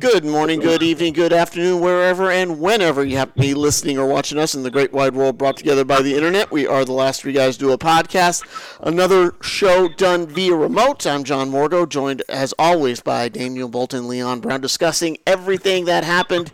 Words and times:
Good 0.00 0.24
morning, 0.24 0.60
good 0.60 0.82
evening, 0.82 1.12
good 1.12 1.34
afternoon, 1.34 1.82
wherever 1.82 2.30
and 2.30 2.58
whenever 2.58 3.04
you 3.04 3.18
happen 3.18 3.34
to 3.34 3.40
be 3.40 3.52
listening 3.52 3.98
or 3.98 4.06
watching 4.06 4.38
us 4.38 4.54
in 4.54 4.62
the 4.62 4.70
great 4.70 4.94
wide 4.94 5.14
world 5.14 5.36
brought 5.36 5.58
together 5.58 5.84
by 5.84 6.00
the 6.00 6.14
internet. 6.14 6.50
We 6.50 6.66
are 6.66 6.86
the 6.86 6.92
last 6.94 7.20
three 7.20 7.34
guys 7.34 7.58
do 7.58 7.70
a 7.70 7.76
podcast, 7.76 8.42
another 8.80 9.34
show 9.42 9.88
done 9.88 10.26
via 10.26 10.54
remote. 10.54 11.06
I'm 11.06 11.22
John 11.22 11.50
Morgo, 11.50 11.86
joined 11.86 12.22
as 12.30 12.54
always 12.58 13.02
by 13.02 13.28
Daniel 13.28 13.68
Bolton, 13.68 14.08
Leon 14.08 14.40
Brown, 14.40 14.62
discussing 14.62 15.18
everything 15.26 15.84
that 15.84 16.02
happened 16.02 16.50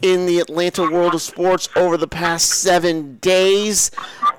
in 0.00 0.24
the 0.24 0.38
Atlanta 0.38 0.90
world 0.90 1.12
of 1.12 1.20
sports 1.20 1.68
over 1.76 1.98
the 1.98 2.08
past 2.08 2.48
seven 2.48 3.18
days. 3.18 3.90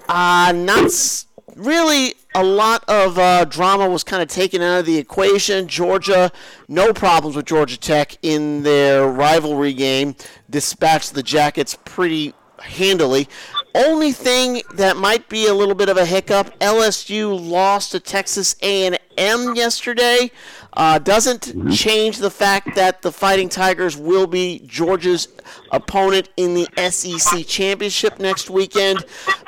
Uh, 0.09 0.51
not 0.51 1.25
really 1.55 2.15
a 2.37 2.43
lot 2.43 2.83
of 2.87 3.17
uh, 3.17 3.45
drama 3.45 3.89
was 3.89 4.03
kind 4.03 4.21
of 4.21 4.29
taken 4.29 4.61
out 4.61 4.81
of 4.81 4.85
the 4.85 4.99
equation. 4.99 5.67
Georgia, 5.67 6.31
no 6.67 6.93
problems 6.93 7.35
with 7.35 7.45
Georgia 7.45 7.79
Tech 7.79 8.15
in 8.21 8.61
their 8.61 9.07
rivalry 9.07 9.73
game, 9.73 10.15
dispatched 10.47 11.15
the 11.15 11.23
Jackets 11.23 11.75
pretty 11.83 12.35
handily. 12.59 13.27
Only 13.73 14.11
thing 14.11 14.61
that 14.75 14.97
might 14.97 15.27
be 15.29 15.47
a 15.47 15.53
little 15.55 15.73
bit 15.73 15.89
of 15.89 15.97
a 15.97 16.05
hiccup: 16.05 16.57
LSU 16.59 17.35
lost 17.49 17.91
to 17.93 17.99
Texas 17.99 18.55
A&M 18.61 19.55
yesterday. 19.55 20.29
Uh, 20.77 20.99
doesn't 20.99 21.47
mm-hmm. 21.47 21.71
change 21.71 22.19
the 22.19 22.29
fact 22.29 22.75
that 22.75 23.01
the 23.01 23.11
Fighting 23.11 23.49
Tigers 23.49 23.97
will 23.97 24.27
be 24.27 24.61
Georgia's 24.67 25.27
opponent 25.71 26.29
in 26.37 26.53
the 26.53 26.67
SEC 26.91 27.47
championship 27.47 28.19
next 28.19 28.51
weekend, 28.51 29.03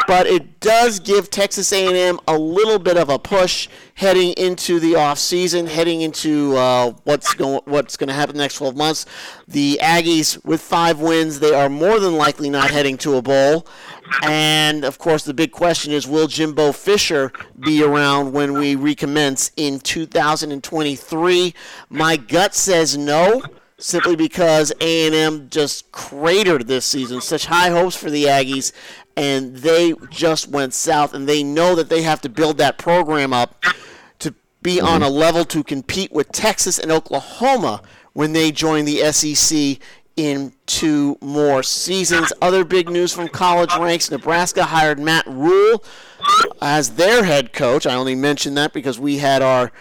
but 0.07 0.25
it 0.25 0.59
does 0.59 0.99
give 0.99 1.29
Texas 1.29 1.71
A&M 1.71 2.19
a 2.27 2.35
little 2.35 2.79
bit 2.79 2.97
of 2.97 3.09
a 3.09 3.19
push 3.19 3.69
heading 3.93 4.33
into 4.37 4.79
the 4.79 4.95
off 4.95 5.19
season, 5.19 5.67
heading 5.67 6.01
into 6.01 6.57
uh, 6.57 6.93
what's 7.03 7.35
going 7.35 7.61
what's 7.65 7.95
going 7.95 8.07
to 8.07 8.13
happen 8.13 8.35
the 8.35 8.41
next 8.41 8.55
12 8.55 8.75
months. 8.75 9.05
The 9.47 9.77
Aggies 9.83 10.43
with 10.43 10.61
five 10.61 10.99
wins, 10.99 11.39
they 11.39 11.53
are 11.53 11.69
more 11.69 11.99
than 11.99 12.15
likely 12.15 12.49
not 12.49 12.71
heading 12.71 12.97
to 12.99 13.17
a 13.17 13.21
bowl. 13.21 13.67
And 14.23 14.83
of 14.83 14.97
course, 14.97 15.23
the 15.23 15.33
big 15.33 15.51
question 15.51 15.91
is 15.91 16.07
will 16.07 16.27
Jimbo 16.27 16.71
Fisher 16.71 17.31
be 17.59 17.83
around 17.83 18.33
when 18.33 18.53
we 18.53 18.75
recommence 18.75 19.51
in 19.55 19.79
2023? 19.79 21.53
My 21.89 22.17
gut 22.17 22.55
says 22.55 22.97
no, 22.97 23.41
simply 23.77 24.15
because 24.15 24.71
A&M 24.81 25.49
just 25.49 25.91
cratered 25.91 26.67
this 26.67 26.85
season. 26.85 27.21
Such 27.21 27.45
high 27.45 27.69
hopes 27.69 27.95
for 27.95 28.09
the 28.09 28.25
Aggies, 28.25 28.71
and 29.15 29.55
they 29.57 29.93
just 30.09 30.49
went 30.49 30.73
south, 30.73 31.13
and 31.13 31.27
they 31.27 31.43
know 31.43 31.75
that 31.75 31.89
they 31.89 32.01
have 32.03 32.21
to 32.21 32.29
build 32.29 32.57
that 32.57 32.77
program 32.77 33.33
up 33.33 33.63
to 34.19 34.33
be 34.61 34.79
on 34.79 35.01
mm-hmm. 35.01 35.03
a 35.03 35.09
level 35.09 35.45
to 35.45 35.63
compete 35.63 36.11
with 36.11 36.31
Texas 36.31 36.79
and 36.79 36.91
Oklahoma 36.91 37.81
when 38.13 38.33
they 38.33 38.51
join 38.51 38.85
the 38.85 39.11
SEC 39.11 39.77
in 40.19 40.51
two 40.65 41.17
more 41.21 41.63
seasons. 41.63 42.33
Other 42.41 42.65
big 42.65 42.89
news 42.89 43.13
from 43.13 43.29
college 43.29 43.73
ranks 43.77 44.11
Nebraska 44.11 44.65
hired 44.65 44.99
Matt 44.99 45.25
Rhule 45.25 45.81
as 46.61 46.95
their 46.95 47.23
head 47.23 47.53
coach. 47.53 47.87
I 47.87 47.95
only 47.95 48.15
mention 48.15 48.53
that 48.55 48.73
because 48.73 48.99
we 48.99 49.19
had 49.19 49.41
our. 49.41 49.71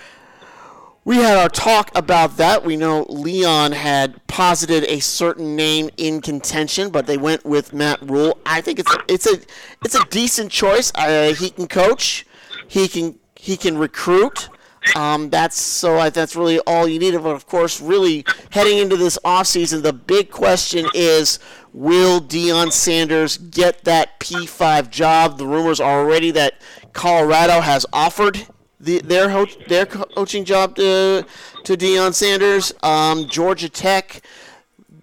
We 1.04 1.16
had 1.16 1.38
our 1.38 1.48
talk 1.48 1.90
about 1.96 2.36
that. 2.36 2.66
We 2.66 2.76
know 2.76 3.06
Leon 3.08 3.72
had 3.72 4.26
posited 4.26 4.84
a 4.84 5.00
certain 5.00 5.56
name 5.56 5.88
in 5.96 6.20
contention, 6.20 6.90
but 6.90 7.06
they 7.06 7.16
went 7.16 7.46
with 7.46 7.72
Matt 7.72 7.98
Rhule. 8.02 8.38
I 8.44 8.60
think 8.60 8.78
it's 8.78 8.94
a, 8.94 8.98
it's 9.08 9.26
a 9.26 9.38
it's 9.82 9.94
a 9.94 10.04
decent 10.10 10.52
choice. 10.52 10.92
Uh, 10.94 11.32
he 11.32 11.48
can 11.48 11.66
coach, 11.66 12.26
he 12.68 12.88
can 12.88 13.18
he 13.36 13.56
can 13.56 13.78
recruit. 13.78 14.50
Um, 14.94 15.30
that's 15.30 15.60
so 15.60 15.98
I, 15.98 16.10
that's 16.10 16.36
really 16.36 16.58
all 16.60 16.88
you 16.88 16.98
need. 16.98 17.12
But 17.12 17.26
of 17.26 17.46
course, 17.46 17.80
really 17.80 18.24
heading 18.50 18.78
into 18.78 18.96
this 18.96 19.18
offseason, 19.24 19.82
the 19.82 19.92
big 19.92 20.30
question 20.30 20.86
is 20.94 21.38
will 21.72 22.20
Deion 22.20 22.72
Sanders 22.72 23.36
get 23.36 23.84
that 23.84 24.18
P5 24.20 24.90
job? 24.90 25.38
The 25.38 25.46
rumors 25.46 25.80
are 25.80 26.00
already 26.00 26.30
that 26.32 26.54
Colorado 26.92 27.60
has 27.60 27.86
offered 27.92 28.46
the, 28.80 29.00
their 29.00 29.28
ho- 29.28 29.46
their 29.68 29.86
coaching 29.86 30.44
job 30.44 30.76
to 30.76 31.24
to 31.64 31.76
Deion 31.76 32.14
Sanders. 32.14 32.72
Um, 32.82 33.28
Georgia 33.28 33.68
Tech 33.68 34.22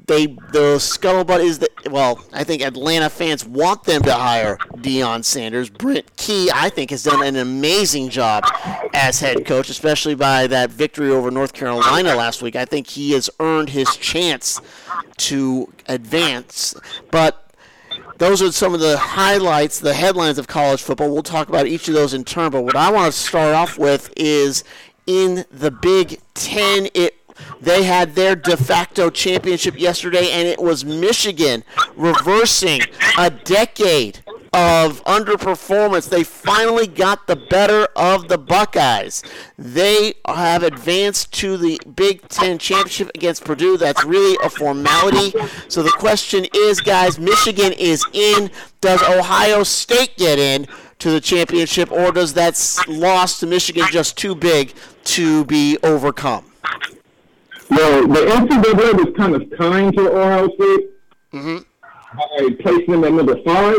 they 0.07 0.27
the 0.27 0.77
scuttlebutt 0.77 1.43
is 1.43 1.59
that 1.59 1.69
well, 1.91 2.23
I 2.33 2.43
think 2.43 2.61
Atlanta 2.61 3.09
fans 3.09 3.45
want 3.45 3.83
them 3.83 4.01
to 4.03 4.13
hire 4.13 4.57
Deion 4.77 5.23
Sanders. 5.23 5.69
Brent 5.69 6.15
Key, 6.17 6.49
I 6.53 6.69
think, 6.69 6.91
has 6.91 7.03
done 7.03 7.23
an 7.23 7.35
amazing 7.35 8.09
job 8.09 8.43
as 8.93 9.19
head 9.19 9.45
coach, 9.45 9.69
especially 9.69 10.15
by 10.15 10.47
that 10.47 10.71
victory 10.71 11.11
over 11.11 11.29
North 11.29 11.53
Carolina 11.53 12.15
last 12.15 12.41
week. 12.41 12.55
I 12.55 12.65
think 12.65 12.87
he 12.87 13.11
has 13.11 13.29
earned 13.39 13.69
his 13.69 13.95
chance 13.97 14.59
to 15.17 15.71
advance. 15.87 16.75
But 17.11 17.53
those 18.17 18.41
are 18.41 18.51
some 18.51 18.73
of 18.73 18.79
the 18.79 18.97
highlights, 18.97 19.79
the 19.79 19.93
headlines 19.93 20.37
of 20.37 20.47
college 20.47 20.81
football. 20.81 21.11
We'll 21.11 21.23
talk 21.23 21.49
about 21.49 21.67
each 21.67 21.87
of 21.87 21.93
those 21.93 22.13
in 22.13 22.23
turn. 22.23 22.51
But 22.51 22.63
what 22.63 22.75
I 22.75 22.91
want 22.91 23.13
to 23.13 23.19
start 23.19 23.53
off 23.53 23.77
with 23.77 24.11
is 24.15 24.63
in 25.05 25.45
the 25.51 25.71
Big 25.71 26.19
Ten, 26.33 26.87
it 26.93 27.15
they 27.61 27.83
had 27.83 28.15
their 28.15 28.35
de 28.35 28.57
facto 28.57 29.09
championship 29.09 29.79
yesterday, 29.79 30.29
and 30.31 30.47
it 30.47 30.61
was 30.61 30.85
Michigan 30.85 31.63
reversing 31.95 32.81
a 33.17 33.29
decade 33.29 34.19
of 34.53 35.03
underperformance. 35.03 36.09
They 36.09 36.23
finally 36.23 36.87
got 36.87 37.27
the 37.27 37.35
better 37.35 37.87
of 37.95 38.29
the 38.29 38.37
Buckeyes. 38.37 39.21
They 39.57 40.13
have 40.25 40.63
advanced 40.63 41.33
to 41.33 41.57
the 41.57 41.79
Big 41.95 42.27
Ten 42.29 42.57
championship 42.57 43.11
against 43.15 43.43
Purdue. 43.43 43.77
That's 43.77 44.05
really 44.05 44.37
a 44.43 44.49
formality. 44.49 45.33
So 45.67 45.83
the 45.83 45.91
question 45.91 46.45
is, 46.53 46.79
guys, 46.79 47.19
Michigan 47.19 47.73
is 47.73 48.05
in. 48.13 48.49
Does 48.79 49.01
Ohio 49.03 49.63
State 49.63 50.15
get 50.17 50.39
in? 50.39 50.67
to 50.97 51.11
the 51.11 51.19
championship, 51.19 51.91
or 51.91 52.11
does 52.11 52.33
that 52.35 52.57
loss 52.87 53.39
to 53.41 53.45
Michigan 53.45 53.85
just 53.91 54.17
too 54.17 54.33
big 54.33 54.73
to 55.03 55.43
be 55.45 55.77
overcome? 55.83 56.45
Well, 57.69 58.07
the 58.07 58.19
NCAA 58.19 59.05
was 59.05 59.15
kind 59.17 59.35
of 59.35 59.49
kind 59.57 59.95
to 59.95 60.11
Ohio 60.11 60.47
State 60.55 60.89
mm-hmm. 61.33 61.57
by 62.17 62.55
placing 62.61 62.91
them 62.91 63.03
at 63.03 63.13
number 63.13 63.41
5 63.43 63.77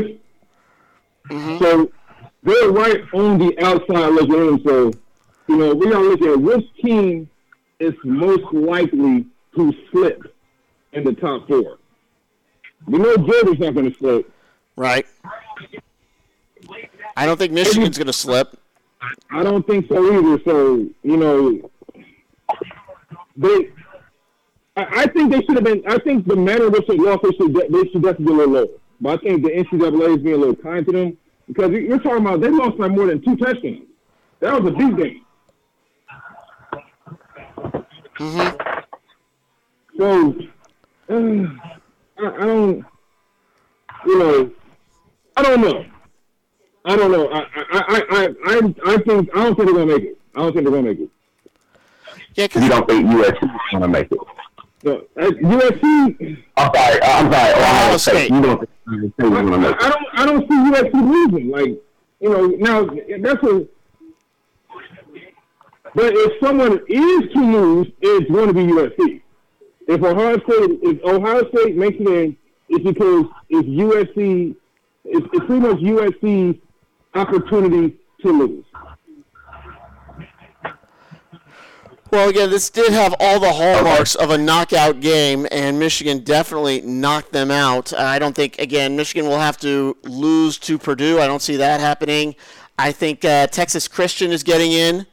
mm-hmm. 1.31 1.59
So 1.59 1.93
they're 2.43 2.71
right 2.71 3.03
on 3.13 3.39
the 3.39 3.59
outside 3.65 4.09
looking 4.09 4.35
in. 4.35 4.65
So, 4.65 4.93
you 5.49 5.57
know, 5.57 5.75
we 5.75 5.93
are 5.93 6.01
looking 6.01 6.29
at 6.29 6.41
which 6.41 6.65
team 6.83 7.29
is 7.79 7.95
most 8.05 8.53
likely 8.53 9.27
to 9.57 9.75
slip 9.91 10.23
in 10.93 11.05
the 11.05 11.13
top 11.13 11.47
four. 11.49 11.79
We 12.87 12.99
know 12.99 13.17
Georgia's 13.17 13.59
not 13.59 13.75
going 13.75 13.91
to 13.91 13.99
slip. 13.99 14.33
Right. 14.77 15.07
I 17.17 17.27
don't 17.27 17.37
think 17.37 17.53
Michigan's 17.53 17.97
going 17.97 18.07
to 18.07 18.13
slip. 18.13 18.59
I 19.31 19.43
don't 19.43 19.67
think 19.67 19.89
so 19.89 20.13
either. 20.13 20.43
So, 20.45 20.89
you 21.03 21.17
know, 21.17 21.71
they 23.37 23.71
I, 24.77 25.07
think 25.07 25.33
they 25.33 25.41
should 25.43 25.55
have 25.55 25.65
been. 25.65 25.83
I 25.87 25.99
think 25.99 26.27
the 26.27 26.37
manner 26.37 26.67
in 26.67 26.73
which 26.73 26.87
they 26.87 26.97
lost, 26.97 27.23
they 27.23 27.33
should 27.37 27.55
they 27.55 27.91
should 27.91 28.03
definitely 28.03 28.27
be 28.27 28.33
a 28.33 28.35
little 28.35 28.55
lower. 28.55 28.67
But 29.01 29.21
I 29.21 29.23
think 29.23 29.43
the 29.43 29.51
NCAA 29.51 30.17
is 30.17 30.23
being 30.23 30.35
a 30.35 30.39
little 30.39 30.57
kind 30.57 30.85
to 30.85 30.93
them 30.93 31.17
because 31.47 31.73
you're 31.73 31.99
talking 31.99 32.27
about 32.27 32.41
they 32.41 32.51
lost 32.51 32.77
by 32.77 32.89
more 32.89 33.07
than 33.07 33.23
two 33.23 33.37
touchdowns. 33.37 33.87
That 34.41 34.61
was 34.61 34.73
a 34.73 34.77
big 34.77 34.97
game. 34.97 35.25
Mm-hmm. 38.19 38.77
So 39.99 40.35
uh, 41.09 41.47
I, 42.19 42.27
I 42.27 42.47
don't, 42.47 42.85
you 44.07 44.19
know, 44.19 44.51
I 45.37 45.43
don't 45.43 45.61
know. 45.61 45.87
I 46.85 46.97
don't 46.97 47.13
know. 47.13 47.29
I 47.31 47.39
I 47.39 47.67
I 47.73 48.03
I 48.11 48.29
I, 48.45 48.95
I 48.95 48.99
think 48.99 49.31
I 49.35 49.45
don't 49.45 49.57
think 49.57 49.69
they're 49.69 49.75
gonna 49.75 49.87
make 49.87 50.05
it. 50.05 50.19
I 50.35 50.41
don't 50.41 50.53
think 50.53 50.65
they're 50.65 50.75
gonna 50.75 50.89
make 50.89 51.01
it. 51.01 51.11
Yeah, 52.35 52.63
you 52.63 52.69
don't 52.69 52.87
think 52.87 53.07
USC 53.07 53.43
is 53.43 53.51
gonna 53.73 53.89
make 53.89 54.13
it. 54.13 54.19
So, 54.87 55.05
uh, 55.17 55.23
USC. 55.23 56.45
I'm 56.57 56.73
sorry. 56.73 57.03
I'm 57.03 57.33
sorry. 57.33 57.53
Ohio 57.55 57.97
State. 57.97 58.31
You 58.31 58.41
don't. 58.41 58.69
I, 58.87 58.95
I 58.95 59.89
don't. 59.89 60.07
I 60.13 60.27
don't 60.27 60.49
see 60.49 60.55
USC 60.55 60.93
losing. 60.95 61.51
Like 61.51 61.83
you 62.21 62.31
know. 62.31 62.47
Now 62.47 62.85
that's 63.21 63.43
a. 63.43 63.67
But 65.93 66.13
if 66.15 66.41
someone 66.41 66.79
is 66.89 67.33
to 67.33 67.41
lose, 67.41 67.89
it's 68.01 68.31
going 68.31 68.47
to 68.47 68.55
be 68.55 68.63
USC. 68.67 69.23
If 69.89 70.05
Ohio 70.05 70.37
State, 70.37 70.79
if 70.83 71.03
Ohio 71.03 71.49
State 71.49 71.77
makes 71.77 71.97
it 71.99 72.07
in, 72.07 72.37
it's 72.69 72.85
because 72.85 73.25
it's 73.49 73.69
USC. 73.69 74.55
It's, 75.05 75.27
it's 75.33 75.47
pretty 75.47 75.67
much 75.67 75.79
USC's 75.79 76.61
opportunity 77.13 77.97
to 78.23 78.29
lose. 78.29 78.65
Well, 82.17 82.31
again, 82.31 82.49
this 82.49 82.71
did 82.71 82.95
have 82.95 83.15
all 83.21 83.39
the 83.39 83.53
hallmarks 83.53 84.15
of 84.15 84.31
a 84.31 84.39
knockout 84.39 85.01
game, 85.01 85.47
and 85.51 85.79
Michigan 85.79 86.21
definitely 86.21 86.81
knocked 86.81 87.31
them 87.31 87.51
out. 87.51 87.93
I 87.93 88.19
don't 88.19 88.35
think, 88.35 88.59
again, 88.59 88.97
Michigan 88.97 89.29
will 89.29 89.39
have 89.39 89.59
to 89.59 89.99
lose 90.03 90.57
to 90.61 90.79
Purdue. 90.79 91.21
I 91.21 91.27
don't 91.27 91.43
see 91.43 91.57
that 91.57 91.79
happening. 91.79 92.35
I 92.79 92.91
think 92.91 93.23
uh, 93.23 93.49
Texas 93.49 93.87
Christian 93.87 94.33
is 94.33 94.43
getting 94.43 94.73
in, 94.73 95.07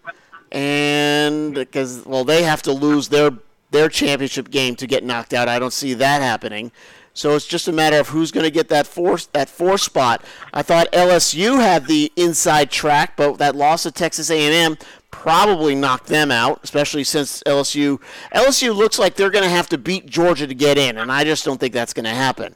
and 0.53 1.53
because 1.53 2.05
well, 2.05 2.23
they 2.23 2.44
have 2.44 2.61
to 2.61 2.71
lose 2.71 3.09
their 3.09 3.31
their 3.71 3.89
championship 3.89 4.50
game 4.50 4.77
to 4.77 4.88
get 4.88 5.03
knocked 5.03 5.33
out. 5.33 5.50
I 5.50 5.59
don't 5.59 5.73
see 5.73 5.94
that 5.95 6.21
happening. 6.21 6.71
So 7.13 7.35
it's 7.35 7.45
just 7.45 7.67
a 7.67 7.71
matter 7.71 7.97
of 7.97 8.09
who's 8.09 8.31
going 8.31 8.45
to 8.45 8.51
get 8.51 8.69
that 8.69 8.88
four 8.88 9.17
that 9.33 9.50
four 9.50 9.77
spot. 9.77 10.23
I 10.53 10.61
thought 10.61 10.91
LSU 10.94 11.59
had 11.59 11.88
the 11.88 12.13
inside 12.15 12.71
track, 12.71 13.17
but 13.17 13.39
that 13.39 13.57
loss 13.57 13.85
of 13.85 13.94
Texas 13.94 14.31
A&M 14.31 14.77
probably 15.13 15.75
knock 15.75 16.07
them 16.07 16.31
out, 16.31 16.60
especially 16.63 17.04
since 17.04 17.44
LSU 17.44 18.01
LSU 18.33 18.75
looks 18.75 18.98
like 18.98 19.13
they're 19.15 19.30
going 19.30 19.44
to 19.44 19.50
have 19.50 19.69
to 19.69 19.77
beat 19.77 20.07
Georgia 20.07 20.48
to 20.48 20.56
get 20.56 20.77
in, 20.77 20.98
and 20.98 21.12
I 21.12 21.24
just 21.24 21.45
don't 21.45 21.60
think 21.60 21.74
that's 21.74 21.94
going 21.94 22.06
to 22.06 22.10
happen. 22.10 22.56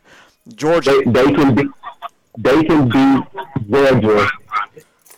Georgia, 0.56 1.02
they, 1.06 1.12
they 1.12 1.34
can 1.34 1.56
beat 1.56 1.68
they 2.38 2.64
can 2.64 2.90
beat 2.90 3.70
Georgia 3.70 4.28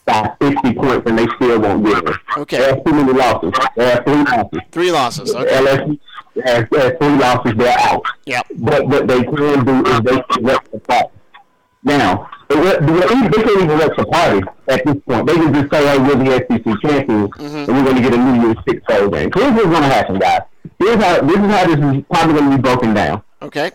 by 0.05 0.35
50 0.41 0.73
points 0.73 1.09
and 1.09 1.17
they 1.17 1.27
still 1.35 1.59
won't 1.61 1.85
get 1.85 2.07
it. 2.07 2.15
Okay. 2.37 2.57
They 2.57 2.65
have 2.65 2.83
too 2.83 2.93
many 2.93 3.13
losses. 3.13 3.53
They 3.75 3.89
have 3.89 4.05
three 4.05 4.23
losses. 4.23 4.59
Three 4.71 4.91
losses. 4.91 5.35
Okay. 5.35 5.49
LSU 5.49 5.99
has, 6.45 6.67
has 6.71 6.93
three 6.99 7.17
losses. 7.17 7.53
They're 7.55 7.79
out. 7.79 8.03
Yep. 8.25 8.47
But 8.57 8.87
what 8.87 9.07
they 9.07 9.23
can 9.23 9.65
do 9.65 9.85
is 9.85 10.01
they 10.01 10.21
can 10.21 10.45
wreck 10.45 10.71
the 10.71 10.79
party. 10.79 11.09
Now, 11.83 12.29
they 12.49 13.43
can't 13.43 13.61
even 13.61 13.77
wreck 13.77 13.95
the 13.95 14.05
party 14.11 14.41
at 14.67 14.83
this 14.85 14.95
point. 15.05 15.27
They 15.27 15.35
can 15.35 15.53
just 15.53 15.71
say, 15.71 15.85
hey, 15.85 15.97
we're 15.99 16.15
the 16.15 16.45
SEC 16.49 16.81
champions 16.81 17.29
mm-hmm. 17.29 17.57
and 17.57 17.67
we're 17.67 17.83
going 17.83 17.95
to 17.95 18.01
get 18.01 18.13
a 18.13 18.17
New 18.17 18.41
Year's 18.41 18.57
Six 18.67 18.81
bowl 18.87 19.09
game. 19.09 19.29
Here's 19.33 19.53
what's 19.53 19.65
going 19.65 19.83
to 19.83 19.87
happen, 19.87 20.19
guys. 20.19 20.41
Here's 20.79 20.95
how, 20.95 21.21
this 21.21 21.37
is 21.37 21.45
how 21.45 21.67
this 21.67 21.97
is 21.97 22.03
probably 22.11 22.33
going 22.33 22.49
to 22.49 22.57
be 22.57 22.61
broken 22.61 22.93
down. 22.93 23.23
Okay. 23.41 23.71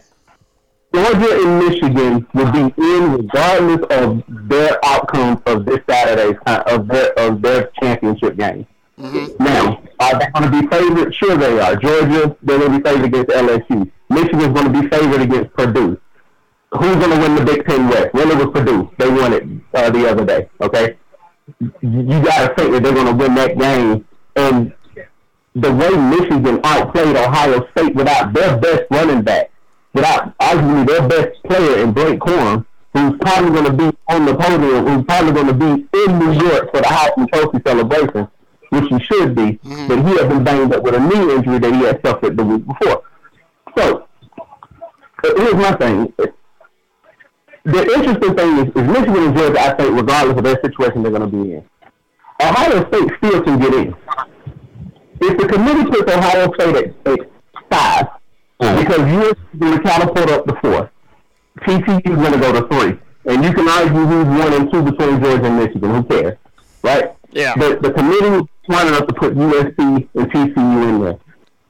Georgia 0.95 1.43
and 1.43 1.59
Michigan 1.59 2.27
will 2.35 2.53
be 2.53 2.73
in 2.81 3.13
regardless 3.13 3.85
of 3.91 4.23
their 4.49 4.79
outcome 4.85 5.43
of 5.47 5.65
this 5.65 5.81
Saturday's 5.89 6.37
of 6.47 6.87
their 6.87 7.13
of 7.19 7.43
their 7.43 7.73
championship 7.81 8.37
game. 8.37 8.65
Mm-hmm. 8.99 9.43
Now, 9.43 9.83
are 9.99 10.19
they 10.19 10.27
going 10.31 10.53
to 10.53 10.63
be 10.63 10.69
favored? 10.69 11.13
Sure, 11.13 11.37
they 11.37 11.59
are. 11.59 11.75
Georgia, 11.75 12.37
they're 12.43 12.59
going 12.59 12.73
to 12.73 12.79
be 12.79 12.85
favored 12.89 13.07
against 13.07 13.31
LSU. 13.31 13.91
Michigan's 14.09 14.55
going 14.55 14.73
to 14.73 14.83
be 14.83 14.89
favored 14.89 15.23
against 15.23 15.53
Purdue. 15.55 16.01
Who's 16.79 16.97
going 16.97 17.11
to 17.11 17.19
win 17.19 17.35
the 17.37 17.45
Big 17.45 17.67
Ten 17.67 17.89
West? 17.89 18.15
Well, 18.15 18.31
it 18.31 18.37
was 18.37 18.53
Purdue. 18.53 18.91
They 18.99 19.09
won 19.09 19.33
it 19.33 19.45
uh, 19.75 19.91
the 19.91 20.09
other 20.11 20.25
day. 20.25 20.49
Okay, 20.61 20.97
you 21.81 22.23
got 22.23 22.49
to 22.49 22.55
think 22.57 22.73
that 22.73 22.83
they're 22.83 22.95
going 22.95 23.07
to 23.07 23.13
win 23.13 23.35
that 23.35 23.59
game. 23.59 24.05
And 24.37 24.75
the 25.55 25.73
way 25.73 25.91
Michigan 25.91 26.61
outplayed 26.65 27.17
Ohio 27.17 27.67
State 27.71 27.95
without 27.95 28.33
their 28.33 28.59
best 28.59 28.85
running 28.91 29.23
back 29.23 29.51
without 29.95 30.37
arguably 30.39 30.87
their 30.87 31.09
best 31.09 31.43
player 31.45 31.79
in 31.83 31.93
Blake 31.93 32.19
Corum, 32.19 32.67
who's 32.93 33.17
probably 33.21 33.51
going 33.51 33.65
to 33.65 33.73
be 33.73 33.97
on 34.09 34.27
the 34.27 34.35
podium, 34.35 34.87
who's 34.87 35.05
probably 35.07 35.33
going 35.33 35.47
to 35.47 35.55
be 35.55 35.89
in 36.05 36.19
New 36.19 36.33
York 36.33 36.71
for 36.73 36.81
the 36.81 36.89
Heisman 36.89 37.33
Trophy 37.33 37.59
celebration, 37.65 38.29
which 38.71 38.85
he 38.91 38.99
should 39.05 39.35
be, 39.35 39.59
mm-hmm. 39.59 39.89
but 39.89 39.99
he 39.99 40.19
has 40.19 40.29
been 40.29 40.45
banged 40.45 40.75
up 40.75 40.83
with 40.83 40.95
a 40.95 41.01
knee 41.01 41.35
injury 41.35 41.59
that 41.59 41.73
he 41.73 41.83
had 41.83 42.01
suffered 42.05 42.37
the 42.37 42.45
week 42.45 42.67
before. 42.67 43.03
So, 43.79 44.07
here's 45.23 45.55
my 45.55 45.73
thing. 45.77 46.13
The 47.65 47.83
interesting 47.83 48.35
thing 48.37 48.59
is, 48.59 48.67
is 48.77 48.89
Michigan 48.89 49.23
and 49.25 49.37
Georgia, 49.37 49.61
I 49.61 49.75
think, 49.75 49.97
regardless 49.97 50.37
of 50.37 50.45
their 50.45 50.61
situation 50.63 51.03
they're 51.03 51.13
going 51.13 51.31
to 51.31 51.37
be 51.37 51.55
in, 51.55 51.65
Ohio 52.43 52.87
State 52.89 53.11
still 53.19 53.43
can 53.43 53.59
get 53.59 53.75
in. 53.75 53.97
If 55.21 55.39
the 55.39 55.49
committee 55.49 55.85
puts 55.91 56.13
Ohio 56.13 56.53
State 56.55 56.77
at, 56.77 57.13
at 57.13 57.21
five, 57.71 58.07
mm. 58.61 58.83
because 58.83 59.11
you 59.11 59.31
are 59.31 59.59
going 59.59 59.79
to 59.79 59.83
catapult 59.83 60.31
up 60.31 60.47
to 60.47 60.55
four. 60.61 60.91
TCU 61.61 62.07
is 62.07 62.17
going 62.17 62.33
to 62.33 62.39
go 62.39 62.53
to 62.53 62.69
three. 62.69 62.99
And 63.27 63.43
you 63.43 63.53
can 63.55 63.67
argue 63.67 64.05
who's 64.05 64.27
one 64.27 64.53
and 64.53 64.71
two 64.71 64.83
between 64.83 65.23
Georgia 65.23 65.47
and 65.47 65.57
Michigan. 65.57 65.91
Who 65.95 66.03
cares? 66.05 66.39
Right? 66.83 67.15
Yeah. 67.31 67.55
But 67.57 67.83
the 67.83 67.93
committee 67.93 68.27
is 68.27 68.43
smart 68.67 68.89
enough 68.89 69.07
to 69.07 69.15
put 69.15 69.35
USC 69.35 70.09
and 70.15 70.31
TCU 70.31 70.89
in 70.89 71.01
there. 71.01 71.19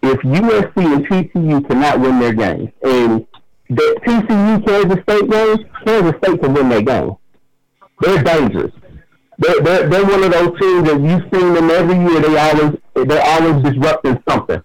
If 0.02 0.20
USC 0.20 0.76
and 0.76 1.06
TCU 1.06 1.68
cannot 1.68 2.00
win 2.00 2.18
their 2.18 2.32
games, 2.32 2.70
and 2.82 3.26
the 3.74 4.00
TCU 4.06 4.66
Kansas 4.66 5.02
State 5.02 5.30
game, 5.30 5.70
Kansas 5.86 6.14
State 6.22 6.40
can 6.40 6.54
win 6.54 6.68
their 6.68 6.82
game. 6.82 7.16
They're 8.00 8.22
dangerous. 8.22 8.72
They're, 9.38 9.60
they're, 9.60 9.88
they're 9.88 10.04
one 10.04 10.22
of 10.24 10.32
those 10.32 10.60
teams 10.60 10.88
that 10.88 11.00
you've 11.00 11.32
seen 11.32 11.54
them 11.54 11.70
every 11.70 11.96
year. 11.96 12.20
They 12.20 12.36
always 12.38 12.78
they're 12.94 13.22
always 13.22 13.64
disrupting 13.64 14.22
something 14.28 14.62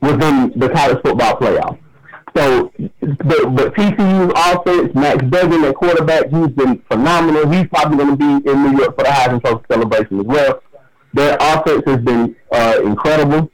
within 0.00 0.52
the 0.56 0.68
college 0.68 0.98
football 1.04 1.36
playoff. 1.38 1.78
So, 2.36 2.72
but, 3.00 3.54
but 3.54 3.74
TCU's 3.74 4.32
offense, 4.34 4.92
Max 4.94 5.24
Duggan 5.26 5.64
at 5.64 5.74
quarterback, 5.76 6.28
he's 6.30 6.48
been 6.48 6.82
phenomenal. 6.90 7.48
He's 7.48 7.68
probably 7.68 7.96
going 7.96 8.10
to 8.10 8.16
be 8.16 8.50
in 8.50 8.62
New 8.64 8.78
York 8.78 8.96
for 8.96 9.04
the 9.04 9.10
Heisman 9.10 9.40
Trophy 9.40 9.64
celebration 9.70 10.20
as 10.20 10.26
well. 10.26 10.60
Their 11.12 11.36
offense 11.40 11.82
has 11.86 11.98
been 11.98 12.34
uh, 12.50 12.80
incredible. 12.82 13.48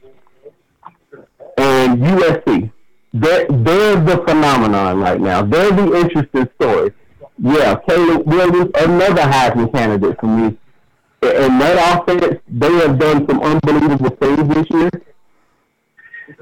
And 1.59 2.01
USC, 2.01 2.71
they're, 3.13 3.47
they're 3.47 3.99
the 3.99 4.23
phenomenon 4.27 4.99
right 4.99 5.19
now. 5.19 5.43
They're 5.43 5.71
the 5.71 5.95
interesting 5.95 6.49
story. 6.55 6.93
Yeah, 7.37 7.75
Caleb 7.87 8.27
Williams, 8.27 8.71
another 8.75 9.23
Heisman 9.23 9.73
candidate 9.73 10.19
for 10.19 10.27
me. 10.27 10.57
And 11.23 11.61
that 11.61 12.01
offense, 12.07 12.41
they 12.47 12.73
have 12.77 12.97
done 12.97 13.27
some 13.27 13.41
unbelievable 13.41 14.09
things 14.15 14.55
this 14.55 14.65
year 14.69 14.89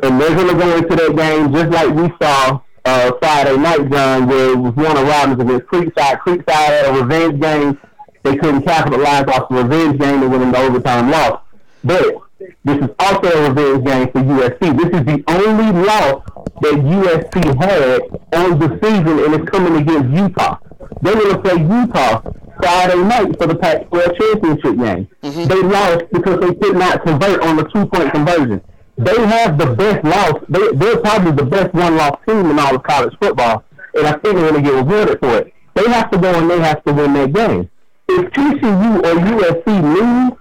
and 0.04 0.20
they're 0.20 0.36
going 0.36 0.48
to 0.48 0.54
go 0.54 0.78
into 0.78 0.96
that 0.96 1.16
game 1.16 1.54
just 1.54 1.70
like 1.72 1.90
we 1.90 2.10
saw 2.22 2.62
uh, 2.86 3.12
Friday 3.20 3.58
night, 3.58 3.90
John, 3.90 4.28
where 4.28 4.52
it 4.52 4.58
was 4.58 4.74
Warner 4.76 5.04
Robins 5.04 5.42
against 5.42 5.66
Creekside. 5.68 6.20
Creekside 6.22 6.48
had 6.48 6.86
a 6.86 7.02
revenge 7.02 7.42
game. 7.42 7.80
They 8.24 8.36
couldn't 8.38 8.64
capitalize 8.64 9.26
off 9.28 9.50
the 9.50 9.64
revenge 9.64 10.00
game 10.00 10.24
and 10.24 10.32
went 10.32 10.44
into 10.44 10.58
overtime 10.58 11.12
loss. 11.12 11.42
But 11.84 12.16
this 12.64 12.78
is 12.78 12.90
also 13.00 13.28
a 13.28 13.50
revenge 13.50 13.86
game 13.86 14.12
for 14.12 14.20
USC. 14.20 14.78
This 14.78 15.00
is 15.00 15.06
the 15.06 15.24
only 15.28 15.72
loss 15.86 16.24
that 16.62 16.74
USC 16.74 17.44
had 17.62 18.02
on 18.34 18.60
the 18.60 18.80
season, 18.82 19.20
and 19.20 19.34
it's 19.36 19.50
coming 19.50 19.82
against 19.82 20.10
Utah. 20.10 20.58
They're 21.02 21.16
going 21.16 21.36
to 21.36 21.42
play 21.42 21.62
Utah 21.62 22.22
Friday 22.62 23.04
night 23.04 23.38
for 23.38 23.48
the 23.48 23.56
Pac-12 23.56 24.18
championship 24.18 24.78
game. 24.78 25.08
Mm-hmm. 25.24 25.44
They 25.46 25.62
lost 25.64 26.06
because 26.12 26.40
they 26.40 26.54
could 26.56 26.76
not 26.76 27.04
convert 27.04 27.42
on 27.42 27.56
the 27.56 27.64
two-point 27.64 28.12
conversion 28.12 28.62
they 29.00 29.16
have 29.28 29.58
the 29.58 29.74
best 29.76 30.04
loss. 30.04 30.44
They, 30.50 30.72
they're 30.74 31.00
probably 31.00 31.32
the 31.32 31.46
best 31.46 31.74
one-loss 31.74 32.20
team 32.28 32.52
in 32.52 32.60
all 32.60 32.76
of 32.76 32.84
college 32.84 33.16
football, 33.22 33.64
and 33.96 34.06
I 34.06 34.12
think 34.12 34.36
they're 34.36 34.52
going 34.52 34.56
to 34.56 34.62
get 34.62 34.74
rewarded 34.74 35.20
for 35.20 35.38
it. 35.38 35.54
They 35.74 35.90
have 35.90 36.12
to 36.12 36.18
go 36.18 36.34
and 36.34 36.50
they 36.50 36.60
have 36.60 36.84
to 36.84 36.94
win 36.94 37.14
that 37.14 37.32
game. 37.32 37.70
If 38.10 38.32
TCU 38.32 38.98
or 39.00 39.14
USC 39.16 39.96
lose, 39.96 40.39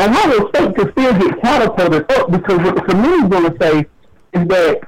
Ohio 0.00 0.48
State 0.48 0.76
could 0.76 0.92
still 0.92 1.12
get 1.18 1.42
catapulted 1.42 2.10
up 2.12 2.30
because 2.30 2.58
what 2.58 2.74
the 2.74 2.82
committee 2.82 3.24
is 3.24 3.28
going 3.28 3.52
to 3.52 3.56
say 3.60 3.78
is 4.32 4.48
that 4.48 4.80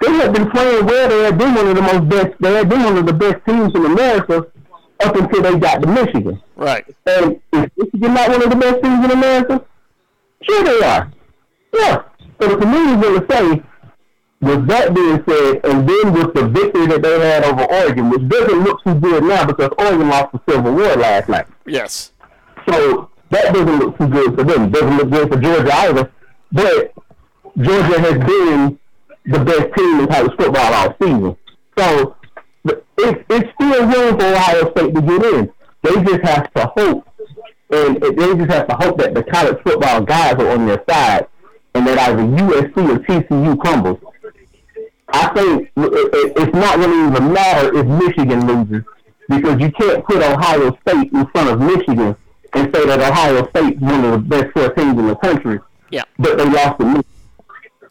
they 0.00 0.12
have 0.14 0.32
been 0.32 0.50
playing 0.50 0.86
well. 0.86 1.08
They 1.08 1.24
have 1.24 1.38
been 1.38 1.54
one 1.54 1.68
of 1.68 1.76
the 1.76 1.82
most 1.82 2.08
best. 2.08 2.40
They 2.40 2.54
have 2.54 2.68
been 2.68 2.82
one 2.82 2.98
of 2.98 3.06
the 3.06 3.12
best 3.12 3.44
teams 3.46 3.74
in 3.74 3.84
America 3.84 4.46
up 5.00 5.16
until 5.16 5.42
they 5.42 5.58
got 5.58 5.82
to 5.82 5.88
Michigan. 5.88 6.42
Right. 6.56 6.84
And 7.06 7.40
is 7.52 7.70
Michigan 7.76 8.14
not 8.14 8.30
one 8.30 8.42
of 8.42 8.50
the 8.50 8.56
best 8.56 8.82
teams 8.82 9.04
in 9.04 9.10
America? 9.10 9.64
Sure, 10.42 10.64
they 10.64 10.86
are. 10.86 11.12
Yeah. 11.74 12.02
So 12.40 12.48
the 12.48 12.56
community 12.56 12.92
is 12.92 13.02
going 13.02 13.20
to 13.20 13.34
say, 13.34 13.62
with 14.40 14.66
that 14.68 14.94
being 14.94 15.22
said, 15.28 15.60
and 15.64 15.86
then 15.86 16.12
with 16.14 16.32
the 16.34 16.48
victory 16.48 16.86
that 16.86 17.02
they 17.02 17.20
had 17.20 17.44
over 17.44 17.64
Oregon, 17.64 18.08
which 18.08 18.26
doesn't 18.28 18.64
look 18.64 18.82
too 18.82 18.94
good 18.94 19.22
now 19.22 19.44
because 19.44 19.70
Oregon 19.78 20.08
lost 20.08 20.32
the 20.32 20.40
Civil 20.48 20.72
War 20.72 20.96
last 20.96 21.28
night. 21.28 21.46
Yes. 21.66 22.12
So 22.66 23.10
that 23.30 23.54
doesn't 23.54 23.78
look 23.78 23.98
too 23.98 24.08
good 24.08 24.34
for 24.34 24.44
them. 24.44 24.70
Doesn't 24.70 24.96
look 24.96 25.10
good 25.10 25.32
for 25.32 25.40
Georgia 25.40 25.72
either. 25.72 26.12
But 26.52 26.92
Georgia 27.58 28.00
has 28.00 28.18
been 28.18 28.78
the 29.26 29.38
best 29.44 29.74
team 29.76 30.00
in 30.00 30.06
college 30.08 30.32
football 30.36 30.74
all 30.74 30.96
season. 31.00 31.36
So 31.78 32.16
it's, 32.64 33.24
it's 33.30 33.50
still 33.54 33.86
room 33.86 34.18
for 34.18 34.26
Ohio 34.26 34.70
State 34.72 34.94
to 34.94 35.02
get 35.02 35.24
in. 35.24 35.52
They 35.82 35.94
just 36.02 36.22
have 36.22 36.52
to 36.54 36.72
hope, 36.76 37.08
and 37.70 37.96
they 38.02 38.34
just 38.34 38.50
have 38.50 38.68
to 38.68 38.76
hope 38.76 38.98
that 38.98 39.14
the 39.14 39.22
college 39.22 39.58
football 39.62 40.02
guys 40.02 40.34
are 40.34 40.50
on 40.50 40.66
their 40.66 40.82
side 40.88 41.26
and 41.74 41.86
that 41.86 41.98
either 41.98 42.22
USC 42.22 42.76
or 42.76 42.98
TCU 42.98 43.58
crumbles. 43.60 43.98
I 45.12 45.28
think 45.34 45.70
it's 45.76 46.54
not 46.54 46.76
to 46.76 46.82
even 46.82 47.32
matter 47.32 47.76
if 47.78 47.86
Michigan 47.86 48.46
loses 48.46 48.84
because 49.28 49.60
you 49.60 49.70
can't 49.72 50.04
put 50.04 50.22
Ohio 50.22 50.76
State 50.86 51.12
in 51.12 51.26
front 51.28 51.50
of 51.50 51.60
Michigan 51.60 52.16
and 52.54 52.74
say 52.74 52.86
that 52.86 53.00
Ohio 53.00 53.48
State's 53.50 53.80
one 53.80 54.04
of 54.04 54.12
the 54.12 54.18
best 54.18 54.52
four 54.52 54.70
teams 54.74 54.98
in 54.98 55.06
the 55.06 55.16
country. 55.16 55.60
Yeah. 55.90 56.04
But 56.18 56.38
they 56.38 56.44
lost 56.44 56.78
to 56.80 56.86
Michigan. 56.86 57.04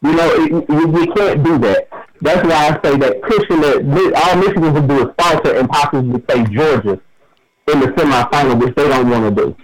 You 0.01 0.16
know, 0.16 0.30
it, 0.34 0.51
you, 0.70 1.00
you 1.00 1.13
can't 1.13 1.44
do 1.44 1.58
that. 1.60 1.89
That's 2.22 2.46
why 2.48 2.68
I 2.68 2.82
say 2.82 2.98
that 2.98 3.22
pushing 3.22 3.62
that 3.62 4.24
all 4.25 4.36
Michigan 4.38 4.74
can 4.74 4.88
do 4.88 5.08
is 5.08 5.16
falter 5.18 5.56
and 5.56 5.70
possibly 5.70 6.20
play 6.22 6.44
Georgia 6.46 7.00
in 7.72 7.80
the 7.80 7.88
semifinal, 7.88 8.60
which 8.60 8.75
they 8.75 8.88
don't 8.88 9.10
want 9.10 9.36
to 9.36 9.44
do. 9.44 9.56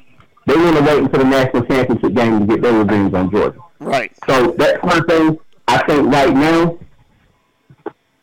They 0.45 0.55
want 0.55 0.77
to 0.77 0.83
wait 0.83 0.99
until 0.99 1.19
the 1.19 1.25
national 1.25 1.65
championship 1.65 2.13
game 2.13 2.39
to 2.39 2.45
get 2.45 2.61
their 2.61 2.73
revenge 2.73 3.13
on 3.13 3.31
Georgia. 3.31 3.59
Right. 3.79 4.11
So 4.27 4.51
that's 4.51 4.81
one 4.83 5.05
thing 5.07 5.37
I 5.67 5.83
think 5.87 6.13
right 6.13 6.33
now, 6.33 6.77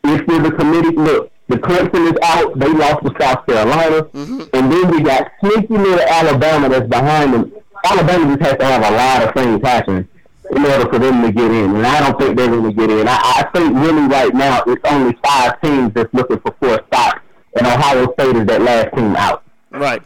if 0.05 0.27
you're 0.27 0.41
the 0.41 0.51
committee, 0.51 0.95
look, 0.95 1.31
the 1.47 1.57
Clemson 1.57 2.11
is 2.11 2.17
out. 2.23 2.57
They 2.57 2.69
lost 2.69 3.05
to 3.05 3.13
South 3.19 3.45
Carolina. 3.45 4.03
Mm-hmm. 4.03 4.41
And 4.53 4.71
then 4.71 4.91
we 4.91 5.01
got 5.01 5.31
sneaky 5.39 5.77
little 5.77 5.99
Alabama 5.99 6.69
that's 6.69 6.87
behind 6.87 7.33
them. 7.33 7.51
Alabama 7.85 8.37
just 8.37 8.49
has 8.49 8.57
to 8.59 8.65
have 8.65 8.81
a 8.81 8.95
lot 8.95 9.27
of 9.27 9.33
things 9.33 9.61
happen 9.63 10.07
in 10.51 10.65
order 10.65 10.89
for 10.89 10.99
them 10.99 11.21
to 11.23 11.31
get 11.31 11.51
in, 11.51 11.75
and 11.75 11.85
I 11.85 11.99
don't 11.99 12.19
think 12.19 12.37
they're 12.37 12.47
going 12.47 12.63
to 12.63 12.73
get 12.73 12.89
in. 12.89 13.07
I, 13.07 13.13
I 13.13 13.49
think 13.53 13.75
really 13.75 14.07
right 14.07 14.33
now 14.33 14.63
it's 14.67 14.81
only 14.85 15.17
five 15.25 15.59
teams 15.61 15.93
that's 15.93 16.13
looking 16.13 16.39
for 16.39 16.53
four 16.59 16.83
spots, 16.85 17.21
and 17.57 17.65
Ohio 17.65 18.11
State 18.13 18.35
is 18.35 18.45
that 18.47 18.61
last 18.61 18.95
team 18.95 19.15
out. 19.15 19.43
Right. 19.71 20.03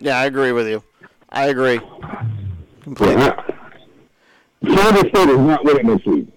Yeah, 0.00 0.18
I 0.18 0.26
agree 0.26 0.52
with 0.52 0.68
you. 0.68 0.82
I 1.30 1.46
agree 1.46 1.80
completely. 2.82 3.22
Yeah. 3.22 3.42
Kansas 4.64 5.08
State 5.10 5.28
is 5.28 5.38
not 5.38 5.64
winning 5.64 5.86
this 5.86 6.04
week. 6.06 6.28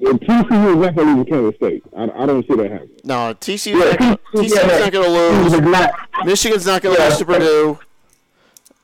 And 0.00 0.20
TCU 0.20 0.70
is 0.70 0.76
not 0.76 0.94
going 0.94 1.08
to 1.08 1.14
lose 1.16 1.24
to 1.26 1.30
Kansas 1.30 1.56
State. 1.56 1.82
I, 1.96 2.04
I 2.22 2.26
don't 2.26 2.46
see 2.46 2.54
that 2.54 2.70
happening. 2.70 2.90
No, 3.04 3.34
TCU's 3.34 3.74
not 3.74 3.98
gonna- 3.98 4.78
not 4.80 4.92
going 4.92 5.04
to 5.04 5.10
lose. 5.10 5.60
Not- 5.60 5.90
Michigan's 6.24 6.66
not 6.66 6.82
going 6.82 6.94
to 6.96 7.02
Yeah. 7.02 7.08
lose 7.08 7.18
to 7.18 7.24
Purdue, 7.24 7.78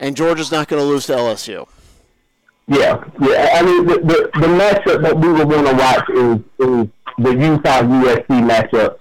and 0.01 0.17
Georgia's 0.17 0.51
not 0.51 0.67
going 0.69 0.83
to 0.83 0.87
lose 0.87 1.07
to 1.07 1.13
LSU. 1.15 1.67
Yeah, 2.67 3.05
yeah. 3.21 3.51
I 3.59 3.63
mean, 3.63 3.87
the 3.87 3.95
the, 3.99 4.31
the 4.41 4.47
matchup 4.47 5.03
that 5.03 5.17
we 5.19 5.29
were 5.29 5.45
going 5.45 5.67
to 5.67 5.75
watch 5.75 6.09
is 6.09 6.39
is 6.67 6.89
the 7.19 7.31
Utah 7.31 7.83
USC 7.83 8.27
matchup, 8.43 8.97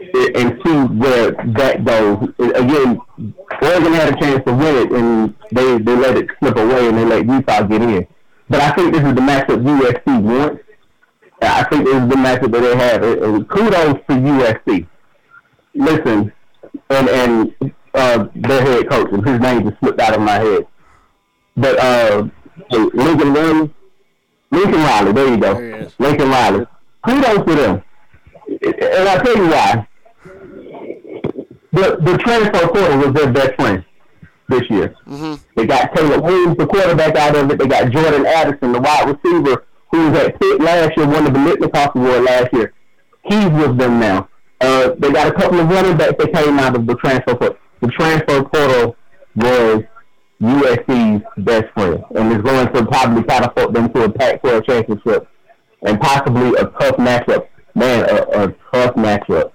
and 0.00 0.60
see 0.64 0.94
where 0.96 1.32
that 1.32 1.84
goes. 1.84 2.28
Again, 2.38 3.00
Oregon 3.62 3.92
had 3.92 4.14
a 4.16 4.20
chance 4.20 4.42
to 4.46 4.54
win 4.54 4.74
it, 4.76 4.90
and 4.92 5.34
they 5.52 5.78
they 5.78 5.96
let 5.96 6.16
it 6.16 6.28
slip 6.38 6.56
away, 6.56 6.88
and 6.88 6.96
they 6.98 7.04
let 7.04 7.26
Utah 7.26 7.62
get 7.64 7.82
in. 7.82 8.06
But 8.48 8.60
I 8.62 8.70
think 8.72 8.94
this 8.94 9.02
is 9.04 9.14
the 9.14 9.20
matchup 9.20 9.62
USC 9.62 10.22
wants. 10.22 10.62
I 11.42 11.64
think 11.64 11.84
this 11.84 11.94
is 11.94 12.08
the 12.08 12.16
matchup 12.16 12.50
that 12.52 12.60
they 12.60 12.76
have. 12.76 13.02
And- 13.02 13.22
and 13.22 13.48
kudos 13.48 13.94
to 14.08 14.14
USC. 14.14 14.86
Listen, 15.74 16.32
and 16.90 17.08
and 17.08 17.72
uh, 17.94 18.26
their 18.34 18.62
head 18.62 18.88
coach, 18.90 19.08
and 19.12 19.26
his 19.28 19.40
name 19.40 19.68
just 19.68 19.78
slipped 19.80 20.00
out 20.00 20.14
of 20.14 20.20
my 20.22 20.32
head. 20.38 20.66
But 21.56 21.78
uh, 21.78 22.28
Lincoln 22.70 23.32
Riley, 23.34 23.70
Lincoln 24.50 24.80
Riley, 24.82 25.12
there 25.12 25.28
you 25.28 25.36
go, 25.38 25.54
There. 25.54 25.88
Lincoln 25.98 26.30
Riley. 26.30 26.66
Kudos 27.06 27.46
to 27.46 27.54
them, 27.54 27.82
and 28.48 29.08
I'll 29.08 29.20
tell 29.20 29.36
you 29.36 29.48
why. 29.48 29.86
The 31.72 31.96
the 32.00 32.16
transfer 32.18 32.68
portal 32.68 32.98
was 32.98 33.12
their 33.12 33.30
best 33.32 33.54
friend 33.56 33.84
this 34.48 34.62
year. 34.70 34.94
Mm-hmm. 35.06 35.34
They 35.56 35.66
got 35.66 35.94
Taylor 35.94 36.20
Williams, 36.20 36.56
the 36.56 36.66
quarterback, 36.66 37.16
out 37.16 37.36
of 37.36 37.50
it. 37.50 37.58
They 37.58 37.66
got 37.66 37.90
Jordan 37.90 38.24
Addison, 38.24 38.72
the 38.72 38.80
wide 38.80 39.08
receiver, 39.22 39.64
who 39.90 40.10
was 40.10 40.18
at 40.18 40.40
Pitt 40.40 40.60
last 40.60 40.96
year, 40.96 41.06
won 41.06 41.24
the 41.24 41.30
Biletnikoff 41.30 41.94
Award 41.94 42.24
last 42.24 42.52
year. 42.52 42.72
He's 43.24 43.48
with 43.50 43.78
them 43.78 44.00
now. 44.00 44.28
Uh, 44.60 44.94
they 44.98 45.12
got 45.12 45.28
a 45.28 45.32
couple 45.32 45.60
of 45.60 45.68
running 45.68 45.96
backs 45.96 46.14
that 46.18 46.32
came 46.32 46.58
out 46.58 46.76
of 46.76 46.86
the 46.86 46.94
transfer 46.96 47.34
portal. 47.34 47.58
The 47.80 47.88
transfer 47.88 48.42
portal 48.44 48.96
was 49.36 49.82
USC's 50.40 51.22
best 51.38 51.72
friend, 51.74 52.04
and 52.14 52.32
is 52.32 52.42
going 52.42 52.72
to 52.72 52.86
probably 52.86 53.22
catapult 53.24 53.72
them 53.72 53.92
to 53.92 54.04
a 54.04 54.12
Pac-12 54.12 54.66
championship 54.66 55.28
and 55.82 56.00
possibly 56.00 56.48
a 56.58 56.64
tough 56.80 56.96
matchup. 56.96 57.48
Man, 57.74 58.08
a, 58.08 58.44
a 58.44 58.54
tough 58.72 58.94
matchup. 58.94 59.52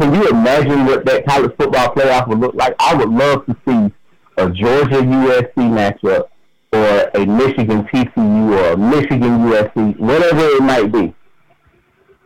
Can 0.00 0.14
you 0.14 0.28
imagine 0.28 0.86
what 0.86 1.04
that 1.06 1.26
college 1.26 1.52
football 1.58 1.94
playoff 1.94 2.28
would 2.28 2.38
look 2.38 2.54
like? 2.54 2.74
I 2.78 2.94
would 2.94 3.10
love 3.10 3.44
to 3.46 3.56
see 3.66 3.92
a 4.38 4.48
Georgia 4.50 5.02
USC 5.02 5.54
matchup 5.56 6.28
or 6.72 7.10
a 7.14 7.26
Michigan 7.26 7.84
TCU 7.84 8.52
or 8.58 8.72
a 8.72 8.76
Michigan 8.76 9.38
USC, 9.46 9.98
whatever 9.98 10.40
it 10.40 10.62
might 10.62 10.92
be. 10.92 11.14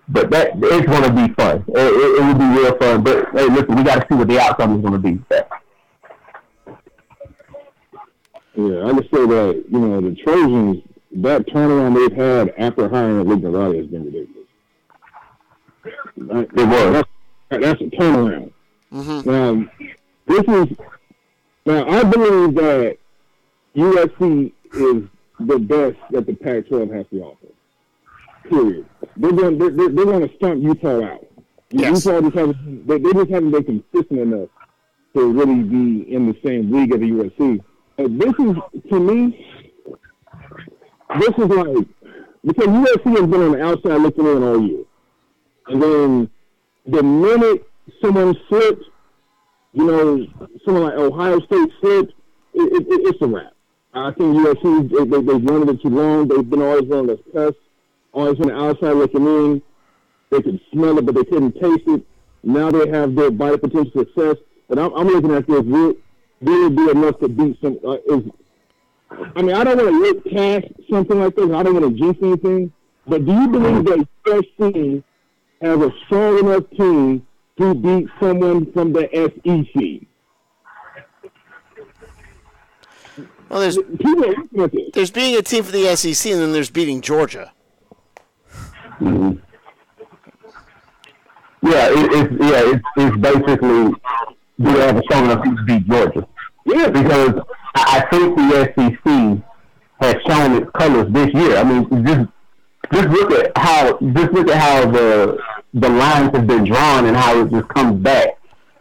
But 0.08 0.30
that 0.30 0.50
it's 0.56 0.86
going 0.86 1.02
to 1.04 1.12
be 1.28 1.32
fun. 1.34 1.64
It, 1.68 1.78
it, 1.78 2.20
it 2.20 2.26
will 2.26 2.34
be 2.34 2.60
real 2.60 2.76
fun. 2.78 3.02
But 3.04 3.28
hey, 3.32 3.46
listen, 3.48 3.76
we 3.76 3.82
got 3.84 4.00
to 4.00 4.06
see 4.10 4.14
what 4.16 4.28
the 4.28 4.40
outcome 4.40 4.76
is 4.76 4.82
going 4.82 4.92
to 4.92 4.98
be. 4.98 5.24
Yeah, 8.54 8.84
I 8.86 8.92
just 8.92 9.10
say 9.10 9.26
that, 9.26 9.64
you 9.70 9.78
know, 9.78 10.00
the 10.02 10.14
Trojans, 10.16 10.82
that 11.22 11.46
turnaround 11.46 11.94
they've 11.94 12.16
had 12.16 12.52
after 12.58 12.88
hiring 12.88 13.26
Lincoln 13.26 13.52
Riley 13.52 13.78
has 13.78 13.86
been 13.86 14.04
ridiculous. 14.04 14.48
That- 16.16 16.60
It 16.60 16.68
was. 16.68 16.92
That's, 16.92 17.08
that's 17.64 17.80
a 17.80 17.84
turnaround. 17.96 18.52
Mm-hmm. 18.92 19.30
Now, 19.30 19.70
this 20.26 20.44
is 20.70 20.76
now 21.64 21.88
I 21.88 22.04
believe 22.04 22.54
that 22.56 22.98
USC 23.76 24.52
is 24.74 25.08
the 25.40 25.58
best 25.58 25.98
that 26.10 26.26
the 26.26 26.34
Pac-12 26.34 26.94
has 26.94 27.06
to 27.10 27.22
offer. 27.22 27.46
Period. 28.48 28.86
They're 29.16 29.32
going 29.32 29.58
they're, 29.58 29.70
they're, 29.70 29.88
they're 29.88 30.04
going 30.04 30.28
to 30.28 30.36
stump 30.36 30.62
Utah 30.62 31.04
out. 31.04 31.26
Yes. 31.70 32.04
Utah 32.04 32.20
just 32.20 32.34
haven't 32.34 32.86
they, 32.86 32.98
they 32.98 33.12
just 33.12 33.30
haven't 33.30 33.50
been 33.50 33.64
consistent 33.64 34.20
enough 34.20 34.48
to 35.14 35.32
really 35.32 35.62
be 35.62 36.12
in 36.12 36.26
the 36.26 36.36
same 36.44 36.72
league 36.72 36.92
as 36.92 37.00
the 37.00 37.10
USC. 37.10 37.64
And 37.98 38.20
this 38.20 38.34
is 38.38 38.56
to 38.90 39.00
me, 39.00 39.46
this 41.20 41.28
is 41.38 41.46
like 41.46 41.86
because 42.44 42.66
USC 42.66 43.10
has 43.18 43.30
been 43.30 43.42
on 43.42 43.52
the 43.52 43.62
outside 43.62 44.00
looking 44.00 44.26
in 44.26 44.42
all 44.42 44.66
year, 44.66 44.84
and 45.68 45.82
then 45.82 46.30
the 46.86 47.02
minute 47.02 47.68
someone 48.00 48.36
slips, 48.48 48.84
you 49.72 49.86
know, 49.86 50.26
someone 50.64 50.84
like 50.84 50.94
Ohio 50.94 51.38
State 51.40 51.70
slips, 51.80 52.12
it, 52.54 52.72
it, 52.72 52.86
it, 52.88 53.00
it's 53.06 53.22
a 53.22 53.26
wrap. 53.26 53.51
I 53.94 54.10
think 54.12 54.36
USC 54.36 54.90
they, 54.90 55.04
they, 55.04 55.22
they've 55.22 55.42
wanted 55.42 55.68
it 55.68 55.82
too 55.82 55.90
long. 55.90 56.28
They've 56.28 56.48
been 56.48 56.62
always 56.62 56.90
on 56.90 57.06
the 57.06 57.18
cusp, 57.32 57.58
always 58.12 58.40
on 58.40 58.48
the 58.48 58.56
outside 58.56 58.92
looking 58.92 59.26
in. 59.26 59.62
They 60.30 60.40
could 60.40 60.60
smell 60.72 60.98
it, 60.98 61.04
but 61.04 61.14
they 61.14 61.24
couldn't 61.24 61.52
taste 61.52 61.86
it. 61.86 62.06
Now 62.42 62.70
they 62.70 62.88
have 62.88 63.14
their 63.14 63.30
bite 63.30 63.60
potential 63.60 63.90
success. 64.04 64.36
But 64.68 64.78
I'm, 64.78 64.94
I'm 64.94 65.06
looking 65.06 65.32
at 65.32 65.46
this 65.46 65.62
really, 65.64 65.96
really 66.40 66.70
be 66.74 66.90
enough 66.90 67.18
to 67.20 67.28
beat 67.28 67.58
some. 67.60 67.78
Uh, 67.84 67.98
is 68.06 68.24
I 69.36 69.42
mean, 69.42 69.54
I 69.54 69.64
don't 69.64 69.76
want 69.76 69.90
to 69.90 69.98
look 69.98 70.24
past 70.32 70.66
something 70.90 71.20
like 71.20 71.36
this. 71.36 71.50
I 71.50 71.62
don't 71.62 71.74
want 71.74 71.96
to 71.96 72.02
jinx 72.02 72.18
anything. 72.22 72.72
But 73.06 73.26
do 73.26 73.32
you 73.32 73.48
believe 73.48 73.84
that 73.84 74.08
USC 74.24 75.02
has 75.60 75.80
a 75.80 75.92
strong 76.06 76.38
enough 76.38 76.70
team 76.70 77.26
to 77.58 77.74
beat 77.74 78.08
someone 78.20 78.72
from 78.72 78.92
the 78.92 79.08
SEC? 79.12 80.08
Well, 83.52 83.60
there's 83.60 83.76
People 83.76 84.24
are 84.24 84.34
looking 84.52 84.86
at 84.86 84.92
there's 84.94 85.10
being 85.10 85.36
a 85.36 85.42
team 85.42 85.62
for 85.62 85.72
the 85.72 85.94
SEC, 85.94 86.32
and 86.32 86.40
then 86.40 86.52
there's 86.52 86.70
beating 86.70 87.02
Georgia. 87.02 87.52
Mhm. 88.98 89.38
Yeah, 91.60 91.88
it, 91.90 92.12
it's 92.12 92.32
yeah, 92.40 92.72
it's, 92.72 92.84
it's 92.96 93.16
basically 93.18 93.92
do 94.58 94.72
they 94.72 94.86
have 94.86 94.96
a 94.96 95.02
strong 95.02 95.24
enough 95.26 95.44
team 95.44 95.56
to 95.58 95.62
beat 95.64 95.86
Georgia? 95.86 96.26
Yeah, 96.64 96.88
Because 96.88 97.42
I, 97.74 97.98
I 97.98 98.06
think 98.10 98.36
the 98.36 98.72
SEC 98.74 99.44
has 100.00 100.16
shown 100.26 100.62
its 100.62 100.70
colors 100.72 101.12
this 101.12 101.34
year. 101.34 101.58
I 101.58 101.64
mean, 101.64 102.06
just 102.06 102.28
just 102.90 103.08
look 103.08 103.32
at 103.32 103.52
how 103.58 103.98
just 104.00 104.32
look 104.32 104.48
at 104.48 104.56
how 104.56 104.90
the 104.90 105.38
the 105.74 105.88
lines 105.90 106.34
have 106.34 106.46
been 106.46 106.64
drawn 106.64 107.04
and 107.04 107.14
how 107.14 107.38
it 107.42 107.50
just 107.50 107.68
comes 107.68 108.00
back 108.02 108.28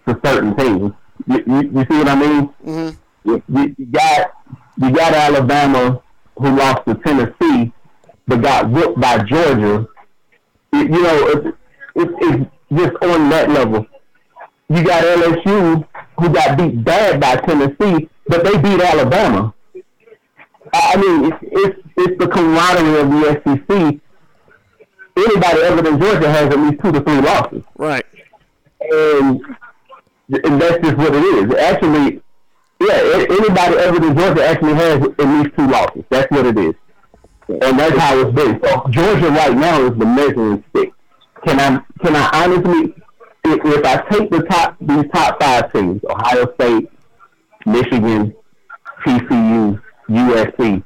to 0.08 0.18
certain 0.24 0.56
teams. 0.56 0.94
You, 1.28 1.44
you, 1.46 1.62
you 1.62 1.86
see 1.92 1.98
what 1.98 2.08
I 2.08 2.16
mean? 2.16 2.50
Mm-hmm. 2.66 3.30
you 3.30 3.44
you 3.78 3.86
got 3.88 4.32
you 4.78 4.92
got 4.92 5.14
Alabama 5.14 6.02
who 6.38 6.56
lost 6.56 6.86
to 6.88 6.96
Tennessee, 6.96 7.72
but 8.28 8.42
got 8.42 8.70
whooped 8.70 9.00
by 9.00 9.24
Georgia. 9.24 9.88
You, 10.74 10.80
you 10.80 11.02
know, 11.04 11.28
it's, 11.28 11.58
it's, 11.96 12.14
it's 12.22 12.52
just 12.74 13.04
on 13.04 13.30
that 13.30 13.50
level. 13.50 13.86
You 14.70 14.84
got 14.84 15.04
LSU 15.04 15.86
who 16.20 16.30
got 16.30 16.58
beat 16.58 16.84
bad 16.84 17.20
by 17.20 17.36
Tennessee, 17.38 18.10
but 18.28 18.44
they 18.46 18.58
beat 18.62 18.80
Alabama. 18.82 19.54
I 20.74 20.94
I 20.94 20.98
mean, 20.98 21.26
it's 21.26 21.38
it's, 21.42 21.80
it's 21.98 22.20
the 22.24 22.28
camaraderie 22.30 23.02
of 23.02 23.10
the 23.10 23.42
SEC. 23.44 24.00
Anybody 25.18 25.62
other 25.64 25.82
than 25.82 26.00
Georgia 26.00 26.30
has 26.32 26.48
at 26.54 26.58
least 26.60 26.82
two 26.82 26.92
to 26.94 27.02
three 27.02 27.20
losses 27.22 27.64
Right. 27.78 28.06
and, 28.80 29.42
and 30.30 30.62
that's 30.62 30.78
just 30.82 30.96
what 30.98 31.14
it 31.14 31.24
is. 31.24 31.54
Actually, 31.56 32.22
yeah, 32.88 33.26
anybody 33.30 33.78
other 33.78 34.00
than 34.00 34.18
Georgia 34.18 34.46
actually 34.46 34.74
has 34.74 35.02
at 35.02 35.20
least 35.20 35.56
two 35.58 35.68
losses. 35.68 36.04
That's 36.10 36.32
what 36.32 36.46
it 36.46 36.58
is, 36.58 36.74
and 37.48 37.80
that's 37.80 37.98
how 37.98 38.18
it's 38.20 38.36
been. 38.36 38.60
So 38.64 38.88
Georgia 38.90 39.30
right 39.30 39.56
now 39.56 39.86
is 39.86 39.98
the 39.98 40.06
measuring 40.06 40.64
stick. 40.70 40.92
Can 41.46 41.60
I 41.60 41.82
can 42.04 42.16
I 42.16 42.30
honestly, 42.34 42.96
if, 43.46 43.66
if 43.66 43.86
I 43.86 44.02
take 44.10 44.30
the 44.30 44.44
top 44.44 44.78
these 44.82 45.06
top 45.14 45.42
five 45.42 45.72
teams, 45.74 46.02
Ohio 46.10 46.54
State, 46.56 46.90
Michigan, 47.66 48.34
TCU, 49.06 49.82
USC. 50.10 50.84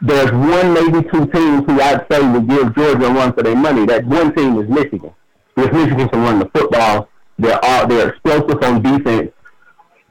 There's 0.00 0.32
one, 0.32 0.74
maybe 0.74 1.08
two 1.08 1.26
teams 1.26 1.64
who 1.66 1.80
I'd 1.80 2.04
say 2.10 2.26
would 2.26 2.48
give 2.48 2.74
Georgia 2.74 3.06
a 3.06 3.12
run 3.12 3.32
for 3.32 3.42
their 3.42 3.54
money. 3.54 3.86
That 3.86 4.04
one 4.04 4.34
team 4.34 4.60
is 4.60 4.68
Michigan. 4.68 5.12
Because 5.54 5.72
Michigan 5.72 6.08
can 6.08 6.20
run 6.22 6.38
the 6.40 6.50
football. 6.54 7.08
They're 7.38 7.58
all, 7.62 7.86
they're 7.86 8.08
explosive 8.08 8.62
on 8.64 8.82
defense. 8.82 9.30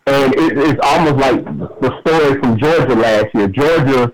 And 0.08 0.34
it, 0.36 0.58
it's 0.58 0.79
almost 0.84 1.17
like 1.17 1.46
the 1.46 2.00
story 2.01 2.39
from 2.39 2.58
Georgia 2.58 2.96
last 2.96 3.27
year. 3.34 3.48
Georgia 3.48 4.13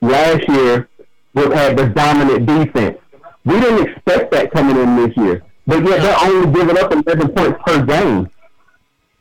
last 0.00 0.48
year 0.48 0.88
had 1.34 1.76
the 1.76 1.86
dominant 1.94 2.46
defense. 2.46 2.98
We 3.44 3.60
didn't 3.60 3.88
expect 3.88 4.30
that 4.32 4.52
coming 4.52 4.76
in 4.76 4.96
this 4.96 5.16
year. 5.16 5.42
But 5.66 5.84
yet 5.84 6.02
they're 6.02 6.16
only 6.20 6.52
giving 6.52 6.78
up 6.78 6.92
11 6.92 7.28
points 7.32 7.58
per 7.64 7.84
game 7.84 8.28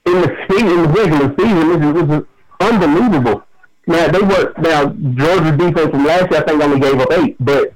in 0.05 0.21
the 0.21 0.37
season, 0.49 0.67
in 0.67 0.81
the 0.83 0.87
regular 0.89 1.35
season, 1.37 1.69
this 1.69 1.87
is, 1.87 2.07
this 2.07 2.19
is 2.19 2.25
unbelievable. 2.59 3.43
Now 3.87 4.07
they 4.07 4.21
were 4.21 4.53
now 4.59 4.85
Georgia 4.87 5.57
defense 5.57 5.89
from 5.89 6.05
last 6.05 6.31
year 6.31 6.41
I 6.41 6.43
think 6.45 6.61
only 6.61 6.79
gave 6.79 6.99
up 6.99 7.11
eight, 7.13 7.35
but 7.39 7.73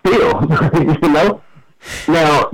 still, 0.00 0.32
you 1.02 1.08
know. 1.08 1.42
Now 2.08 2.50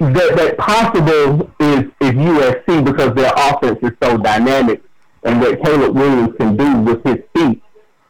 that 0.00 0.36
that 0.36 0.58
possible 0.58 1.50
is 1.60 1.84
is 2.00 2.12
USC 2.12 2.84
because 2.84 3.14
their 3.14 3.32
offense 3.36 3.78
is 3.82 3.90
so 4.02 4.16
dynamic 4.16 4.82
and 5.24 5.40
what 5.40 5.62
Caleb 5.62 5.94
Williams 5.94 6.36
can 6.38 6.56
do 6.56 6.80
with 6.80 7.02
his 7.04 7.18
feet 7.34 7.62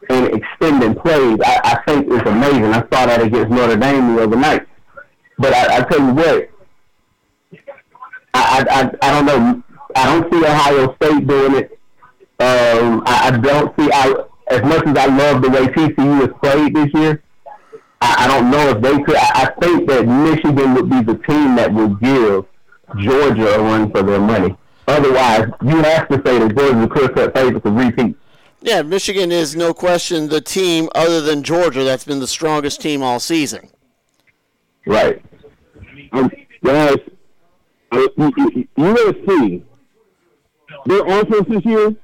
and 0.09 0.27
extending 0.27 0.95
plays, 0.95 1.39
I, 1.43 1.59
I 1.63 1.81
think 1.85 2.11
is 2.11 2.21
amazing. 2.21 2.65
I 2.65 2.79
saw 2.79 3.05
that 3.07 3.21
against 3.21 3.49
Notre 3.49 3.75
Dame 3.75 4.15
the 4.15 4.23
other 4.23 4.35
night. 4.37 4.67
But 5.37 5.53
I, 5.53 5.77
I 5.77 5.81
tell 5.81 5.99
you 5.99 6.13
what, 6.13 6.49
I, 8.33 8.65
I 8.69 9.07
I 9.07 9.11
don't 9.11 9.25
know. 9.25 9.63
I 9.95 10.05
don't 10.05 10.31
see 10.31 10.45
Ohio 10.45 10.95
State 10.95 11.27
doing 11.27 11.55
it. 11.55 11.71
Um, 12.39 13.03
I, 13.05 13.27
I 13.27 13.37
don't 13.37 13.79
see. 13.79 13.89
I 13.91 14.13
as 14.49 14.61
much 14.61 14.87
as 14.87 14.97
I 14.97 15.05
love 15.07 15.41
the 15.41 15.49
way 15.49 15.67
TCU 15.67 16.21
has 16.21 16.29
played 16.41 16.75
this 16.75 16.93
year. 16.93 17.23
I, 18.01 18.25
I 18.25 18.27
don't 18.27 18.51
know 18.51 18.69
if 18.69 18.81
they 18.81 19.03
could. 19.03 19.15
I, 19.15 19.31
I 19.33 19.51
think 19.61 19.87
that 19.89 20.05
Michigan 20.05 20.73
would 20.75 20.89
be 20.89 21.01
the 21.01 21.17
team 21.27 21.55
that 21.55 21.73
would 21.73 21.99
give 21.99 22.45
Georgia 22.99 23.55
a 23.55 23.61
run 23.61 23.91
for 23.91 24.03
their 24.03 24.19
money. 24.19 24.55
Otherwise, 24.87 25.49
you 25.61 25.77
have 25.77 26.07
to 26.07 26.21
say 26.25 26.39
that 26.39 26.55
Georgia 26.55 26.87
could 26.87 27.15
cut 27.15 27.35
favorite 27.35 27.63
to 27.63 27.71
repeat. 27.71 28.15
Yeah, 28.61 28.81
Michigan 28.81 29.31
is 29.31 29.55
no 29.55 29.73
question 29.73 30.29
the 30.29 30.41
team 30.41 30.89
other 30.95 31.21
than 31.21 31.43
Georgia 31.43 31.83
that's 31.83 32.05
been 32.05 32.19
the 32.19 32.27
strongest 32.27 32.81
team 32.81 33.03
all 33.03 33.19
season. 33.19 33.69
Right. 34.85 35.21
Um, 36.11 36.31
guys, 36.63 36.97
uh, 37.91 38.07
USC, 38.77 39.63
their 40.85 41.05
offense 41.05 41.47
this 41.49 41.65
year, 41.65 41.95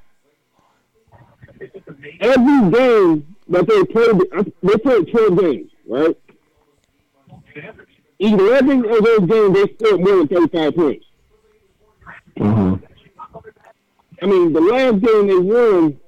every 2.20 2.72
game 2.72 3.36
that 3.48 3.68
they 3.68 3.84
played, 3.86 4.54
they 4.62 4.78
played 4.78 5.12
12 5.12 5.40
games, 5.40 5.72
right? 5.88 6.18
11 8.20 8.86
of 8.86 9.04
those 9.04 9.20
games, 9.20 9.54
they 9.54 9.74
scored 9.76 10.02
more 10.02 10.18
than 10.18 10.28
35 10.28 10.76
points. 10.76 11.06
Mm-hmm. 12.38 12.86
I 14.22 14.26
mean, 14.26 14.54
the 14.54 14.62
last 14.62 15.00
game 15.02 15.28
they 15.28 15.38
won, 15.38 16.00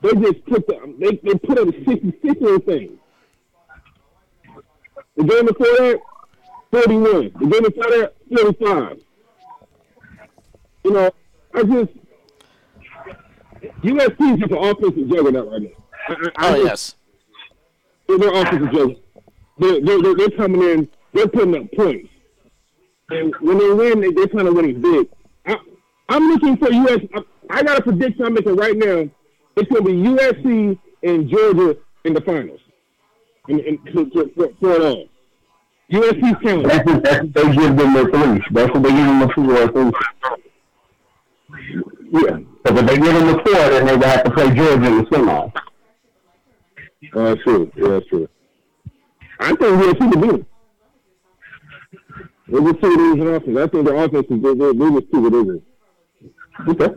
they 0.00 0.12
just 0.14 0.44
put 0.46 0.66
the, 0.66 0.94
they, 0.98 1.16
they 1.22 1.38
put 1.38 1.58
up 1.58 1.68
a 1.68 1.84
66 1.84 2.40
on 2.42 2.60
thing. 2.62 2.98
The 5.16 5.24
game 5.24 5.46
before 5.46 5.66
that, 5.66 6.00
41. 6.72 7.32
The 7.38 7.46
game 7.46 7.62
before 7.62 7.90
that, 7.90 8.14
45. 8.34 9.00
You 10.84 10.90
know, 10.92 11.10
I 11.54 11.62
just, 11.62 11.90
USC 13.82 14.32
is 14.34 14.40
just 14.40 14.52
an 14.52 14.58
offensive 14.58 15.08
juggernaut 15.08 15.52
right 15.52 15.62
now. 15.62 15.68
I, 16.08 16.12
I, 16.12 16.14
I 16.14 16.50
Oh, 16.50 16.54
just- 16.54 16.64
yes. 16.64 16.94
They're 18.08 18.32
offensive 18.32 18.72
juggernaut. 18.72 19.02
They're, 19.58 19.80
they're, 19.80 20.02
they're, 20.02 20.14
they're 20.14 20.30
coming 20.30 20.62
in, 20.62 20.88
they're 21.12 21.28
putting 21.28 21.56
up 21.56 21.70
points. 21.72 22.08
And 23.10 23.34
when 23.40 23.58
they 23.58 23.70
win, 23.70 24.00
they, 24.00 24.10
they're 24.12 24.28
kind 24.28 24.48
of 24.48 24.54
winning 24.54 24.80
big. 24.80 25.08
I, 25.46 25.56
I'm 26.08 26.28
looking 26.28 26.56
for 26.56 26.72
US. 26.72 27.00
I, 27.14 27.22
I 27.50 27.62
got 27.62 27.78
a 27.78 27.82
prediction 27.82 28.24
I'm 28.24 28.34
making 28.34 28.56
right 28.56 28.76
now. 28.76 29.08
It's 29.56 29.70
going 29.70 29.84
to 29.84 29.90
be 29.90 29.92
USC 29.92 30.78
and 31.02 31.28
Georgia 31.28 31.76
in 32.04 32.14
the 32.14 32.20
finals. 32.22 32.60
And, 33.48 33.60
and 33.60 33.78
to, 33.86 34.06
to, 34.10 34.32
for, 34.34 34.48
for 34.60 34.72
it 34.72 34.82
all. 34.82 35.08
USC's 35.90 36.42
counting. 36.42 36.62
That's 36.62 36.88
just, 36.88 37.02
that's 37.02 37.22
what 37.22 37.34
they 37.34 37.52
give 37.54 37.76
them 37.76 37.92
the 37.92 38.04
three. 38.04 38.44
That's 38.52 38.72
what 38.72 38.82
they 38.82 38.88
give 38.88 39.06
them 39.06 39.18
the 39.20 39.26
two 39.34 39.50
or. 39.50 39.92
Yeah. 42.10 42.38
Because 42.62 42.80
if 42.80 42.86
they 42.86 42.96
give 42.96 43.14
them 43.14 43.26
the 43.26 43.42
four, 43.44 43.70
then 43.70 43.86
they 43.86 43.96
would 43.96 44.04
have 44.04 44.24
to 44.24 44.30
play 44.30 44.54
Georgia 44.54 44.86
in 44.86 44.98
the 44.98 45.06
semi. 45.12 45.50
Oh, 47.14 47.24
that's 47.24 47.42
true. 47.42 47.70
Yeah, 47.76 47.88
that's 47.88 48.06
true. 48.06 48.28
I 49.40 49.48
think 49.48 49.60
USC 49.60 49.98
can 49.98 50.20
beat 50.20 50.30
them. 50.30 50.46
We'll 52.48 52.72
just 52.72 52.82
see 52.82 52.88
what 52.88 53.00
it 53.00 53.18
is 53.18 53.20
in 53.20 53.34
offense. 53.34 53.58
I 53.58 53.66
think 53.66 53.86
the 53.86 53.96
offense 53.96 54.26
is, 54.30 54.42
they, 54.42 54.54
they 54.54 55.00
just 55.00 55.12
see 55.12 55.18
what 55.18 55.34
it 55.34 55.48
is. 55.48 55.62
Okay. 56.68 56.94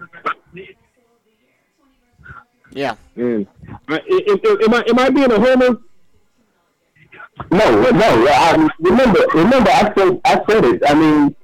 Yeah. 2.71 2.95
And 3.15 3.47
I, 3.87 3.95
am, 3.95 4.61
am 4.63 4.73
I 4.73 4.83
am 4.89 4.99
I 4.99 5.09
being 5.09 5.31
a 5.31 5.39
homer? 5.39 5.79
No, 7.51 7.91
no. 7.91 8.27
I, 8.29 8.69
remember, 8.79 9.19
remember, 9.33 9.69
I 9.69 9.93
said, 9.95 10.21
I 10.25 10.41
said 10.49 10.65
it. 10.65 10.83
I 10.87 10.93
mean, 10.93 11.35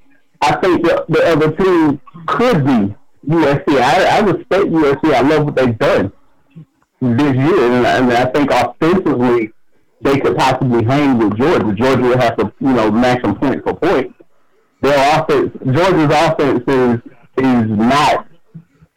I 0.41 0.55
think 0.57 0.83
the, 0.83 1.05
the 1.09 1.25
other 1.27 1.51
team 1.51 2.01
could 2.27 2.65
be 2.65 2.95
USC. 3.27 3.81
I, 3.81 4.17
I 4.17 4.19
respect 4.19 4.65
USC. 4.65 5.13
I 5.13 5.21
love 5.21 5.45
what 5.45 5.55
they've 5.55 5.77
done 5.77 6.11
this 7.01 7.35
year, 7.35 7.71
and, 7.71 7.85
and 7.85 8.13
I 8.13 8.25
think 8.25 8.51
offensively 8.51 9.51
they 10.01 10.19
could 10.19 10.37
possibly 10.37 10.83
hang 10.83 11.17
with 11.17 11.37
Georgia. 11.37 11.73
Georgia 11.73 12.01
would 12.03 12.19
have 12.19 12.37
to, 12.37 12.53
you 12.59 12.73
know, 12.73 12.91
match 12.91 13.21
them 13.23 13.35
point 13.35 13.63
for 13.63 13.75
point. 13.75 14.15
Their 14.81 15.19
offense, 15.19 15.55
Georgia's 15.63 16.11
offense 16.11 16.63
is 16.67 17.01
is 17.37 17.69
not 17.69 18.27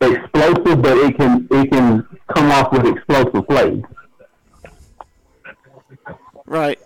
explosive, 0.00 0.82
but 0.82 0.96
it 0.98 1.16
can 1.16 1.48
it 1.50 1.70
can 1.70 2.06
come 2.34 2.50
off 2.50 2.72
with 2.72 2.86
explosive 2.86 3.46
plays. 3.46 3.82
Right. 6.46 6.78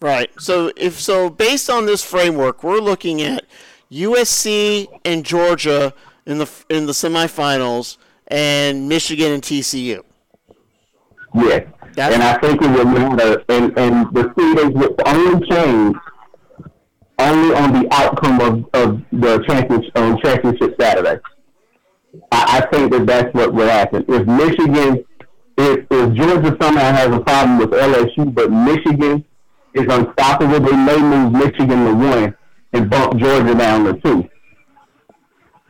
Right. 0.00 0.30
So 0.40 0.72
if 0.76 1.00
so 1.00 1.30
based 1.30 1.70
on 1.70 1.86
this 1.86 2.04
framework, 2.04 2.62
we're 2.62 2.78
looking 2.78 3.22
at 3.22 3.44
USC 3.90 4.86
and 5.04 5.24
Georgia 5.24 5.94
in 6.26 6.38
the 6.38 6.50
in 6.68 6.86
the 6.86 6.92
semifinals 6.92 7.96
and 8.28 8.88
Michigan 8.88 9.32
and 9.32 9.42
TCU. 9.42 10.02
Yes. 11.34 11.66
That's- 11.94 12.14
and 12.14 12.22
I 12.22 12.38
think 12.38 12.60
it 12.62 12.70
would 12.70 12.86
matter, 12.86 13.42
and, 13.48 13.78
and 13.78 14.14
the 14.14 14.24
seedings 14.36 14.74
would 14.74 15.08
only 15.08 15.46
change 15.48 15.96
only 17.18 17.54
on 17.54 17.72
the 17.72 17.88
outcome 17.92 18.40
of, 18.40 18.64
of 18.74 19.00
the 19.12 19.42
championship 19.48 19.96
on 19.96 20.20
championship 20.20 20.76
Saturday. 20.78 21.18
I, 22.30 22.58
I 22.58 22.66
think 22.70 22.92
that 22.92 23.06
that's 23.06 23.32
what 23.34 23.54
would 23.54 23.68
happen. 23.68 24.04
If 24.08 24.26
Michigan, 24.26 25.04
if, 25.56 25.86
if 25.90 26.14
Georgia 26.14 26.56
somehow 26.60 26.92
has 26.92 27.08
a 27.08 27.20
problem 27.20 27.58
with 27.58 27.70
LSU, 27.70 28.34
but 28.34 28.50
Michigan 28.50 29.24
is 29.74 29.86
unstoppable, 29.88 30.60
they 30.60 30.76
may 30.76 30.98
move 30.98 31.32
Michigan 31.32 31.86
to 31.86 31.94
one 31.94 32.36
and 32.74 32.90
bump 32.90 33.16
Georgia 33.18 33.54
down 33.54 33.84
to 33.84 34.00
two. 34.00 34.28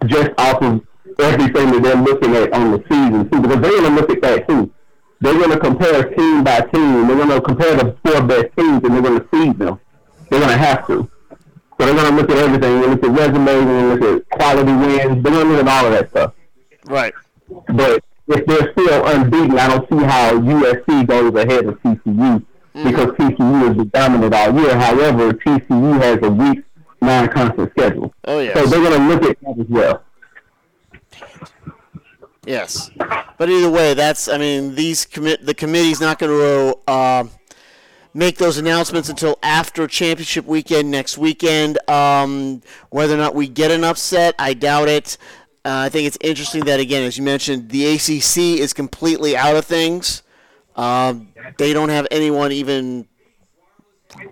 Just 0.06 0.30
off 0.38 0.60
of 0.62 0.80
everything 1.18 1.70
that 1.70 1.82
they're 1.82 1.96
looking 1.96 2.36
at 2.36 2.52
on 2.52 2.72
the 2.72 2.78
season 2.88 3.28
too, 3.30 3.40
because 3.40 3.60
they're 3.60 3.70
going 3.70 3.84
to 3.84 4.00
look 4.00 4.10
at 4.10 4.22
that 4.22 4.48
too 4.48 4.72
they're 5.20 5.34
going 5.34 5.50
to 5.50 5.58
compare 5.58 6.10
team 6.14 6.44
by 6.44 6.60
team. 6.60 7.06
They're 7.06 7.16
going 7.16 7.28
to 7.28 7.40
compare 7.40 7.74
the 7.76 7.96
four 8.04 8.22
best 8.22 8.56
teams, 8.56 8.84
and 8.84 8.94
they're 8.94 9.02
going 9.02 9.20
to 9.20 9.28
seed 9.32 9.58
them. 9.58 9.80
They're 10.28 10.40
going 10.40 10.52
to 10.52 10.58
have 10.58 10.86
to. 10.88 11.10
So 11.78 11.84
they're 11.84 11.94
going 11.94 12.10
to 12.10 12.16
look 12.16 12.30
at 12.30 12.38
everything. 12.38 12.60
They're 12.60 12.88
going 12.88 13.00
to 13.00 13.08
look 13.08 13.18
at 13.18 13.28
resumes. 13.28 13.66
They're 13.66 13.98
to 13.98 14.06
look 14.06 14.22
at 14.22 14.30
quality 14.30 14.72
wins. 14.72 15.22
They're 15.22 15.32
to 15.32 15.44
look 15.44 15.66
at 15.66 15.68
all 15.68 15.86
of 15.86 15.92
that 15.92 16.10
stuff. 16.10 16.34
Right. 16.86 17.14
But 17.48 18.04
if 18.28 18.46
they're 18.46 18.72
still 18.72 19.06
unbeaten, 19.06 19.58
I 19.58 19.68
don't 19.68 19.88
see 19.88 20.04
how 20.04 20.38
USC 20.38 21.06
goes 21.06 21.34
ahead 21.34 21.66
of 21.66 21.80
TCU 21.82 22.02
mm-hmm. 22.04 22.88
because 22.88 23.06
TCU 23.12 23.80
is 23.80 23.86
dominant 23.92 24.34
all 24.34 24.60
year. 24.60 24.78
However, 24.78 25.32
TCU 25.32 26.00
has 26.02 26.18
a 26.22 26.30
weak 26.30 26.64
non-conference 27.00 27.70
schedule. 27.72 28.12
Oh 28.24 28.40
yes. 28.40 28.54
So 28.54 28.66
they're 28.66 28.82
going 28.82 29.00
to 29.00 29.08
look 29.08 29.22
at 29.22 29.40
that 29.40 29.60
as 29.60 29.66
well. 29.68 30.02
Yes, 32.46 32.90
but 33.38 33.50
either 33.50 33.68
way, 33.68 33.94
that's 33.94 34.28
I 34.28 34.38
mean 34.38 34.76
these 34.76 35.04
commit 35.04 35.44
the 35.44 35.54
committee's 35.54 36.00
not 36.00 36.18
going 36.20 36.30
to 36.30 36.78
uh, 36.90 37.24
make 38.14 38.38
those 38.38 38.56
announcements 38.56 39.08
until 39.08 39.38
after 39.42 39.86
championship 39.88 40.46
weekend 40.46 40.90
next 40.90 41.18
weekend. 41.18 41.78
Um, 41.90 42.62
whether 42.90 43.14
or 43.14 43.18
not 43.18 43.34
we 43.34 43.48
get 43.48 43.72
an 43.72 43.82
upset, 43.82 44.36
I 44.38 44.54
doubt 44.54 44.88
it. 44.88 45.18
Uh, 45.64 45.86
I 45.86 45.88
think 45.88 46.06
it's 46.06 46.18
interesting 46.20 46.64
that 46.66 46.78
again, 46.78 47.02
as 47.02 47.18
you 47.18 47.24
mentioned, 47.24 47.70
the 47.70 47.94
ACC 47.94 48.60
is 48.60 48.72
completely 48.72 49.36
out 49.36 49.56
of 49.56 49.64
things. 49.64 50.22
Um, 50.76 51.32
they 51.58 51.72
don't 51.72 51.88
have 51.88 52.06
anyone 52.12 52.52
even 52.52 53.08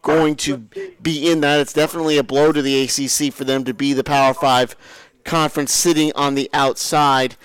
going 0.03 0.37
to 0.37 0.59
be 1.03 1.31
in 1.31 1.41
that. 1.41 1.59
It's 1.59 1.73
definitely 1.73 2.19
a 2.19 2.23
blow 2.23 2.53
to 2.53 2.63
the 2.63 2.85
ACC 2.85 3.33
for 3.33 3.43
them 3.43 3.65
to 3.65 3.75
be 3.75 3.93
the 3.93 4.05
Power 4.05 4.35
Five 4.35 4.77
conference 5.25 5.73
sitting 5.73 6.13
on 6.15 6.35
the 6.35 6.51
outside 6.53 7.37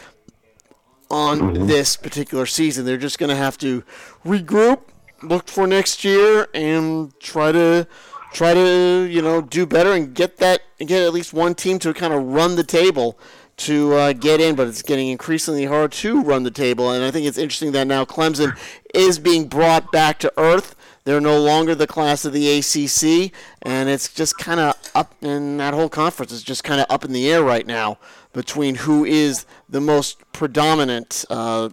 on 1.10 1.68
this 1.68 1.96
particular 1.96 2.46
season. 2.46 2.86
They're 2.86 2.98
just 2.98 3.20
going 3.20 3.30
to 3.30 3.36
have 3.36 3.58
to 3.60 3.84
regroup, 4.26 4.82
look 5.24 5.48
for 5.48 5.66
next 5.66 6.04
year, 6.04 6.48
and 6.54 7.18
try 7.20 7.52
to 7.52 7.88
try 8.32 8.54
to 8.54 9.08
you 9.10 9.22
know 9.22 9.42
do 9.42 9.66
better 9.66 9.92
and 9.94 10.14
get 10.14 10.38
that 10.38 10.62
get 10.78 11.04
at 11.04 11.14
least 11.14 11.34
one 11.34 11.56
team 11.56 11.80
to 11.80 11.94
kind 11.94 12.14
of 12.14 12.24
run 12.24 12.56
the 12.56 12.64
table 12.64 13.18
to 13.58 13.94
uh, 13.94 14.14
get 14.14 14.40
in. 14.40 14.56
But 14.56 14.68
it's 14.68 14.82
getting 14.82 15.08
increasingly 15.08 15.66
hard 15.66 15.92
to 15.94 16.22
run 16.22 16.44
the 16.44 16.52
table, 16.52 16.92
and 16.92 17.04
I 17.04 17.12
think 17.12 17.26
it's 17.26 17.38
interesting 17.38 17.72
that 17.72 17.88
now 17.88 18.06
Clemson 18.06 18.58
is 18.94 19.20
being 19.20 19.48
brought 19.48 19.92
back 19.92 20.20
to 20.20 20.34
earth. 20.38 20.76
They're 21.10 21.20
no 21.20 21.42
longer 21.42 21.74
the 21.74 21.88
class 21.88 22.24
of 22.24 22.34
the 22.34 22.60
ACC, 22.60 23.34
and 23.64 23.90
it's 23.90 24.14
just 24.14 24.38
kind 24.38 24.60
of 24.60 24.76
up, 24.94 25.16
in 25.24 25.58
that 25.58 25.74
whole 25.74 25.90
conference 25.90 26.32
is 26.32 26.44
just 26.44 26.64
kind 26.64 26.80
of 26.80 26.86
up 26.88 27.04
in 27.04 27.14
the 27.14 27.32
air 27.32 27.42
right 27.42 27.66
now. 27.66 27.98
between 28.32 28.76
who 28.76 29.06
is 29.06 29.48
the 29.68 29.82
most 29.82 30.20
predominant 30.34 31.26
uh, 31.32 31.70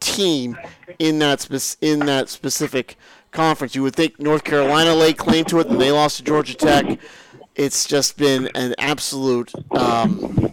team 0.00 0.58
in 0.98 1.18
that 1.20 1.40
spe- 1.40 1.82
in 1.82 2.00
that 2.00 2.28
specific 2.28 2.98
conference. 3.30 3.74
You 3.74 3.82
would 3.84 3.96
think 3.96 4.20
North 4.20 4.44
Carolina 4.44 4.94
laid 4.94 5.16
claim 5.16 5.46
to 5.46 5.60
it, 5.60 5.68
and 5.68 5.80
they 5.80 5.90
lost 5.90 6.18
to 6.18 6.22
Georgia 6.24 6.54
Tech. 6.54 6.98
It's 7.54 7.86
just 7.86 8.18
been 8.18 8.50
an 8.54 8.74
absolute. 8.76 9.50
Um, 9.70 10.52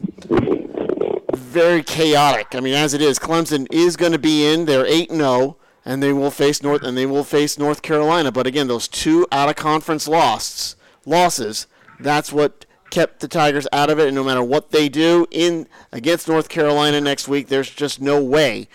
very 1.33 1.83
chaotic. 1.83 2.55
I 2.55 2.61
mean, 2.61 2.75
as 2.75 2.93
it 2.93 3.01
is, 3.01 3.19
Clemson 3.19 3.67
is 3.71 3.97
going 3.97 4.13
to 4.13 4.19
be 4.19 4.47
in. 4.47 4.63
They're 4.63 4.85
eight 4.85 5.11
zero, 5.11 5.57
and 5.85 6.01
they 6.01 6.11
will 6.11 6.31
face 6.31 6.63
North 6.63 6.81
and 6.83 6.97
they 6.97 7.05
will 7.05 7.23
face 7.23 7.57
North 7.57 7.81
Carolina. 7.81 8.31
But 8.31 8.47
again, 8.47 8.67
those 8.67 8.87
two 8.87 9.27
out 9.31 9.49
of 9.49 9.55
conference 9.55 10.07
losses, 10.07 10.75
losses, 11.05 11.67
that's 11.99 12.33
what 12.33 12.65
kept 12.89 13.19
the 13.19 13.27
Tigers 13.27 13.67
out 13.71 13.89
of 13.89 13.99
it. 13.99 14.07
And 14.07 14.15
no 14.15 14.23
matter 14.23 14.43
what 14.43 14.71
they 14.71 14.89
do 14.89 15.27
in 15.31 15.67
against 15.91 16.27
North 16.27 16.49
Carolina 16.49 16.99
next 16.99 17.27
week, 17.27 17.47
there's 17.47 17.69
just 17.69 18.01
no 18.01 18.21
way. 18.23 18.67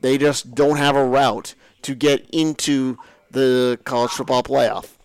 They 0.00 0.18
just 0.18 0.54
don't 0.54 0.76
have 0.76 0.96
a 0.96 1.04
route 1.04 1.54
to 1.82 1.94
get 1.94 2.28
into 2.30 2.98
the 3.30 3.78
college 3.84 4.10
football 4.10 4.42
playoff. 4.42 4.96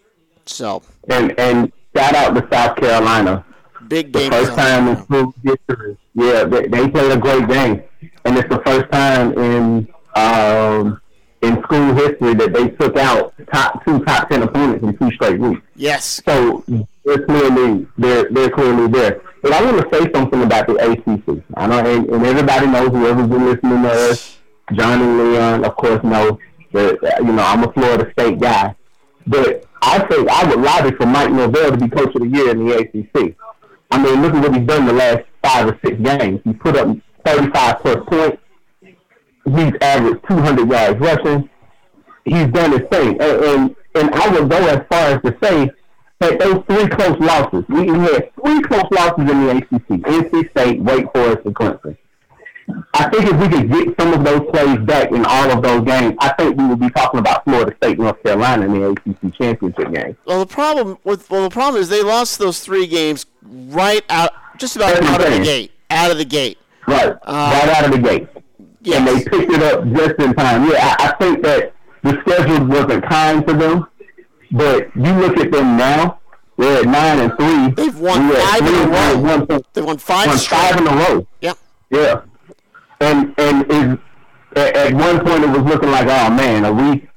So 0.46 0.82
and 1.10 1.38
and 1.40 1.72
shout 1.96 2.16
out 2.16 2.34
to 2.36 2.48
South 2.52 2.78
Carolina. 2.78 3.46
Big 3.88 4.12
game. 4.12 4.32
the 4.32 4.38
first 4.38 4.54
time 4.54 4.88
in 4.88 5.04
school 5.04 5.34
history. 5.44 5.98
Yeah, 6.16 6.46
they, 6.46 6.68
they 6.68 6.90
played 6.90 7.12
a 7.12 7.18
great 7.18 7.48
game, 7.48 7.84
and 8.24 8.38
it's 8.38 8.50
the 8.50 8.62
first 8.66 8.92
time 8.92 9.38
in 9.38 9.94
um, 10.16 11.02
in 11.44 11.62
school 11.64 11.94
history 11.94 12.34
that 12.34 12.54
they 12.54 12.70
took 12.70 12.98
out 12.98 13.34
top 13.52 13.84
two 13.86 14.04
top 14.06 14.30
ten 14.30 14.44
opponents 14.44 14.84
in 14.84 14.98
two 14.98 15.12
straight 15.16 15.40
weeks. 15.40 15.62
Yes. 15.76 16.22
So 16.26 16.64
they're 17.04 17.26
clearly 17.26 17.86
they're 17.98 18.30
they're 18.32 18.50
clearly 18.50 18.88
there. 18.88 19.22
But 19.42 19.52
I 19.52 19.64
want 19.64 19.78
to 19.78 19.98
say 19.98 20.12
something 20.14 20.42
about 20.42 20.68
the 20.68 20.76
ACC. 20.76 21.44
I 21.56 21.68
know, 21.68 21.80
and, 21.80 22.10
and 22.10 22.26
everybody 22.26 22.66
knows 22.68 22.90
whoever's 22.90 23.28
been 23.28 23.46
listening 23.46 23.84
to 23.84 23.90
us, 23.90 24.38
John 24.74 25.02
and 25.02 25.18
Leon, 25.18 25.66
of 25.66 25.76
course, 25.76 26.02
know 26.04 26.40
that 26.72 27.18
you 27.20 27.34
know 27.34 27.44
I'm 27.44 27.64
a 27.64 27.74
Florida 27.74 28.10
State 28.14 28.40
guy, 28.40 28.74
but 29.28 29.66
I 29.82 30.00
say 30.10 30.26
I 30.30 30.48
would 30.48 30.62
lobby 30.62 30.96
for 30.96 31.06
Mike 31.06 31.32
Norvell 31.32 31.72
to 31.72 31.78
be 31.78 31.90
coach 31.90 32.16
of 32.16 32.22
the 32.22 32.28
year 32.28 32.52
in 32.52 32.66
the 32.66 32.78
ACC. 32.78 33.36
I 33.92 34.02
mean, 34.02 34.22
look 34.22 34.34
at 34.34 34.42
what 34.42 34.56
he's 34.56 34.66
done 34.66 34.86
the 34.86 34.94
last 34.94 35.26
five 35.44 35.68
or 35.68 35.80
six 35.84 36.00
games. 36.02 36.40
He 36.46 36.54
put 36.54 36.78
up 36.78 36.98
35 37.26 37.80
plus 37.80 37.98
points. 38.08 38.43
He's 39.46 39.74
averaged 39.82 40.26
200 40.28 40.70
yards 40.70 41.00
rushing. 41.00 41.50
He's 42.26 42.48
done 42.48 42.72
his 42.72 42.88
thing. 42.92 43.22
And, 43.22 43.44
and, 43.44 43.76
and 43.96 44.16
I 44.16 44.28
would 44.30 44.50
go 44.50 44.58
as 44.68 44.82
far 44.90 45.10
as 45.10 45.22
to 45.24 45.38
say 45.44 45.70
that 46.20 46.40
those 46.40 46.64
three 46.68 46.88
close 46.88 47.20
losses, 47.20 47.66
we, 47.68 47.88
had 47.88 48.32
three 48.36 48.62
close 48.62 48.90
losses 48.92 49.30
in 49.30 49.46
the 49.46 49.58
ACC, 49.58 49.88
NC 50.02 50.52
State, 50.52 50.82
Wake 50.82 51.12
Forest, 51.14 51.46
and 51.46 51.56
Clemson. 51.56 51.98
I 52.94 53.10
think 53.10 53.26
if 53.26 53.38
we 53.40 53.50
could 53.50 53.70
get 53.70 54.00
some 54.00 54.14
of 54.14 54.24
those 54.24 54.50
plays 54.52 54.80
back 54.86 55.12
in 55.12 55.26
all 55.26 55.52
of 55.52 55.62
those 55.62 55.84
games, 55.84 56.16
I 56.20 56.32
think 56.34 56.58
we 56.58 56.66
would 56.66 56.80
be 56.80 56.90
talking 56.92 57.20
about 57.20 57.44
Florida 57.44 57.76
State, 57.78 58.00
North 58.00 58.22
Carolina 58.24 58.66
in 58.66 58.74
the 58.74 58.90
ACC 58.90 59.36
championship 59.36 59.94
game. 59.94 60.16
Well, 60.26 60.40
the 60.40 60.46
problem 60.46 60.98
with 61.04 61.30
well, 61.30 61.44
the 61.44 61.50
problem 61.50 61.82
is 61.82 61.90
they 61.90 62.04
lost 62.04 62.40
those 62.40 62.62
three 62.62 62.88
games 62.88 63.26
right 63.42 64.04
out, 64.10 64.32
just 64.58 64.76
about 64.76 64.94
That's 64.94 65.08
out 65.08 65.28
of 65.28 65.34
the 65.34 65.44
gate, 65.44 65.72
out 65.90 66.12
of 66.12 66.18
the 66.18 66.26
gate. 66.26 66.58
Right, 66.88 67.10
uh, 67.10 67.16
right 67.24 67.70
out 67.70 67.86
of 67.86 67.92
the 67.92 67.98
gate. 67.98 68.28
Yes. 68.84 68.98
and 69.00 69.08
they 69.08 69.24
picked 69.30 69.52
it 69.52 69.64
up 69.64 69.86
just 69.94 70.16
in 70.20 70.34
time. 70.34 70.70
Yeah, 70.70 70.96
I, 71.00 71.08
I 71.10 71.16
think 71.18 71.44
that 71.44 71.74
the 72.04 72.20
schedule 72.22 72.66
wasn't 72.68 73.06
kind 73.06 73.48
to 73.48 73.54
them, 73.54 73.88
but 74.52 74.96
you 74.96 75.12
look 75.14 75.38
at 75.38 75.52
them 75.52 75.78
now; 75.78 76.20
they're 76.58 76.80
at 76.82 76.86
nine 76.86 77.20
and 77.20 77.34
three. 77.38 77.72
They've 77.86 77.98
won 78.00 78.28
We're 78.28 78.40
five 78.42 78.62
in 78.68 78.74
a 78.76 78.88
row. 78.88 79.18
one 79.20 79.64
They 79.74 79.82
won 79.82 79.98
five 79.98 80.28
won 80.28 80.38
five 80.38 80.78
in 80.78 80.88
a 80.88 80.92
row. 80.96 81.28
Yep. 81.42 81.58
Yeah, 81.92 82.22
and 83.00 83.34
and 83.38 83.72
is 83.72 83.98
at, 84.56 84.76
at 84.76 84.94
one 84.94 85.26
point 85.26 85.44
it 85.44 85.50
was 85.50 85.62
looking 85.64 85.90
like, 85.92 86.08
oh 86.08 86.30
man, 86.32 86.66
are 86.66 86.74
we? 86.74 87.08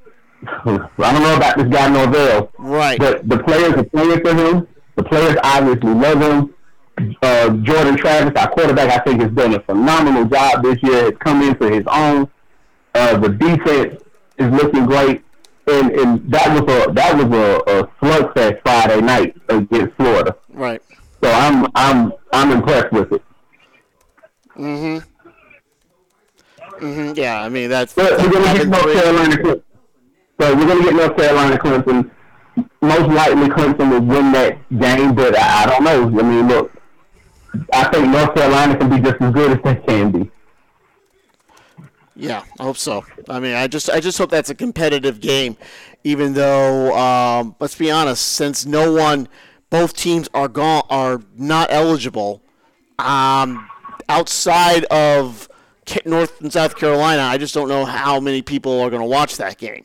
I 0.47 1.13
don't 1.13 1.23
know 1.23 1.37
about 1.37 1.57
this 1.59 1.67
guy 1.69 1.89
Norvell, 1.89 2.53
Right. 2.59 2.99
but 2.99 3.29
the 3.29 3.39
players 3.43 3.73
are 3.75 3.85
playing 3.85 4.21
for 4.21 4.35
him. 4.35 4.69
The 4.97 5.03
players 5.03 5.37
obviously 5.43 5.93
love 5.95 6.21
him. 6.21 6.55
Uh, 7.23 7.51
Jordan 7.59 7.97
Travis, 7.97 8.33
our 8.41 8.51
quarterback, 8.51 8.91
I 8.91 9.05
think 9.05 9.21
has 9.21 9.31
done 9.33 9.55
a 9.55 9.61
phenomenal 9.61 10.25
job 10.25 10.63
this 10.63 10.83
year. 10.83 11.05
Has 11.05 11.13
come 11.21 11.43
into 11.43 11.69
his 11.71 11.85
own. 11.89 12.29
Uh, 12.95 13.19
the 13.19 13.29
defense 13.29 14.03
is 14.39 14.51
looking 14.51 14.87
great, 14.87 15.23
and 15.67 15.91
and 15.93 16.33
that 16.33 16.49
was 16.49 16.63
a 16.63 16.91
that 16.93 17.15
was 17.17 17.27
a, 17.37 17.81
a 17.81 17.87
slugfest 18.01 18.63
Friday 18.63 19.01
night 19.03 19.37
against 19.51 19.95
Florida. 19.97 20.35
Right. 20.49 20.81
So 21.23 21.31
I'm 21.31 21.67
I'm 21.75 22.13
I'm 22.33 22.51
impressed 22.53 22.93
with 22.93 23.13
it. 23.13 23.23
hmm 24.55 24.99
Mhm. 26.81 27.17
Yeah. 27.17 27.43
I 27.43 27.49
mean 27.51 27.69
that's. 27.69 27.93
But 27.95 28.13
we're 28.19 28.31
gonna 28.31 28.59
get 28.59 28.69
North 28.69 28.83
great. 28.85 28.97
Carolina. 29.03 29.37
Clemson. 29.37 29.63
So 30.41 30.55
we're 30.57 30.67
gonna 30.67 30.83
get 30.83 30.95
North 30.95 31.17
Carolina 31.17 31.59
Clemson. 31.59 32.11
Most 32.81 33.09
likely 33.13 33.49
Clemson 33.49 33.91
will 33.91 34.01
win 34.03 34.33
that 34.33 34.57
game, 34.79 35.15
but 35.15 35.37
I, 35.39 35.65
I 35.65 35.67
don't 35.67 35.85
know. 35.85 36.21
I 36.21 36.23
mean, 36.23 36.49
look, 36.49 36.71
I 37.73 37.85
think 37.89 38.09
North 38.09 38.35
Carolina 38.35 38.77
can 38.77 38.91
be 38.91 39.01
just 39.01 39.21
as 39.21 39.33
good 39.33 39.53
as 39.53 39.63
they 39.63 39.75
can 39.87 40.13
be. 40.13 40.31
Yeah, 42.17 42.45
I 42.59 42.63
hope 42.63 42.79
so. 42.79 43.05
I 43.29 43.41
mean, 43.41 43.55
I 43.55 43.67
just 43.67 43.91
I 43.91 44.01
just 44.01 44.17
hope 44.17 44.31
that's 44.31 44.49
a 44.49 44.55
competitive 44.55 45.21
game, 45.21 45.57
even 46.03 46.33
though 46.33 46.97
um, 46.97 47.55
let's 47.61 47.75
be 47.75 47.91
honest, 47.91 48.27
since 48.27 48.65
no 48.65 48.93
one, 48.93 49.29
both 49.69 49.95
teams 49.95 50.29
are 50.33 50.49
gone 50.49 50.85
are 50.89 51.23
not 51.37 51.69
eligible. 51.71 52.43
Um, 52.99 53.69
outside 54.09 54.85
of 54.85 55.49
North 56.07 56.41
and 56.41 56.51
South 56.51 56.77
Carolina, 56.77 57.23
I 57.23 57.37
just 57.37 57.53
don't 57.53 57.69
know 57.69 57.85
how 57.85 58.19
many 58.19 58.41
people 58.41 58.81
are 58.81 58.89
going 58.89 59.03
to 59.03 59.09
watch 59.09 59.37
that 59.37 59.59
game. 59.59 59.85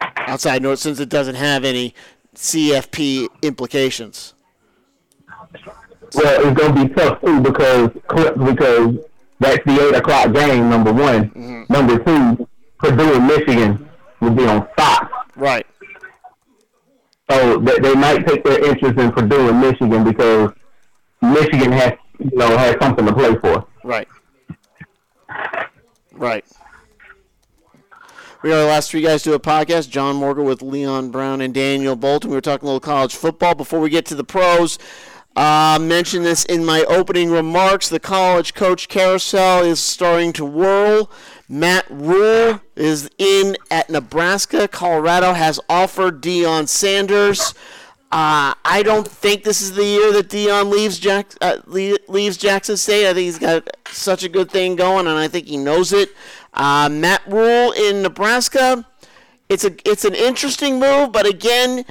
Outside 0.00 0.62
North, 0.62 0.80
since 0.80 0.98
it 0.98 1.08
doesn't 1.08 1.36
have 1.36 1.64
any 1.64 1.94
CFP 2.34 3.28
implications. 3.42 4.34
Well, 6.14 6.46
it's 6.46 6.60
gonna 6.60 6.86
be 6.86 6.94
tough 6.94 7.20
too 7.20 7.40
because 7.40 7.90
because 7.90 8.98
that's 9.40 9.64
the 9.64 9.88
eight 9.88 9.94
o'clock 9.96 10.32
game. 10.32 10.70
Number 10.70 10.92
one, 10.92 11.30
mm-hmm. 11.30 11.72
number 11.72 11.98
two, 11.98 12.48
Purdue 12.78 13.14
and 13.14 13.26
Michigan 13.26 13.88
will 14.20 14.30
be 14.30 14.46
on 14.46 14.68
Fox. 14.76 15.12
Right. 15.36 15.66
So 17.30 17.58
they, 17.58 17.78
they 17.78 17.94
might 17.94 18.26
take 18.26 18.44
their 18.44 18.64
interest 18.64 18.98
in 18.98 19.10
Purdue 19.10 19.48
and 19.48 19.60
Michigan 19.60 20.04
because 20.04 20.52
Michigan 21.22 21.72
has 21.72 21.92
you 22.18 22.30
know 22.34 22.56
has 22.56 22.76
something 22.80 23.06
to 23.06 23.12
play 23.12 23.34
for. 23.36 23.66
Right. 23.82 24.08
Right. 26.12 26.44
We 28.42 28.52
are 28.52 28.60
the 28.60 28.66
last 28.66 28.90
three 28.90 29.00
guys 29.00 29.22
to 29.22 29.30
do 29.30 29.34
a 29.34 29.40
podcast. 29.40 29.88
John 29.88 30.16
Morgo 30.16 30.44
with 30.44 30.60
Leon 30.60 31.10
Brown 31.10 31.40
and 31.40 31.54
Daniel 31.54 31.96
Bolton. 31.96 32.28
We 32.28 32.36
were 32.36 32.42
talking 32.42 32.68
a 32.68 32.72
little 32.72 32.78
college 32.78 33.14
football. 33.14 33.54
Before 33.54 33.80
we 33.80 33.88
get 33.88 34.04
to 34.06 34.14
the 34.14 34.22
pros, 34.22 34.78
uh, 35.36 35.78
mentioned 35.80 36.24
this 36.24 36.44
in 36.44 36.64
my 36.64 36.84
opening 36.84 37.30
remarks. 37.30 37.88
The 37.88 38.00
college 38.00 38.54
coach 38.54 38.88
carousel 38.88 39.64
is 39.64 39.80
starting 39.80 40.32
to 40.34 40.44
whirl. 40.44 41.10
Matt 41.48 41.86
Rhule 41.90 42.60
is 42.76 43.10
in 43.18 43.56
at 43.70 43.90
Nebraska. 43.90 44.68
Colorado 44.68 45.32
has 45.32 45.60
offered 45.68 46.22
Deion 46.22 46.68
Sanders. 46.68 47.54
Uh, 48.12 48.54
I 48.64 48.82
don't 48.84 49.08
think 49.08 49.42
this 49.42 49.60
is 49.60 49.72
the 49.72 49.84
year 49.84 50.12
that 50.12 50.28
Deion 50.28 50.70
leaves 50.70 51.00
Jack 51.00 51.32
uh, 51.40 51.56
leaves 51.66 52.36
Jackson 52.36 52.76
State. 52.76 53.10
I 53.10 53.12
think 53.12 53.24
he's 53.24 53.40
got 53.40 53.68
such 53.88 54.22
a 54.22 54.28
good 54.28 54.52
thing 54.52 54.76
going, 54.76 55.08
and 55.08 55.18
I 55.18 55.26
think 55.26 55.46
he 55.48 55.56
knows 55.56 55.92
it. 55.92 56.10
Uh, 56.52 56.88
Matt 56.88 57.22
Rhule 57.26 57.72
in 57.72 58.02
Nebraska. 58.02 58.86
It's 59.48 59.64
a 59.64 59.74
it's 59.84 60.04
an 60.04 60.14
interesting 60.14 60.78
move, 60.78 61.10
but 61.10 61.26
again, 61.26 61.84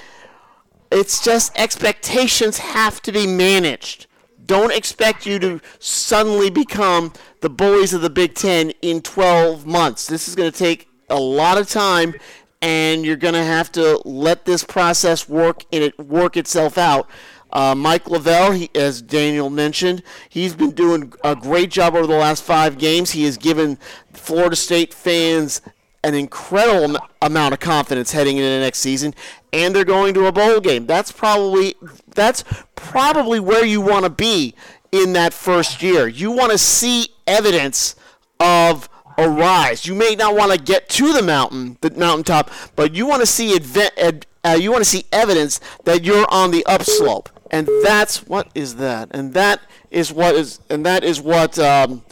it's 0.93 1.23
just 1.23 1.58
expectations 1.58 2.60
have 2.60 3.01
to 3.01 3.12
be 3.12 3.25
managed. 3.25 4.06
Don't 4.45 4.71
expect 4.71 5.25
you 5.25 5.39
to 5.39 5.60
suddenly 5.79 6.49
become 6.49 7.13
the 7.41 7.49
bullies 7.49 7.93
of 7.93 8.01
the 8.01 8.10
Big 8.10 8.36
Ten 8.36 8.71
in 8.82 9.01
12 9.01 9.65
months. 9.65 10.06
This 10.06 10.27
is 10.27 10.36
going 10.36 10.51
to 10.51 10.58
take 10.58 10.88
a 11.10 11.19
lot 11.19 11.58
of 11.58 11.67
time, 11.67 12.13
and 12.62 13.06
you're 13.06 13.15
going 13.15 13.34
to 13.34 13.43
have 13.43 13.71
to 13.73 14.01
let 14.06 14.45
this 14.45 14.63
process 14.63 15.27
work 15.27 15.63
and 15.71 15.84
it 15.84 15.97
work 15.97 16.38
itself 16.38 16.77
out. 16.77 17.10
Uh, 17.51 17.75
Mike 17.75 18.10
Norvell, 18.10 18.51
he, 18.51 18.69
as 18.75 19.01
Daniel 19.01 19.49
mentioned, 19.49 20.03
he's 20.29 20.56
been 20.56 20.71
doing 20.71 21.13
a 21.23 21.36
great 21.36 21.69
job 21.71 21.95
over 21.95 22.08
the 22.08 22.17
last 22.17 22.43
five 22.43 22.77
games. 22.77 23.12
He 23.12 23.25
has 23.25 23.38
given 23.38 23.77
Florida 24.12 24.56
State 24.56 24.93
fans 24.93 25.62
an 26.03 26.13
incredible 26.13 26.97
amount 27.21 27.53
of 27.53 27.59
confidence 27.59 28.11
heading 28.11 28.37
into 28.37 28.49
the 28.49 28.59
next 28.59 28.79
season, 28.79 29.13
and 29.51 29.75
they're 29.75 29.85
going 29.85 30.13
to 30.15 30.25
a 30.25 30.31
bowl 30.31 30.59
game. 30.59 30.85
That's 30.85 31.11
probably 31.11 31.75
that's 32.13 32.43
probably 32.75 33.39
where 33.39 33.65
you 33.65 33.81
want 33.81 34.03
to 34.03 34.09
be 34.09 34.53
in 34.91 35.13
that 35.13 35.33
first 35.33 35.81
year. 35.81 36.07
You 36.07 36.31
want 36.31 36.51
to 36.51 36.57
see 36.57 37.07
evidence 37.25 37.95
of 38.39 38.89
a 39.17 39.29
rise. 39.29 39.85
You 39.85 39.95
may 39.95 40.15
not 40.15 40.35
want 40.35 40.51
to 40.51 40.57
get 40.57 40.89
to 40.89 41.13
the 41.13 41.21
mountain, 41.21 41.77
the 41.81 41.91
mountaintop, 41.91 42.49
but 42.75 42.93
you 42.93 43.05
want 43.05 43.21
to 43.21 43.25
see 43.25 43.55
uh, 43.55 44.57
you 44.59 44.71
want 44.71 44.83
to 44.83 44.89
see 44.89 45.05
evidence 45.11 45.59
that 45.85 46.03
you're 46.03 46.25
on 46.29 46.51
the 46.51 46.65
upslope. 46.65 47.29
and 47.51 47.69
that's 47.83 48.27
what 48.27 48.49
is 48.55 48.75
that, 48.77 49.09
and 49.11 49.33
that 49.33 49.61
is 49.91 50.11
what 50.11 50.35
is, 50.35 50.59
and 50.69 50.85
that 50.85 51.03
is 51.03 51.21
what 51.21 51.57
um, 51.59 52.03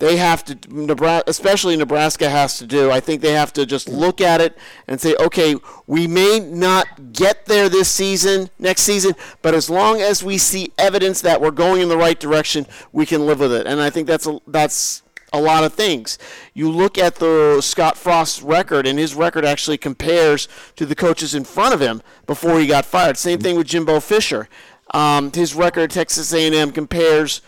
they 0.00 0.16
have 0.16 0.44
to, 0.46 0.58
Nebraska, 0.68 1.30
especially 1.30 1.76
Nebraska 1.76 2.28
has 2.28 2.58
to 2.58 2.66
do. 2.66 2.90
I 2.90 3.00
think 3.00 3.20
they 3.20 3.32
have 3.32 3.52
to 3.52 3.66
just 3.66 3.88
look 3.88 4.20
at 4.20 4.40
it 4.40 4.56
and 4.88 5.00
say, 5.00 5.14
okay, 5.20 5.54
we 5.86 6.06
may 6.06 6.40
not 6.40 7.12
get 7.12 7.44
there 7.44 7.68
this 7.68 7.90
season, 7.90 8.48
next 8.58 8.82
season, 8.82 9.14
but 9.42 9.54
as 9.54 9.68
long 9.68 10.00
as 10.00 10.24
we 10.24 10.38
see 10.38 10.72
evidence 10.78 11.20
that 11.20 11.40
we're 11.40 11.50
going 11.50 11.82
in 11.82 11.90
the 11.90 11.98
right 11.98 12.18
direction, 12.18 12.66
we 12.92 13.04
can 13.04 13.26
live 13.26 13.40
with 13.40 13.52
it. 13.52 13.66
And 13.66 13.78
I 13.78 13.90
think 13.90 14.06
that's 14.06 14.26
a, 14.26 14.40
that's 14.46 15.02
a 15.34 15.40
lot 15.40 15.64
of 15.64 15.74
things. 15.74 16.18
You 16.54 16.70
look 16.70 16.96
at 16.96 17.16
the 17.16 17.60
Scott 17.60 17.98
Frost 17.98 18.42
record, 18.42 18.86
and 18.86 18.98
his 18.98 19.14
record 19.14 19.44
actually 19.44 19.76
compares 19.78 20.48
to 20.76 20.86
the 20.86 20.94
coaches 20.94 21.34
in 21.34 21.44
front 21.44 21.74
of 21.74 21.80
him 21.80 22.00
before 22.26 22.58
he 22.58 22.66
got 22.66 22.86
fired. 22.86 23.18
Same 23.18 23.38
thing 23.38 23.56
with 23.56 23.66
Jimbo 23.66 24.00
Fisher. 24.00 24.48
Um, 24.92 25.30
his 25.30 25.54
record 25.54 25.90
Texas 25.90 26.32
A&M 26.32 26.72
compares 26.72 27.42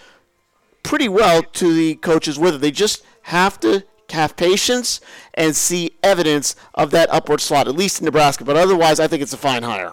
pretty 0.82 1.08
well 1.08 1.42
to 1.42 1.74
the 1.74 1.94
coaches 1.96 2.38
with 2.38 2.56
it. 2.56 2.60
They 2.60 2.70
just 2.70 3.04
have 3.22 3.58
to 3.60 3.84
have 4.10 4.36
patience 4.36 5.00
and 5.34 5.56
see 5.56 5.92
evidence 6.02 6.54
of 6.74 6.90
that 6.90 7.08
upward 7.10 7.40
slot, 7.40 7.68
at 7.68 7.74
least 7.74 8.00
in 8.00 8.04
Nebraska. 8.04 8.44
But 8.44 8.56
otherwise, 8.56 9.00
I 9.00 9.06
think 9.06 9.22
it's 9.22 9.32
a 9.32 9.38
fine 9.38 9.62
hire. 9.62 9.92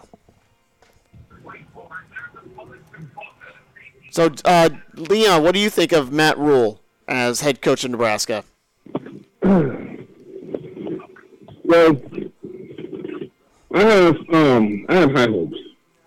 So, 4.12 4.32
uh, 4.44 4.70
Leon, 4.96 5.44
what 5.44 5.54
do 5.54 5.60
you 5.60 5.70
think 5.70 5.92
of 5.92 6.12
Matt 6.12 6.38
Rhule 6.38 6.82
as 7.08 7.42
head 7.42 7.62
coach 7.62 7.84
of 7.84 7.92
Nebraska? 7.92 8.44
Well, 9.42 9.62
I 13.72 13.82
have 13.82 14.18
um, 14.34 14.86
I 14.90 14.96
have 14.96 15.12
high 15.12 15.28
hopes. 15.28 15.58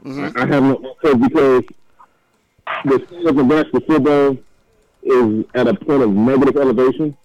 Mm-hmm. 0.05 0.37
I, 0.37 0.43
I, 0.43 0.47
have 0.47 0.63
no 0.65 0.97
hope 1.01 1.21
because 1.21 1.63
the 2.85 3.07
state 3.07 3.27
of 3.27 3.37
Nebraska 3.37 3.81
football 3.87 4.37
is 5.03 5.45
at 5.55 5.69
a 5.69 5.75
point 5.75 6.03
of 6.03 6.11
negative 6.11 6.57
elevation. 6.57 7.17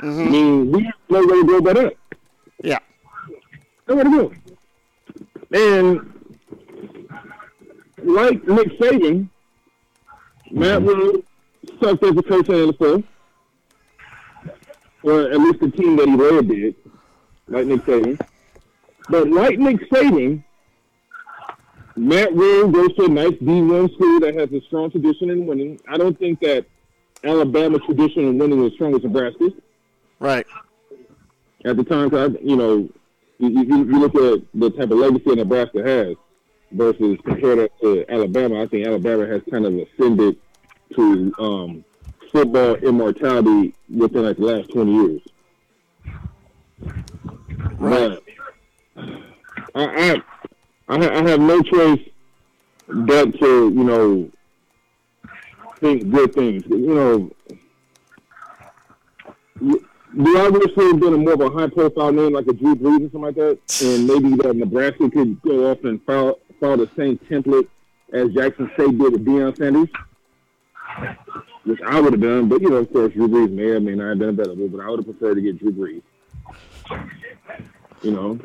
Mm-hmm. 0.00 0.20
I 0.20 0.24
mean, 0.30 0.72
we 0.72 0.84
have 0.84 0.94
no 1.08 1.20
way 1.20 1.40
to 1.40 1.44
build 1.44 1.66
that 1.66 1.76
up. 1.76 1.92
Yeah. 2.62 2.78
No 3.88 3.96
way 3.96 4.04
to 4.04 4.10
go. 4.10 4.32
And 5.52 6.14
like 8.02 8.46
Nick 8.46 8.78
Saban, 8.78 9.28
Matt 10.50 10.82
mm-hmm. 10.82 10.88
Rhule 10.88 11.22
sucked 11.80 12.04
as 12.04 12.16
a 12.16 12.22
coach 12.22 12.48
in 12.48 12.66
the 12.66 12.72
NFL. 12.72 13.04
Or 15.02 15.20
at 15.30 15.38
least 15.38 15.60
the 15.60 15.70
team 15.70 15.96
that 15.96 16.08
he 16.08 16.16
led 16.16 16.48
did, 16.48 16.74
like 17.48 17.66
Nick 17.66 17.82
Saban. 17.82 18.20
But 19.08 19.28
like 19.28 19.58
Nick 19.58 19.88
Saban, 19.90 20.42
Matt 21.96 22.34
Rhule 22.34 22.68
goes 22.68 22.94
to 22.96 23.04
a 23.04 23.08
nice 23.08 23.32
D1 23.34 23.94
school 23.94 24.20
that 24.20 24.34
has 24.34 24.52
a 24.52 24.60
strong 24.66 24.90
tradition 24.90 25.30
in 25.30 25.46
winning. 25.46 25.80
I 25.88 25.96
don't 25.96 26.18
think 26.18 26.40
that 26.40 26.66
Alabama 27.22 27.78
tradition 27.78 28.24
in 28.24 28.38
winning 28.38 28.64
is 28.64 28.72
as 28.72 28.74
strong 28.74 28.94
as 28.94 29.02
Nebraska. 29.02 29.50
Right. 30.18 30.46
At 31.64 31.76
the 31.76 31.84
time, 31.84 32.10
you 32.42 32.56
know, 32.56 32.88
you, 33.38 33.48
you, 33.48 33.64
you 33.64 34.00
look 34.00 34.14
at 34.14 34.42
the 34.54 34.70
type 34.70 34.90
of 34.90 34.98
legacy 34.98 35.34
Nebraska 35.34 35.82
has 35.82 36.16
versus 36.72 37.18
compared 37.24 37.70
to 37.80 38.04
Alabama, 38.08 38.62
I 38.62 38.66
think 38.66 38.86
Alabama 38.86 39.26
has 39.26 39.42
kind 39.50 39.64
of 39.64 39.74
ascended 39.74 40.36
to 40.94 41.32
um, 41.38 41.84
football 42.30 42.74
immortality 42.76 43.74
within 43.88 44.24
like 44.24 44.36
the 44.36 44.44
last 44.44 44.70
twenty 44.70 44.92
years. 44.92 45.22
Right. 47.78 48.18
But 48.18 49.04
I, 49.74 50.12
I, 50.12 50.22
I 50.88 51.28
have 51.28 51.40
no 51.40 51.62
choice 51.62 52.00
but 52.86 53.38
to 53.38 53.70
you 53.70 53.84
know 53.84 54.30
think 55.76 56.10
good 56.10 56.34
things. 56.34 56.64
You 56.66 56.94
know, 56.94 57.30
do 59.60 60.38
I 60.38 60.48
wish 60.48 60.74
there 60.76 60.88
had 60.88 61.00
been 61.00 61.14
a 61.14 61.18
more 61.18 61.34
of 61.34 61.40
a 61.40 61.50
high 61.50 61.68
profile 61.68 62.12
name 62.12 62.32
like 62.32 62.46
a 62.46 62.52
Drew 62.52 62.74
Brees 62.76 62.98
or 62.98 63.10
something 63.10 63.20
like 63.22 63.34
that, 63.36 63.58
and 63.82 64.06
maybe 64.06 64.36
that 64.42 64.56
Nebraska 64.56 65.10
could 65.10 65.40
go 65.42 65.70
off 65.70 65.82
and 65.84 66.02
follow, 66.04 66.38
follow 66.60 66.84
the 66.84 66.90
same 66.96 67.18
template 67.18 67.68
as 68.12 68.30
Jackson 68.32 68.70
State 68.74 68.98
did 68.98 69.12
with 69.12 69.24
Deion 69.24 69.56
Sanders? 69.56 69.88
which 71.64 71.80
I 71.86 72.00
would 72.00 72.12
have 72.12 72.22
done. 72.22 72.48
But 72.48 72.60
you 72.60 72.70
know, 72.70 72.76
of 72.76 72.92
course, 72.92 73.12
Drew 73.12 73.28
Brees 73.28 73.50
may 73.50 73.64
or 73.64 73.80
may 73.80 73.94
not 73.94 74.10
have 74.10 74.18
been 74.18 74.28
available, 74.30 74.68
but 74.68 74.80
I 74.80 74.90
would 74.90 75.04
have 75.04 75.18
preferred 75.18 75.36
to 75.36 75.40
get 75.40 75.58
Drew 75.58 75.72
Brees. 75.72 76.02
You 78.02 78.10
know. 78.10 78.38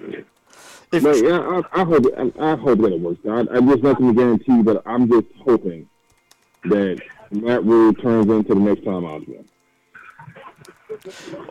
If, 0.91 1.03
but 1.03 1.17
yeah, 1.17 1.39
I, 1.39 1.81
I 1.81 1.83
hope 1.83 2.05
I, 2.17 2.31
I, 2.39 2.55
hope 2.55 2.79
that 2.79 2.93
it 2.93 2.99
works 2.99 3.25
out. 3.27 3.55
I, 3.55 3.59
there's 3.59 3.83
nothing 3.83 4.07
to 4.07 4.13
guarantee, 4.13 4.63
but 4.63 4.81
I'm 4.85 5.07
just 5.07 5.27
hoping 5.43 5.87
that 6.63 6.99
Matt 7.31 7.63
Rhule 7.63 7.93
turns 7.93 8.27
into 8.27 8.55
the 8.55 8.59
next 8.59 8.83
Tom 8.83 9.05
Osborne. 9.05 9.45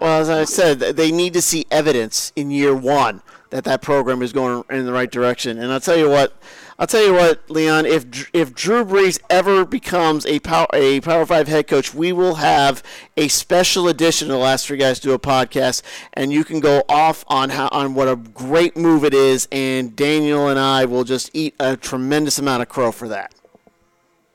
Well, 0.01 0.21
as 0.21 0.29
I 0.29 0.45
said, 0.45 0.81
they 0.81 1.13
need 1.13 1.33
to 1.35 1.43
see 1.43 1.67
evidence 1.71 2.33
in 2.35 2.51
year 2.51 2.75
one 2.75 3.23
that 3.51 3.65
that 3.65 3.81
program 3.83 4.23
is 4.23 4.33
going 4.33 4.65
in 4.71 4.85
the 4.85 4.93
right 4.93 5.11
direction. 5.11 5.59
And 5.59 5.73
I'll 5.73 5.81
tell 5.81 5.97
you 5.97 6.11
what, 6.11 6.37
I'll 6.81 6.87
tell 6.87 7.05
you 7.05 7.13
what, 7.13 7.51
Leon. 7.51 7.87
If 7.87 8.31
if 8.33 8.55
Drew 8.55 8.85
Brees 8.85 9.19
ever 9.29 9.65
becomes 9.65 10.25
a 10.27 10.39
power 10.39 10.69
a 10.73 11.01
Power 11.01 11.27
Five 11.27 11.49
head 11.49 11.67
coach, 11.67 11.93
we 11.93 12.13
will 12.13 12.37
have 12.37 12.85
a 13.17 13.27
special 13.27 13.89
edition 13.89 14.29
of 14.29 14.35
the 14.35 14.39
Last 14.39 14.69
Three 14.69 14.77
Guys 14.77 15.01
Do 15.01 15.13
a 15.13 15.19
podcast, 15.19 15.83
and 16.13 16.33
you 16.33 16.45
can 16.45 16.61
go 16.61 16.85
off 16.89 17.25
on 17.27 17.51
how 17.51 17.69
on 17.73 17.95
what 17.95 18.07
a 18.07 18.15
great 18.15 18.77
move 18.77 19.03
it 19.03 19.13
is. 19.13 19.49
And 19.51 19.97
Daniel 19.97 20.47
and 20.47 20.59
I 20.59 20.85
will 20.85 21.03
just 21.03 21.31
eat 21.35 21.57
a 21.59 21.77
tremendous 21.77 22.39
amount 22.39 22.63
of 22.63 22.69
crow 22.69 22.93
for 22.93 23.09
that. 23.09 23.35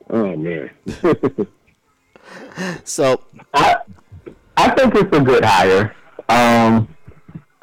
Oh 0.10 0.36
man. 0.36 0.70
so 2.84 3.24
I 3.54 3.78
I 4.58 4.70
think 4.72 4.96
it's 4.96 5.16
a 5.16 5.22
good 5.22 5.46
hire. 5.46 5.96
Um, 6.28 6.94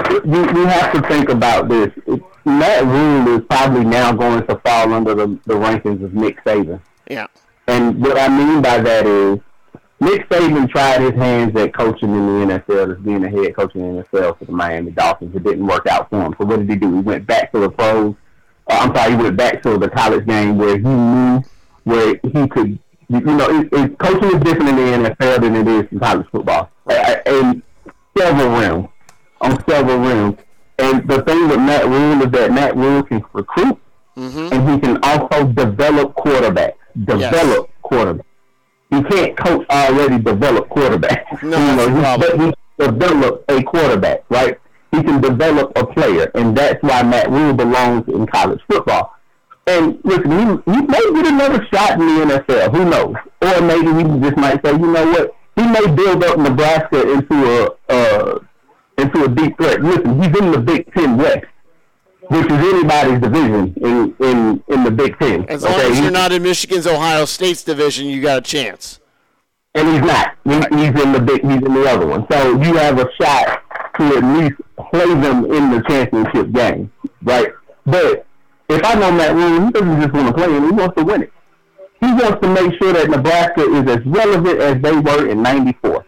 you, 0.08 0.20
you 0.24 0.66
have 0.66 0.92
to 0.94 1.02
think 1.06 1.28
about 1.28 1.68
this. 1.68 1.92
Matt 2.44 2.84
Rhule 2.84 3.36
is 3.36 3.44
probably 3.48 3.84
now 3.84 4.12
going 4.12 4.46
to 4.46 4.56
fall 4.58 4.92
under 4.92 5.14
the, 5.14 5.38
the 5.46 5.54
rankings 5.54 6.02
of 6.04 6.14
Nick 6.14 6.42
Saban. 6.44 6.80
Yeah. 7.08 7.26
And 7.66 8.00
what 8.00 8.18
I 8.18 8.28
mean 8.28 8.62
by 8.62 8.80
that 8.80 9.06
is 9.06 9.38
Nick 10.00 10.28
Saban 10.28 10.68
tried 10.70 11.02
his 11.02 11.14
hands 11.14 11.54
at 11.56 11.74
coaching 11.74 12.10
in 12.10 12.48
the 12.48 12.54
NFL, 12.54 12.96
as 12.96 13.04
being 13.04 13.24
a 13.24 13.28
head 13.28 13.54
coach 13.54 13.74
in 13.74 13.96
the 13.96 14.02
NFL 14.02 14.38
for 14.38 14.44
the 14.46 14.52
Miami 14.52 14.92
Dolphins. 14.92 15.36
It 15.36 15.44
didn't 15.44 15.66
work 15.66 15.86
out 15.86 16.08
for 16.08 16.22
him. 16.22 16.34
So 16.38 16.46
what 16.46 16.58
did 16.58 16.70
he 16.70 16.76
do? 16.76 16.94
He 16.94 17.00
went 17.00 17.26
back 17.26 17.52
to 17.52 17.60
the 17.60 17.70
pros. 17.70 18.14
Uh, 18.68 18.78
I'm 18.80 18.94
sorry, 18.94 19.10
he 19.12 19.16
went 19.16 19.36
back 19.36 19.62
to 19.62 19.76
the 19.76 19.90
college 19.90 20.26
game 20.26 20.56
where 20.56 20.78
he 20.78 20.84
knew 20.84 21.42
where 21.84 22.20
he 22.22 22.48
could. 22.48 22.78
You 23.08 23.20
know, 23.20 23.60
it, 23.60 23.68
it, 23.72 23.98
coaching 23.98 24.36
is 24.36 24.42
different 24.44 24.68
in 24.68 25.02
the 25.02 25.10
NFL 25.10 25.40
than 25.40 25.56
it 25.56 25.66
is 25.66 25.90
in 25.90 25.98
college 25.98 26.26
football, 26.30 26.70
right. 26.84 27.20
in 27.26 27.62
several 28.16 28.48
realms 28.50 28.88
on 29.40 29.64
several 29.68 29.98
rims. 29.98 30.36
And 30.80 31.06
the 31.06 31.22
thing 31.22 31.48
with 31.48 31.58
Matt 31.58 31.84
Rhule 31.86 32.22
is 32.22 32.30
that 32.32 32.52
Matt 32.52 32.74
Rhule 32.74 33.02
can 33.02 33.22
recruit, 33.34 33.78
mm-hmm. 34.16 34.48
and 34.52 34.70
he 34.70 34.80
can 34.80 34.98
also 35.02 35.46
develop 35.46 36.14
quarterbacks. 36.14 36.74
Develop 37.04 37.68
yes. 37.68 37.80
quarterbacks. 37.84 38.24
He 38.90 39.02
can't 39.04 39.36
coach 39.36 39.66
already 39.68 40.18
developed 40.22 40.70
quarterbacks. 40.70 41.42
No, 41.42 41.58
you 41.86 41.90
know, 41.90 42.16
he, 42.16 42.18
but 42.18 42.40
he 42.40 42.54
develop 42.78 43.44
a 43.48 43.62
quarterback, 43.62 44.24
right? 44.30 44.58
He 44.92 45.02
can 45.02 45.20
develop 45.20 45.72
a 45.76 45.86
player, 45.86 46.30
and 46.34 46.56
that's 46.56 46.82
why 46.82 47.02
Matt 47.02 47.30
Rhule 47.30 47.52
belongs 47.52 48.08
in 48.08 48.26
college 48.26 48.60
football. 48.68 49.14
And 49.66 50.00
listen, 50.02 50.30
he, 50.30 50.72
he 50.72 50.80
may 50.80 51.12
get 51.14 51.26
another 51.26 51.64
shot 51.72 51.92
in 51.92 52.00
the 52.00 52.34
NFL. 52.34 52.74
Who 52.74 52.84
knows? 52.86 53.14
Or 53.42 53.60
maybe 53.60 53.92
he 53.92 54.20
just 54.20 54.36
might 54.36 54.64
say, 54.64 54.72
you 54.72 54.78
know 54.78 55.06
what? 55.12 55.36
He 55.56 55.66
may 55.66 55.94
build 55.94 56.24
up 56.24 56.38
Nebraska 56.38 57.12
into 57.12 57.34
a, 57.34 57.94
a 57.94 58.40
into 59.00 59.24
a 59.24 59.28
deep 59.28 59.56
threat. 59.56 59.82
Listen, 59.82 60.22
he's 60.22 60.38
in 60.38 60.52
the 60.52 60.58
Big 60.58 60.92
Ten 60.94 61.16
West, 61.16 61.46
which 62.28 62.46
is 62.46 62.52
anybody's 62.52 63.20
division 63.20 63.74
in 63.80 64.14
in, 64.20 64.64
in 64.68 64.84
the 64.84 64.90
Big 64.90 65.18
Ten. 65.18 65.44
As 65.48 65.62
long 65.62 65.80
as 65.80 65.98
you're 65.98 66.10
not 66.10 66.32
in 66.32 66.42
Michigan's 66.42 66.86
Ohio 66.86 67.24
State's 67.24 67.64
division, 67.64 68.06
you 68.06 68.22
got 68.22 68.38
a 68.38 68.42
chance. 68.42 69.00
And 69.74 69.88
he's 69.88 70.00
not. 70.00 70.36
He's 70.44 71.02
in 71.02 71.12
the 71.12 71.20
big. 71.20 71.42
He's 71.42 71.56
in 71.56 71.74
the 71.74 71.88
other 71.88 72.06
one. 72.06 72.26
So 72.30 72.60
you 72.60 72.74
have 72.74 72.98
a 72.98 73.08
shot 73.20 73.62
to 73.98 74.16
at 74.16 74.24
least 74.24 74.60
play 74.90 75.06
them 75.06 75.44
in 75.52 75.70
the 75.70 75.82
championship 75.88 76.52
game, 76.52 76.90
right? 77.22 77.52
But 77.86 78.26
if 78.68 78.84
I 78.84 78.94
know 78.94 79.12
Matt 79.12 79.34
Rhule, 79.34 79.66
he 79.66 79.70
doesn't 79.70 80.00
just 80.00 80.12
want 80.12 80.28
to 80.28 80.34
play 80.34 80.52
him; 80.52 80.64
he 80.64 80.70
wants 80.72 80.96
to 80.96 81.04
win 81.04 81.22
it. 81.22 81.32
He 82.00 82.06
wants 82.06 82.40
to 82.40 82.48
make 82.48 82.72
sure 82.80 82.92
that 82.94 83.10
Nebraska 83.10 83.62
is 83.62 83.88
as 83.88 84.04
relevant 84.06 84.58
as 84.60 84.82
they 84.82 84.92
were 84.92 85.28
in 85.28 85.42
'94. 85.42 86.04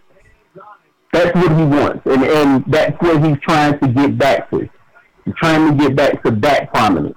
That's 1.12 1.34
what 1.34 1.52
he 1.58 1.64
wants, 1.64 2.00
and 2.06 2.22
and 2.24 2.64
that's 2.66 2.96
what 3.02 3.22
he's 3.24 3.38
trying 3.40 3.78
to 3.80 3.88
get 3.88 4.16
back 4.16 4.50
to. 4.50 4.68
He's 5.24 5.34
trying 5.36 5.76
to 5.76 5.84
get 5.84 5.94
back 5.94 6.22
to 6.24 6.30
that 6.30 6.72
prominence 6.72 7.14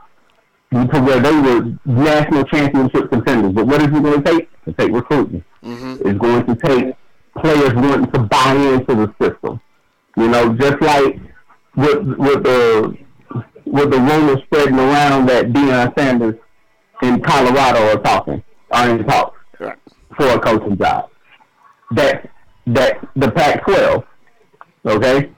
to 0.71 0.99
where 1.01 1.19
they 1.21 1.31
were 1.31 1.77
national 1.86 2.43
championship 2.45 3.10
contenders. 3.10 3.53
But 3.53 3.65
what 3.67 3.81
is 3.81 3.88
it 3.88 4.03
going 4.03 4.21
to 4.21 4.31
take? 4.31 4.49
To 4.65 4.73
take 4.73 4.91
recruiting. 4.91 5.43
Mm-hmm. 5.63 6.08
It's 6.10 6.19
going 6.19 6.45
to 6.45 6.55
take 6.55 6.95
players 7.38 7.73
wanting 7.73 8.12
to 8.12 8.19
buy 8.19 8.53
into 8.55 8.95
the 8.95 9.13
system. 9.21 9.62
You 10.17 10.27
know, 10.27 10.53
just 10.55 10.81
like 10.81 11.19
with 11.77 12.03
with 12.17 12.43
the 12.43 12.97
with 13.65 13.91
the 13.91 13.97
rumors 13.99 14.39
spreading 14.45 14.77
around 14.77 15.27
that 15.27 15.47
Deion 15.53 15.97
Sanders 15.97 16.36
in 17.01 17.21
Colorado 17.21 17.95
are 17.97 18.01
talking, 18.01 18.43
are 18.71 18.89
in 18.89 19.05
talks 19.05 19.39
Right. 19.60 19.77
for 20.17 20.27
a 20.27 20.39
coaching 20.39 20.77
job. 20.77 21.10
That 21.91 22.29
that 22.67 23.08
the 23.15 23.32
Pac-12, 23.32 24.06
okay, 24.86 25.32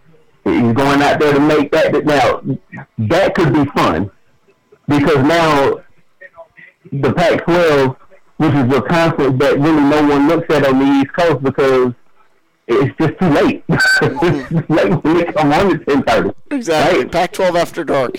he's 0.43 0.73
going 0.73 1.01
out 1.01 1.19
there 1.19 1.33
to 1.33 1.39
make 1.39 1.71
that. 1.71 1.93
Now 2.05 2.41
that 2.97 3.35
could 3.35 3.53
be 3.53 3.65
fun 3.71 4.09
because 4.87 5.23
now 5.23 5.81
the 6.91 7.13
Pac-12, 7.13 7.97
which 8.37 8.53
is 8.53 8.77
a 8.77 8.81
conference 8.81 9.39
that 9.39 9.59
really 9.59 9.81
no 9.81 10.07
one 10.07 10.27
looks 10.27 10.53
at 10.53 10.65
on 10.65 10.79
the 10.79 10.85
East 10.85 11.13
Coast 11.13 11.43
because 11.43 11.93
it's 12.67 12.95
just 12.97 13.19
too 13.19 13.29
late. 13.29 13.63
it's 13.69 13.99
too 13.99 14.65
late 14.69 15.03
when 15.03 15.17
they 15.17 15.25
come 15.25 15.51
on 15.51 15.75
at 15.75 15.87
ten 15.87 16.03
thirty. 16.03 16.31
Exactly. 16.51 17.03
Right. 17.03 17.11
Pac-12 17.11 17.59
after 17.59 17.83
dark. 17.83 18.15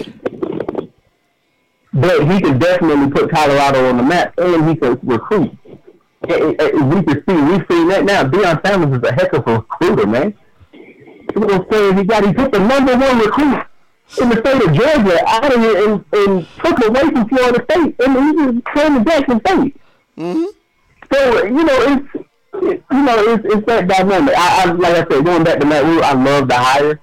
But 1.93 2.31
he 2.31 2.41
can 2.41 2.59
definitely 2.59 3.11
put 3.11 3.31
Colorado 3.31 3.89
on 3.89 3.97
the 3.97 4.03
map, 4.03 4.35
and 4.39 4.69
he 4.69 4.77
can 4.77 4.99
recruit. 5.03 5.57
We 6.23 7.03
can 7.05 7.25
see, 7.29 7.43
we've 7.43 7.67
seen 7.71 7.89
that 7.89 8.03
now. 8.05 8.25
Deion 8.25 8.67
Sanders 8.67 8.99
is 8.99 9.09
a 9.09 9.13
heck 9.13 9.33
of 9.33 9.47
a 9.47 9.55
recruiter, 9.59 10.07
man. 10.07 10.35
What 11.35 11.53
I'm 11.53 11.67
saying. 11.71 11.99
He 11.99 12.05
got, 12.05 12.27
he 12.27 12.33
took 12.33 12.53
the 12.53 12.59
number 12.59 12.97
one 12.97 13.19
recruit 13.19 13.65
in 14.21 14.29
the 14.31 14.37
state 14.37 14.63
of 14.63 14.73
Georgia 14.75 15.23
out 15.29 15.55
of 15.55 15.61
here 15.61 15.89
and, 15.89 16.05
and 16.13 16.47
took 16.65 16.85
away 16.85 17.03
from 17.03 17.29
Florida 17.29 17.65
State, 17.71 17.95
and 18.01 18.13
he 18.17 18.45
was 18.45 18.63
playing 18.73 18.95
the 18.95 19.05
Jackson 19.05 19.41
State. 19.47 19.77
Mm-hmm. 20.17 20.45
So 21.13 21.45
you 21.45 21.65
know, 21.65 21.83
it's 21.83 22.27
it, 22.55 22.85
you 22.91 23.03
know, 23.03 23.19
it's 23.19 23.45
it's 23.55 23.67
that 23.67 23.87
dynamic. 23.87 24.35
I, 24.37 24.65
I 24.65 24.73
like 24.73 24.95
I 24.95 25.07
said, 25.09 25.25
going 25.25 25.45
back 25.45 25.61
to 25.61 25.67
Matt 25.67 25.85
Rhule, 25.85 26.03
I 26.03 26.13
love 26.15 26.49
the 26.49 26.57
hire. 26.57 27.01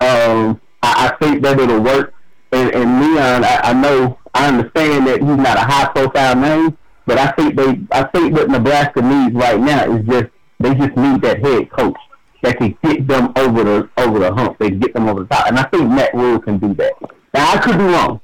Um, 0.00 0.60
I, 0.82 1.08
I 1.08 1.16
think 1.20 1.42
that 1.42 1.58
it'll 1.58 1.80
work. 1.80 2.14
And, 2.52 2.70
and 2.72 3.00
Leon, 3.00 3.44
I, 3.44 3.60
I 3.64 3.72
know, 3.72 4.18
I 4.32 4.46
understand 4.46 5.08
that 5.08 5.20
he's 5.20 5.36
not 5.36 5.56
a 5.56 5.60
high 5.60 5.86
profile 5.86 6.36
name, 6.36 6.78
but 7.06 7.18
I 7.18 7.30
think 7.32 7.56
they, 7.56 7.80
I 7.92 8.04
think 8.04 8.34
what 8.34 8.48
Nebraska 8.48 9.02
needs 9.02 9.34
right 9.34 9.60
now 9.60 9.92
is 9.92 10.06
just 10.06 10.26
they 10.60 10.74
just 10.74 10.96
need 10.96 11.20
that 11.22 11.44
head 11.44 11.70
coach 11.70 11.96
that 12.42 12.58
can 12.58 12.76
get 12.82 13.06
them 13.06 13.32
over 13.36 13.64
the 13.64 13.90
over 13.98 14.18
the 14.18 14.32
hump. 14.32 14.58
They 14.58 14.70
can 14.70 14.80
get 14.80 14.94
them 14.94 15.08
over 15.08 15.20
the 15.24 15.28
top, 15.28 15.48
and 15.48 15.58
I 15.58 15.64
think 15.64 15.88
Matt 15.90 16.14
Rhule 16.14 16.38
can 16.38 16.58
do 16.58 16.74
that. 16.74 16.92
Now 17.32 17.52
I 17.52 17.58
could 17.58 17.78
be 17.78 17.84
wrong. 17.84 18.20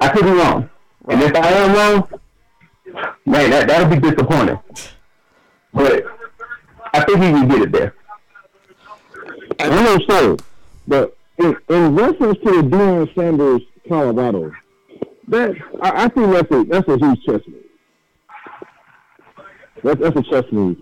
I 0.00 0.08
could 0.08 0.24
be 0.24 0.30
wrong, 0.30 0.70
and 1.08 1.22
if 1.22 1.34
I 1.34 1.48
am 1.48 1.74
wrong, 1.74 2.20
man, 3.26 3.50
that 3.50 3.68
that'll 3.68 3.88
be 3.88 4.00
disappointing. 4.00 4.58
But 5.72 6.04
I 6.92 7.04
think 7.04 7.18
he 7.18 7.30
can 7.30 7.48
get 7.48 7.62
it 7.62 7.72
there. 7.72 7.94
I 9.58 9.68
don't 9.68 10.08
know 10.08 10.36
but 10.86 11.16
in, 11.38 11.56
in 11.68 11.94
reference 11.94 12.38
to 12.38 12.62
the 12.62 12.68
Deion 12.68 13.14
Sanders 13.14 13.62
Colorado, 13.88 14.52
that 15.28 15.54
I, 15.80 16.04
I 16.04 16.08
think 16.08 16.32
that's 16.32 16.50
a 16.50 16.64
that's 16.64 16.88
a 16.88 16.98
huge 16.98 17.26
move. 17.26 17.69
That's 19.82 20.00
that's 20.00 20.16
a 20.16 20.22
chess 20.22 20.44
move 20.52 20.78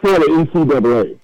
for 0.00 0.12
the 0.12 0.26
NCAA. 0.26 1.18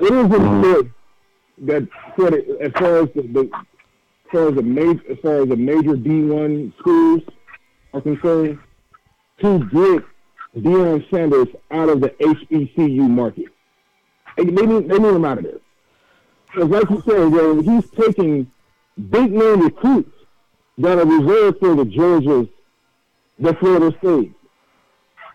It 0.00 0.04
is 0.04 0.10
important 0.10 0.64
mm-hmm. 0.64 1.66
that 1.66 1.88
for 2.16 2.30
the, 2.30 2.58
as 2.60 2.72
far 2.72 2.96
as 2.98 3.08
the, 3.14 3.22
the 3.22 3.50
as 3.52 4.32
far 4.32 4.48
as 4.48 4.54
the 4.56 4.62
major 4.62 5.02
as 5.10 5.18
far 5.18 5.42
as 5.42 5.48
the 5.48 5.56
major 5.56 5.96
D 5.96 6.22
one 6.22 6.72
schools 6.78 7.22
are 7.92 8.00
concerned, 8.00 8.58
to 9.40 9.58
get 9.70 10.04
Deion 10.62 11.08
Sanders 11.10 11.48
out 11.70 11.88
of 11.88 12.00
the 12.00 12.10
HBCU 12.10 13.08
market. 13.08 13.46
They, 14.36 14.44
they, 14.44 14.66
need, 14.66 14.88
they 14.88 14.98
need 14.98 15.14
him 15.14 15.24
out 15.24 15.38
of 15.38 15.44
there. 15.44 15.60
Because 16.46 16.70
like 16.70 16.90
you 16.90 17.02
said, 17.06 17.32
yo, 17.32 17.60
he's 17.60 17.90
taking 17.90 18.50
big 19.10 19.32
name 19.32 19.60
recruits 19.60 20.12
that 20.78 20.98
are 20.98 21.06
reserved 21.06 21.58
for 21.58 21.74
the 21.74 21.84
Georgias, 21.84 22.48
the 23.38 23.54
Florida 23.54 23.96
State. 23.98 24.32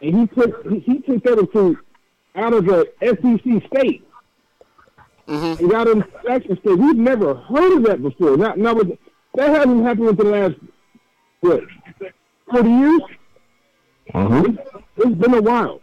And 0.01 0.19
he 0.19 0.27
took 0.27 0.65
he, 0.67 0.99
took 0.99 1.23
that 1.23 1.38
recruit 1.38 1.77
out 2.35 2.53
of 2.53 2.65
the 2.65 2.89
SEC 3.01 3.67
state. 3.67 4.05
Mm-hmm. 5.27 5.63
And 5.63 5.71
got 5.71 6.23
Jackson 6.23 6.57
State. 6.59 6.77
We've 6.77 6.95
never 6.95 7.35
heard 7.35 7.77
of 7.77 7.83
that 7.83 8.01
before. 8.01 8.35
Not, 8.35 8.57
that 8.57 9.49
hasn't 9.49 9.83
happened 9.83 10.07
within 10.07 10.25
the 10.25 10.31
last, 10.31 10.55
what, 11.41 11.63
40 12.51 12.69
years? 12.69 13.01
Mm-hmm. 14.13 14.55
It's 14.97 15.15
been 15.15 15.33
a 15.35 15.41
while. 15.41 15.81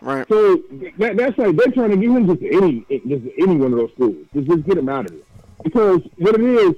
Right. 0.00 0.28
So 0.28 0.62
that, 0.98 1.16
that's 1.16 1.36
like 1.38 1.56
they're 1.56 1.72
trying 1.72 1.90
to 1.90 1.96
get 1.96 2.10
him 2.10 2.26
just 2.26 2.42
any 2.42 2.86
just 3.08 3.24
any 3.38 3.56
one 3.56 3.72
of 3.72 3.78
those 3.78 3.90
schools. 3.94 4.26
Just, 4.32 4.46
just 4.46 4.64
get 4.64 4.78
him 4.78 4.88
out 4.88 5.06
of 5.06 5.12
there. 5.12 5.20
Because 5.64 6.02
what 6.18 6.34
it 6.36 6.42
is, 6.42 6.74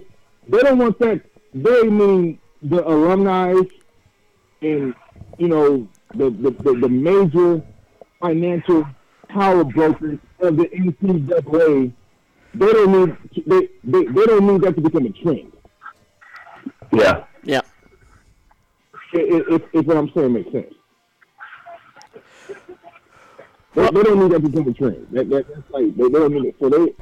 they 0.49 0.59
don't 0.61 0.79
want 0.79 0.99
that. 1.01 1.21
They 1.53 1.83
mean 1.85 2.39
the 2.63 2.87
alumni 2.89 3.55
and 4.63 4.95
you 5.39 5.49
know 5.49 5.89
the 6.15 6.31
the, 6.31 6.51
the, 6.51 6.75
the 6.81 6.89
major 6.89 7.63
financial 8.21 8.87
power 9.29 9.65
brokers 9.65 10.19
of 10.41 10.57
the 10.57 10.65
NCAA. 10.65 11.93
They 12.55 12.73
don't 12.73 12.93
need 12.93 13.45
they, 13.47 13.69
they, 13.85 14.05
they 14.05 14.25
don't 14.25 14.47
need 14.47 14.61
that 14.63 14.75
to 14.77 14.81
become 14.81 15.07
a 15.07 15.11
trend. 15.11 15.53
Yeah. 16.93 17.25
Yeah. 17.43 17.61
If, 19.13 19.49
if, 19.49 19.63
if 19.73 19.87
what 19.87 19.97
I'm 19.97 20.11
saying 20.15 20.33
makes 20.33 20.51
sense. 20.53 20.75
They, 23.75 23.83
they 23.83 24.03
don't 24.03 24.21
need 24.21 24.33
that 24.33 24.43
to 24.43 24.49
become 24.49 24.69
a 24.69 24.73
trend. 24.73 25.07
That, 25.13 25.31
that, 25.31 25.47
that's 25.49 25.71
like 25.71 25.97
they, 25.97 26.05
they 26.05 26.09
don't 26.09 26.33
need 26.33 26.47
it. 26.47 26.57
So 26.59 26.69
they, 26.69 26.95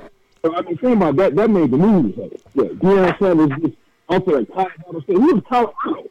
so 0.43 0.57
I 0.57 0.63
mean, 0.63 0.79
think 0.79 0.97
about 0.97 1.17
that. 1.17 1.35
That 1.37 1.51
made 1.51 1.71
the 1.71 1.79
news. 1.79 2.17
Like, 2.17 2.41
yeah, 2.55 2.65
Deion 2.65 3.19
Sanders 3.19 3.59
just 3.63 3.77
off 4.09 4.25
to 4.25 4.31
like 4.33 4.49
Colorado 4.49 5.01
State. 5.01 5.17
He 5.17 5.33
was 5.33 5.43
Colorado. 5.49 6.11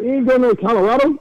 He 0.00 0.08
ain't 0.08 0.26
going 0.26 0.42
to 0.42 0.56
Colorado. 0.56 1.18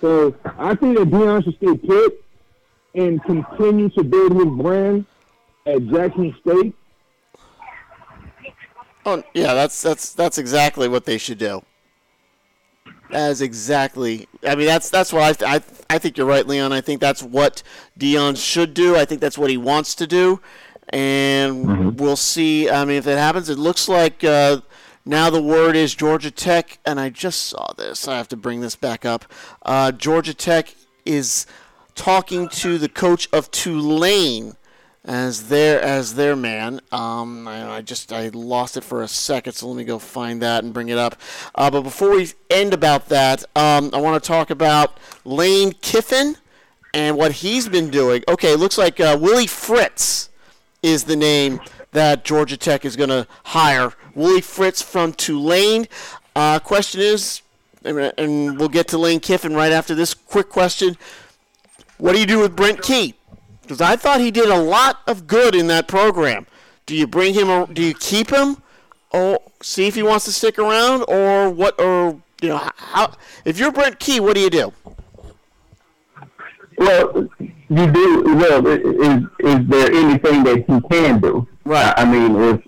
So 0.00 0.34
I 0.58 0.74
think 0.74 0.98
that 0.98 1.08
Deion 1.10 1.44
should 1.44 1.56
stay 1.56 1.74
put 1.76 2.24
and 2.94 3.22
continue 3.24 3.88
to 3.90 4.04
build 4.04 4.34
his 4.34 4.46
brand 4.46 5.06
at 5.66 5.86
Jackson 5.88 6.34
State. 6.40 6.74
Oh, 9.04 9.22
yeah. 9.34 9.54
That's 9.54 9.80
that's 9.82 10.12
that's 10.12 10.38
exactly 10.38 10.88
what 10.88 11.04
they 11.04 11.18
should 11.18 11.38
do. 11.38 11.62
That 13.10 13.30
is 13.30 13.40
exactly. 13.40 14.28
I 14.46 14.56
mean, 14.56 14.66
that's 14.66 14.90
that's 14.90 15.12
what 15.12 15.22
I 15.22 15.32
th- 15.32 15.48
I 15.48 15.58
th- 15.60 15.80
I 15.88 15.98
think 15.98 16.18
you're 16.18 16.26
right, 16.26 16.46
Leon. 16.46 16.72
I 16.72 16.80
think 16.80 17.00
that's 17.00 17.22
what 17.22 17.62
Deion 17.98 18.36
should 18.36 18.74
do. 18.74 18.96
I 18.96 19.04
think 19.04 19.20
that's 19.20 19.38
what 19.38 19.48
he 19.48 19.56
wants 19.56 19.94
to 19.96 20.08
do, 20.08 20.40
and 20.88 21.98
we'll 22.00 22.16
see. 22.16 22.68
I 22.68 22.84
mean, 22.84 22.96
if 22.96 23.04
that 23.04 23.18
happens, 23.18 23.48
it 23.48 23.58
looks 23.58 23.88
like 23.88 24.24
uh, 24.24 24.60
now 25.06 25.30
the 25.30 25.40
word 25.40 25.76
is 25.76 25.94
Georgia 25.94 26.32
Tech, 26.32 26.80
and 26.84 26.98
I 26.98 27.10
just 27.10 27.42
saw 27.42 27.72
this. 27.74 28.08
I 28.08 28.16
have 28.16 28.28
to 28.28 28.36
bring 28.36 28.60
this 28.60 28.74
back 28.74 29.04
up. 29.04 29.24
Uh, 29.62 29.92
Georgia 29.92 30.34
Tech 30.34 30.74
is 31.04 31.46
talking 31.94 32.48
to 32.48 32.76
the 32.76 32.88
coach 32.88 33.28
of 33.32 33.50
Tulane 33.52 34.56
as 35.04 35.48
their 35.48 35.80
as 35.80 36.16
their 36.16 36.34
man. 36.34 36.80
Um, 36.90 37.46
I, 37.46 37.76
I 37.76 37.82
just 37.82 38.12
I 38.12 38.28
lost 38.28 38.76
it 38.76 38.82
for 38.82 39.02
a 39.02 39.08
second, 39.08 39.52
so 39.52 39.68
let 39.68 39.76
me 39.76 39.84
go 39.84 40.00
find 40.00 40.42
that 40.42 40.64
and 40.64 40.74
bring 40.74 40.88
it 40.88 40.98
up. 40.98 41.20
Uh, 41.54 41.70
but 41.70 41.82
before 41.82 42.10
we 42.10 42.32
end 42.50 42.74
about 42.74 43.08
that, 43.08 43.44
um, 43.54 43.90
I 43.94 44.00
want 44.00 44.20
to 44.20 44.26
talk 44.26 44.50
about 44.50 44.98
Lane 45.24 45.72
Kiffin 45.82 46.36
and 46.92 47.16
what 47.16 47.30
he's 47.30 47.68
been 47.68 47.90
doing. 47.90 48.24
Okay, 48.28 48.56
looks 48.56 48.76
like 48.76 48.98
uh, 48.98 49.16
Willie 49.20 49.46
Fritz 49.46 50.30
is 50.82 51.04
the 51.04 51.16
name 51.16 51.60
that 51.96 52.24
Georgia 52.24 52.58
Tech 52.58 52.84
is 52.84 52.94
going 52.94 53.08
to 53.08 53.26
hire. 53.44 53.90
Willie 54.14 54.42
Fritz 54.42 54.82
from 54.82 55.14
Tulane. 55.14 55.88
Uh, 56.34 56.58
question 56.58 57.00
is, 57.00 57.40
and 57.84 58.58
we'll 58.58 58.68
get 58.68 58.88
to 58.88 58.98
Lane 58.98 59.18
Kiffin 59.18 59.54
right 59.54 59.72
after 59.72 59.94
this 59.94 60.12
quick 60.12 60.50
question. 60.50 60.98
What 61.96 62.12
do 62.12 62.20
you 62.20 62.26
do 62.26 62.38
with 62.38 62.54
Brent 62.54 62.82
Key? 62.82 63.14
Because 63.62 63.80
I 63.80 63.96
thought 63.96 64.20
he 64.20 64.30
did 64.30 64.50
a 64.50 64.58
lot 64.58 65.00
of 65.06 65.26
good 65.26 65.54
in 65.54 65.68
that 65.68 65.88
program. 65.88 66.46
Do 66.84 66.94
you 66.94 67.06
bring 67.06 67.32
him? 67.32 67.48
Or 67.48 67.66
do 67.66 67.82
you 67.82 67.94
keep 67.94 68.30
him? 68.30 68.58
Or 69.12 69.40
see 69.62 69.86
if 69.86 69.94
he 69.94 70.02
wants 70.02 70.26
to 70.26 70.32
stick 70.32 70.58
around, 70.58 71.04
or 71.08 71.48
what? 71.48 71.80
Or 71.80 72.20
you 72.42 72.50
know, 72.50 72.70
how? 72.76 73.14
If 73.46 73.58
you're 73.58 73.72
Brent 73.72 73.98
Key, 73.98 74.20
what 74.20 74.34
do 74.34 74.40
you 74.40 74.50
do? 74.50 74.72
Well, 76.76 77.28
you 77.40 77.86
do. 77.86 78.22
Well, 78.36 78.66
is 78.66 79.22
is 79.40 79.66
there 79.66 79.92
anything 79.92 80.44
that 80.44 80.64
he 80.68 80.80
can 80.90 81.20
do? 81.20 81.48
Right. 81.66 81.92
I 81.96 82.04
mean, 82.04 82.36
if 82.36 82.60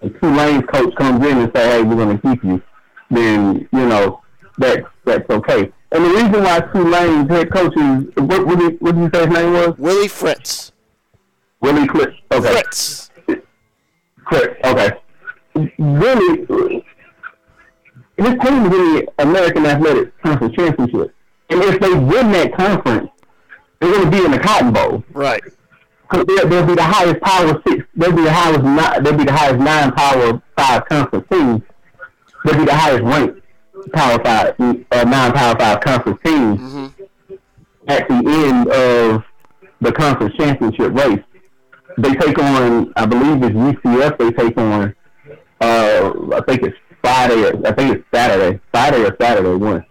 a 0.00 0.18
Tulane's 0.18 0.64
coach 0.72 0.94
comes 0.96 1.24
in 1.26 1.38
and 1.38 1.52
say, 1.54 1.68
"Hey, 1.68 1.82
we're 1.82 1.94
going 1.94 2.18
to 2.18 2.28
keep 2.28 2.42
you," 2.42 2.62
then 3.10 3.68
you 3.70 3.86
know 3.86 4.22
that's 4.56 4.82
that's 5.04 5.28
okay. 5.28 5.70
And 5.92 6.04
the 6.04 6.08
reason 6.08 6.42
why 6.42 6.60
Tulane's 6.72 7.28
head 7.28 7.52
coach 7.52 7.76
is 7.76 8.06
what 8.16 8.46
what 8.46 8.58
did, 8.58 8.80
what 8.80 8.94
did 8.94 9.02
you 9.02 9.10
say 9.12 9.26
his 9.26 9.34
name 9.34 9.52
was? 9.52 9.74
Willie 9.78 10.08
Fritz. 10.08 10.72
Willie 11.60 11.86
Cliff. 11.86 12.14
Okay. 12.32 12.52
Fritz. 12.52 13.10
Cliff. 14.24 14.56
Okay. 14.64 14.90
Really, 15.78 16.84
his 18.16 18.28
team 18.28 18.64
is 18.64 18.64
in 18.64 18.70
the 18.70 19.06
American 19.18 19.66
Athletic 19.66 20.18
Conference 20.22 20.54
Championship, 20.56 21.14
and 21.50 21.62
if 21.62 21.78
they 21.78 21.92
win 21.92 22.32
that 22.32 22.54
conference, 22.56 23.10
they're 23.80 23.92
going 23.92 24.10
to 24.10 24.10
be 24.10 24.24
in 24.24 24.30
the 24.30 24.38
Cotton 24.38 24.72
Bowl. 24.72 25.04
Right. 25.12 25.42
Cause 26.08 26.24
they'll, 26.26 26.48
they'll 26.48 26.66
be 26.66 26.74
the 26.74 26.82
highest 26.84 27.20
power 27.20 27.60
six. 27.66 27.84
They'll 27.96 28.12
be 28.12 28.22
the 28.22 28.32
highest. 28.32 28.62
Not, 28.62 29.02
they'll 29.02 29.16
be 29.16 29.24
the 29.24 29.32
highest 29.32 29.58
nine 29.58 29.92
power 29.92 30.40
five 30.56 30.84
conference 30.86 31.26
teams. 31.30 31.62
They'll 32.44 32.58
be 32.58 32.64
the 32.64 32.74
highest 32.74 33.02
ranked 33.02 33.40
power 33.92 34.22
five, 34.24 34.54
uh, 34.60 35.04
nine 35.04 35.32
power 35.32 35.56
five 35.58 35.80
conference 35.80 36.20
teams 36.24 36.60
Mm-hmm. 36.60 37.34
at 37.88 38.08
the 38.08 38.14
end 38.14 38.68
of 38.68 39.24
the 39.80 39.92
conference 39.92 40.34
championship 40.36 40.92
race. 40.92 41.20
They 41.98 42.14
take 42.14 42.38
on, 42.38 42.92
I 42.96 43.06
believe 43.06 43.42
it's 43.42 43.54
UCF. 43.54 44.18
They 44.18 44.30
take 44.30 44.56
on. 44.58 44.94
Uh, 45.60 46.12
I 46.34 46.40
think 46.46 46.62
it's 46.62 46.76
Friday. 47.02 47.44
Or, 47.44 47.66
I 47.66 47.72
think 47.72 47.96
it's 47.96 48.04
Saturday. 48.14 48.60
Friday 48.70 49.02
or 49.04 49.16
Saturday 49.20 49.54
one. 49.54 49.84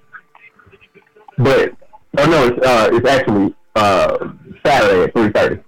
But 1.37 1.71
oh 2.17 2.25
no, 2.25 2.47
it's 2.47 2.65
uh, 2.65 2.89
it's 2.93 3.07
actually 3.09 3.55
uh, 3.75 4.29
Saturday 4.65 5.03
at 5.03 5.13
three 5.13 5.29
thirty. 5.31 5.61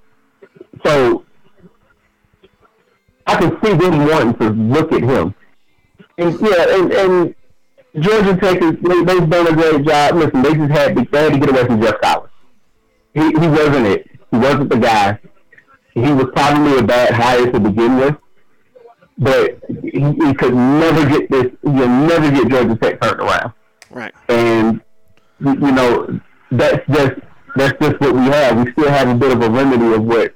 So 0.88 1.26
I 3.26 3.36
can 3.36 3.62
see 3.64 3.74
them 3.74 4.08
wanting 4.08 4.34
to 4.36 4.50
look 4.50 4.92
at 4.94 5.04
him. 5.04 5.36
And 6.18 6.40
yeah, 6.42 6.66
and, 6.80 6.92
and 6.94 7.36
Georgia 8.00 8.38
Tech 8.38 8.62
is 8.62 8.74
they, 8.82 9.04
they've 9.04 9.30
done 9.30 9.48
a 9.48 9.54
great 9.54 9.86
job. 9.86 10.16
Listen, 10.16 10.42
they 10.42 10.54
just 10.54 10.72
had 10.72 10.96
to, 10.96 11.06
they 11.12 11.24
had 11.24 11.34
to 11.34 11.40
get 11.40 11.50
away 11.50 11.66
from 11.66 11.82
Geoff 11.82 12.00
Collins. 12.02 12.32
He 13.14 13.22
he 13.22 13.48
wasn't 13.48 13.88
it. 13.88 14.08
He 14.32 14.38
wasn't 14.38 14.70
the 14.70 14.78
guy. 14.78 15.20
He 15.94 16.02
was 16.14 16.28
probably 16.36 16.78
a 16.78 16.84
bad 16.84 17.14
hire 17.14 17.52
to 17.52 17.60
begin 17.60 17.98
with, 17.98 18.16
but 19.18 19.60
he, 19.82 20.00
he 20.00 20.34
could 20.36 20.54
never 20.54 21.06
get 21.10 21.30
this. 21.30 21.48
You'll 21.64 21.88
never 21.88 22.32
get 22.32 22.48
Georgia 22.50 22.76
Tech 22.78 23.02
turned 23.02 23.20
around 23.20 23.54
Right. 23.90 24.14
and 24.30 24.82
you 25.40 25.54
you 25.54 25.72
know 25.72 26.20
that's 26.52 26.86
just 26.88 27.14
that's 27.56 27.78
just 27.82 28.00
what 28.00 28.14
we 28.14 28.22
have. 28.28 28.64
We 28.64 28.72
still 28.74 28.90
have 28.90 29.10
a 29.10 29.16
bit 29.16 29.32
of 29.32 29.42
a 29.42 29.50
remedy 29.50 29.94
of 29.94 30.04
what 30.04 30.34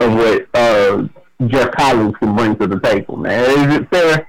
of 0.00 0.14
what 0.14 0.48
uh, 0.54 1.08
Geoff 1.46 1.70
Collins 1.72 2.14
can 2.18 2.36
bring 2.36 2.56
to 2.56 2.66
the 2.66 2.80
table. 2.80 3.16
Man, 3.16 3.70
is 3.70 3.76
it 3.76 3.90
fair 3.90 4.28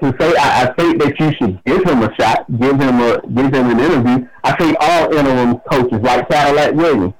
to 0.00 0.16
say? 0.20 0.34
I, 0.36 0.62
I 0.64 0.72
think 0.74 1.02
that 1.02 1.18
you 1.18 1.32
should 1.34 1.62
give 1.64 1.84
him 1.84 2.02
a 2.02 2.14
shot, 2.14 2.46
give 2.58 2.80
him 2.80 3.00
a 3.00 3.20
give 3.28 3.52
him 3.54 3.70
an 3.70 3.80
interview. 3.80 4.28
I 4.42 4.56
think 4.56 4.76
all 4.80 5.12
interim 5.14 5.58
coaches, 5.70 6.00
like 6.02 6.28
Cadillac 6.28 6.74
Williams, 6.74 7.14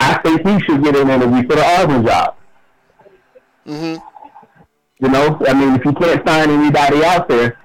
I 0.00 0.18
think 0.18 0.46
he 0.46 0.60
should 0.64 0.82
get 0.82 0.96
an 0.96 1.10
interview 1.10 1.42
for 1.48 1.56
the 1.56 1.64
Auburn 1.64 2.06
job. 2.06 2.36
Mm-hmm. 3.66 4.04
You 5.00 5.08
know, 5.08 5.38
I 5.46 5.54
mean, 5.54 5.74
if 5.74 5.84
you 5.84 5.92
can't 5.92 6.24
find 6.24 6.50
anybody 6.50 7.04
out 7.04 7.28
there, 7.28 7.58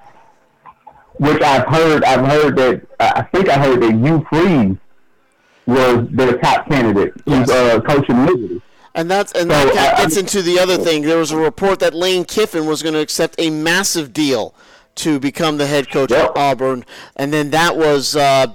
which 1.18 1.42
I've 1.42 1.66
heard, 1.66 2.04
I've 2.04 2.26
heard 2.26 2.56
that 2.56 2.86
I 2.98 3.22
think 3.22 3.48
I 3.48 3.58
heard 3.58 3.82
that 3.82 3.92
Hugh 3.92 4.26
Freeze 4.30 4.76
was 5.66 6.08
their 6.10 6.38
top 6.38 6.68
candidate, 6.68 7.12
who's 7.26 7.48
Yes. 7.48 7.50
uh, 7.50 7.80
coaching 7.80 8.26
Liberty. 8.26 8.62
And 8.94 9.10
that's 9.10 9.32
and 9.32 9.50
So, 9.50 9.64
that 9.74 9.98
gets 9.98 10.16
into 10.16 10.42
the 10.42 10.58
other 10.58 10.76
thing. 10.76 11.02
There 11.02 11.18
was 11.18 11.30
a 11.30 11.36
report 11.36 11.78
that 11.78 11.94
Lane 11.94 12.24
Kiffin 12.24 12.66
was 12.66 12.82
going 12.82 12.94
to 12.94 13.00
accept 13.00 13.36
a 13.38 13.48
massive 13.50 14.12
deal 14.12 14.54
to 14.96 15.20
become 15.20 15.58
the 15.58 15.66
head 15.66 15.90
coach 15.90 16.10
Yep. 16.10 16.30
at 16.30 16.36
Auburn, 16.36 16.84
and 17.16 17.32
then 17.32 17.50
that 17.50 17.76
was 17.76 18.16
uh, 18.16 18.48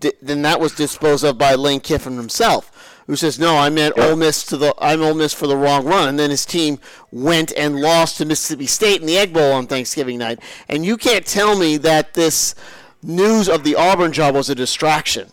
di- 0.00 0.12
then 0.22 0.42
that 0.42 0.60
was 0.60 0.72
disposed 0.72 1.24
of 1.24 1.36
by 1.36 1.54
Lane 1.56 1.80
Kiffin 1.80 2.16
himself, 2.16 3.00
who 3.08 3.16
says, 3.16 3.40
"No, 3.40 3.56
I 3.56 3.68
meant 3.68 3.96
Yep. 3.96 4.06
Ole 4.10 4.16
Miss 4.16 4.44
to 4.44 4.56
the 4.56 4.72
I'm 4.78 5.02
Ole 5.02 5.14
Miss 5.14 5.34
for 5.34 5.48
the 5.48 5.56
wrong 5.56 5.84
run." 5.84 6.08
And 6.08 6.18
then 6.18 6.30
his 6.30 6.46
team 6.46 6.78
went 7.10 7.52
and 7.56 7.80
lost 7.80 8.18
to 8.18 8.24
Mississippi 8.24 8.66
State 8.66 9.00
in 9.00 9.06
the 9.08 9.18
Egg 9.18 9.32
Bowl 9.32 9.52
on 9.52 9.66
Thanksgiving 9.66 10.18
night. 10.18 10.38
And 10.68 10.86
you 10.86 10.96
can't 10.96 11.26
tell 11.26 11.58
me 11.58 11.76
that 11.78 12.14
this 12.14 12.54
news 13.02 13.48
of 13.48 13.64
the 13.64 13.74
Auburn 13.74 14.12
job 14.12 14.36
was 14.36 14.48
a 14.48 14.54
distraction 14.54 15.30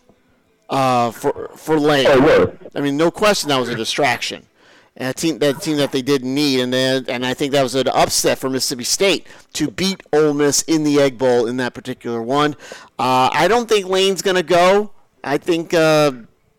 uh, 0.74 1.12
for 1.12 1.52
for 1.56 1.80
Lane. 1.80 2.08
Oh. 2.10 2.52
I 2.74 2.82
mean, 2.82 2.98
no 2.98 3.12
question 3.12 3.50
that 3.50 3.60
was 3.60 3.70
a 3.70 3.76
distraction. 3.76 4.48
And 4.96 5.10
a 5.10 5.14
team 5.14 5.40
that 5.40 5.62
team 5.62 5.78
that 5.78 5.92
they 5.92 6.02
didn't 6.02 6.34
need, 6.34 6.60
and 6.60 6.74
then 6.74 7.06
and 7.08 7.26
I 7.26 7.34
think 7.34 7.52
that 7.54 7.64
was 7.64 7.76
an 7.76 7.88
upset 7.88 8.38
for 8.38 8.50
Mississippi 8.50 8.84
State 8.84 9.26
to 9.54 9.70
beat 9.70 10.02
Ole 10.12 10.34
Miss 10.34 10.62
in 10.64 10.84
the 10.84 11.00
Egg 11.00 11.18
Bowl 11.18 11.48
in 11.48 11.58
that 11.58 11.74
particular 11.74 12.22
one. 12.22 12.56
Uh, 13.00 13.30
I 13.32 13.48
don't 13.48 13.68
think 13.68 13.88
Lane's 13.88 14.22
going 14.22 14.36
to 14.36 14.44
go. 14.44 14.92
I 15.24 15.38
think 15.38 15.74
uh, 15.74 16.12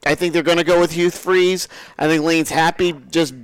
I 0.05 0.15
think 0.15 0.33
they're 0.33 0.43
going 0.43 0.59
to 0.59 0.65
go 0.65 0.81
with 0.81 0.93
Hugh 0.93 1.11
Freeze. 1.11 1.69
I 1.97 2.09
think 2.09 2.25
Lane's 2.25 2.51
happy. 2.51 2.93
Just 3.11 3.35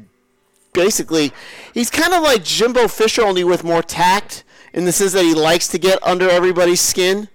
basically, 0.72 1.32
he's 1.72 1.90
kind 1.90 2.12
of 2.12 2.22
like 2.22 2.42
Jimbo 2.42 2.88
Fisher, 2.88 3.22
only 3.22 3.44
with 3.44 3.62
more 3.62 3.82
tact, 3.82 4.42
in 4.72 4.86
the 4.86 4.92
sense 4.92 5.12
that 5.12 5.24
he 5.24 5.34
likes 5.34 5.68
to 5.68 5.78
get 5.78 6.02
under 6.02 6.28
everybody's 6.28 6.80
skin. 6.80 7.28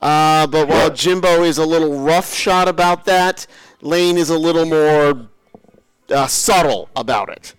Uh, 0.00 0.46
but 0.46 0.68
while 0.68 0.90
Jimbo 0.90 1.42
is 1.42 1.58
a 1.58 1.66
little 1.66 2.00
rough 2.00 2.32
shot 2.32 2.68
about 2.68 3.04
that, 3.06 3.46
Lane 3.80 4.16
is 4.16 4.30
a 4.30 4.38
little 4.38 4.64
more 4.64 5.28
uh, 6.10 6.26
subtle 6.26 6.88
about 6.94 7.28
it. 7.28 7.54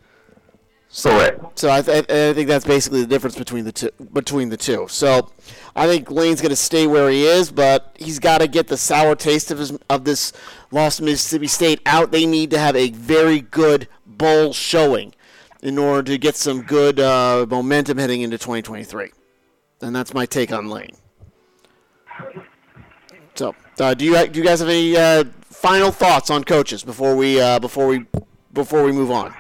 Correct. 1.04 1.60
So 1.60 1.70
I, 1.70 1.82
th- 1.82 2.10
I 2.10 2.34
think 2.34 2.48
that's 2.48 2.66
basically 2.66 3.02
the 3.02 3.08
difference 3.08 3.36
between 3.36 3.64
the 3.64 3.72
two. 3.72 3.92
Between 4.12 4.50
the 4.50 4.58
two. 4.58 4.88
So 4.90 5.30
I 5.76 5.86
think 5.86 6.10
Lane's 6.10 6.42
going 6.42 6.50
to 6.50 6.56
stay 6.56 6.88
where 6.88 7.10
he 7.10 7.26
is, 7.26 7.52
but 7.52 7.96
he's 8.00 8.18
got 8.18 8.40
to 8.40 8.48
get 8.48 8.68
the 8.68 8.78
sour 8.78 9.16
taste 9.16 9.52
of 9.52 9.60
his 9.60 9.78
of 9.90 10.04
this 10.04 10.34
loss 10.72 10.98
to 10.98 11.04
Mississippi 11.04 11.48
State 11.48 11.82
out. 11.86 12.12
They 12.12 12.26
need 12.26 12.50
to 12.52 12.60
have 12.60 12.76
a 12.76 12.90
very 12.90 13.42
good 13.42 13.88
bowl 14.08 14.52
showing 14.52 15.14
in 15.62 15.78
order 15.78 16.12
to 16.12 16.18
get 16.18 16.36
some 16.36 16.64
good 16.64 17.00
uh, 17.00 17.46
momentum 17.48 18.00
heading 18.00 18.22
into 18.22 18.38
2023. 18.40 19.12
And 19.82 19.96
that's 19.96 20.14
my 20.14 20.26
take 20.26 20.52
on 20.52 20.70
Lane. 20.70 20.96
So, 23.36 23.56
uh, 23.80 23.94
do 23.94 24.06
you 24.06 24.28
do 24.28 24.40
you 24.40 24.46
guys 24.46 24.60
have 24.60 24.70
any 24.70 24.98
uh, 24.98 25.24
final 25.44 25.92
thoughts 25.92 26.30
on 26.30 26.44
coaches 26.44 26.84
before 26.84 27.16
we 27.16 27.40
uh, 27.40 27.60
before 27.60 27.88
we 27.88 28.06
before 28.54 28.84
we 28.84 28.92
move 28.92 29.12
on? 29.12 29.34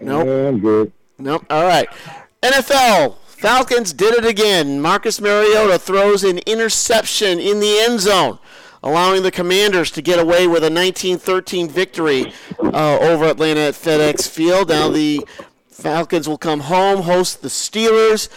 Nope. 0.00 0.26
Yeah, 0.26 0.48
I'm 0.48 0.60
good. 0.60 0.92
Nope. 1.18 1.44
All 1.50 1.64
right. 1.64 1.88
NFL 2.42 3.16
Falcons 3.26 3.92
did 3.92 4.14
it 4.14 4.24
again. 4.24 4.80
Marcus 4.80 5.20
Mariota 5.20 5.78
throws 5.78 6.24
an 6.24 6.38
interception 6.38 7.38
in 7.38 7.60
the 7.60 7.78
end 7.80 8.00
zone, 8.00 8.38
allowing 8.82 9.22
the 9.22 9.30
Commanders 9.30 9.90
to 9.92 10.02
get 10.02 10.18
away 10.18 10.46
with 10.46 10.64
a 10.64 10.68
19-13 10.68 11.70
victory 11.70 12.32
uh, 12.60 12.98
over 13.00 13.26
Atlanta 13.26 13.60
at 13.60 13.74
FedEx 13.74 14.28
Field. 14.28 14.68
Now 14.70 14.88
the 14.88 15.24
Falcons 15.70 16.28
will 16.28 16.38
come 16.38 16.60
home, 16.60 17.02
host 17.02 17.42
the 17.42 17.48
Steelers. 17.48 18.28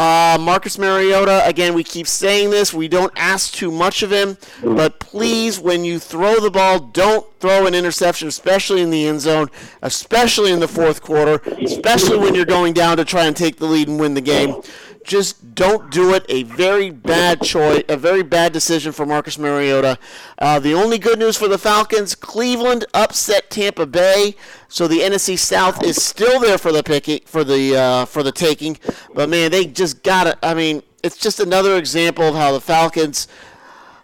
Uh, 0.00 0.38
Marcus 0.40 0.78
Mariota, 0.78 1.46
again, 1.46 1.74
we 1.74 1.84
keep 1.84 2.06
saying 2.06 2.48
this. 2.48 2.72
We 2.72 2.88
don't 2.88 3.12
ask 3.16 3.52
too 3.52 3.70
much 3.70 4.02
of 4.02 4.10
him, 4.10 4.38
but 4.62 4.98
please, 4.98 5.60
when 5.60 5.84
you 5.84 5.98
throw 5.98 6.40
the 6.40 6.50
ball, 6.50 6.78
don't 6.78 7.26
throw 7.38 7.66
an 7.66 7.74
interception, 7.74 8.26
especially 8.26 8.80
in 8.80 8.88
the 8.88 9.06
end 9.06 9.20
zone, 9.20 9.50
especially 9.82 10.52
in 10.52 10.60
the 10.60 10.68
fourth 10.68 11.02
quarter, 11.02 11.42
especially 11.62 12.16
when 12.16 12.34
you're 12.34 12.46
going 12.46 12.72
down 12.72 12.96
to 12.96 13.04
try 13.04 13.26
and 13.26 13.36
take 13.36 13.58
the 13.58 13.66
lead 13.66 13.88
and 13.88 14.00
win 14.00 14.14
the 14.14 14.22
game. 14.22 14.62
Just 15.10 15.56
don't 15.56 15.90
do 15.90 16.14
it. 16.14 16.24
A 16.28 16.44
very 16.44 16.88
bad 16.88 17.42
choice, 17.42 17.82
a 17.88 17.96
very 17.96 18.22
bad 18.22 18.52
decision 18.52 18.92
for 18.92 19.04
Marcus 19.04 19.38
Mariota. 19.38 19.98
Uh, 20.38 20.60
the 20.60 20.72
only 20.72 20.98
good 20.98 21.18
news 21.18 21.36
for 21.36 21.48
the 21.48 21.58
Falcons: 21.58 22.14
Cleveland 22.14 22.84
upset 22.94 23.50
Tampa 23.50 23.86
Bay, 23.86 24.36
so 24.68 24.86
the 24.86 25.00
NFC 25.00 25.36
South 25.36 25.82
is 25.82 26.00
still 26.00 26.38
there 26.38 26.58
for 26.58 26.70
the 26.70 26.84
picking, 26.84 27.22
for 27.24 27.42
the 27.42 27.76
uh, 27.76 28.04
for 28.04 28.22
the 28.22 28.30
taking. 28.30 28.78
But 29.12 29.28
man, 29.28 29.50
they 29.50 29.64
just 29.64 30.04
got 30.04 30.28
it. 30.28 30.38
I 30.44 30.54
mean, 30.54 30.80
it's 31.02 31.16
just 31.16 31.40
another 31.40 31.76
example 31.76 32.28
of 32.28 32.36
how 32.36 32.52
the 32.52 32.60
Falcons. 32.60 33.26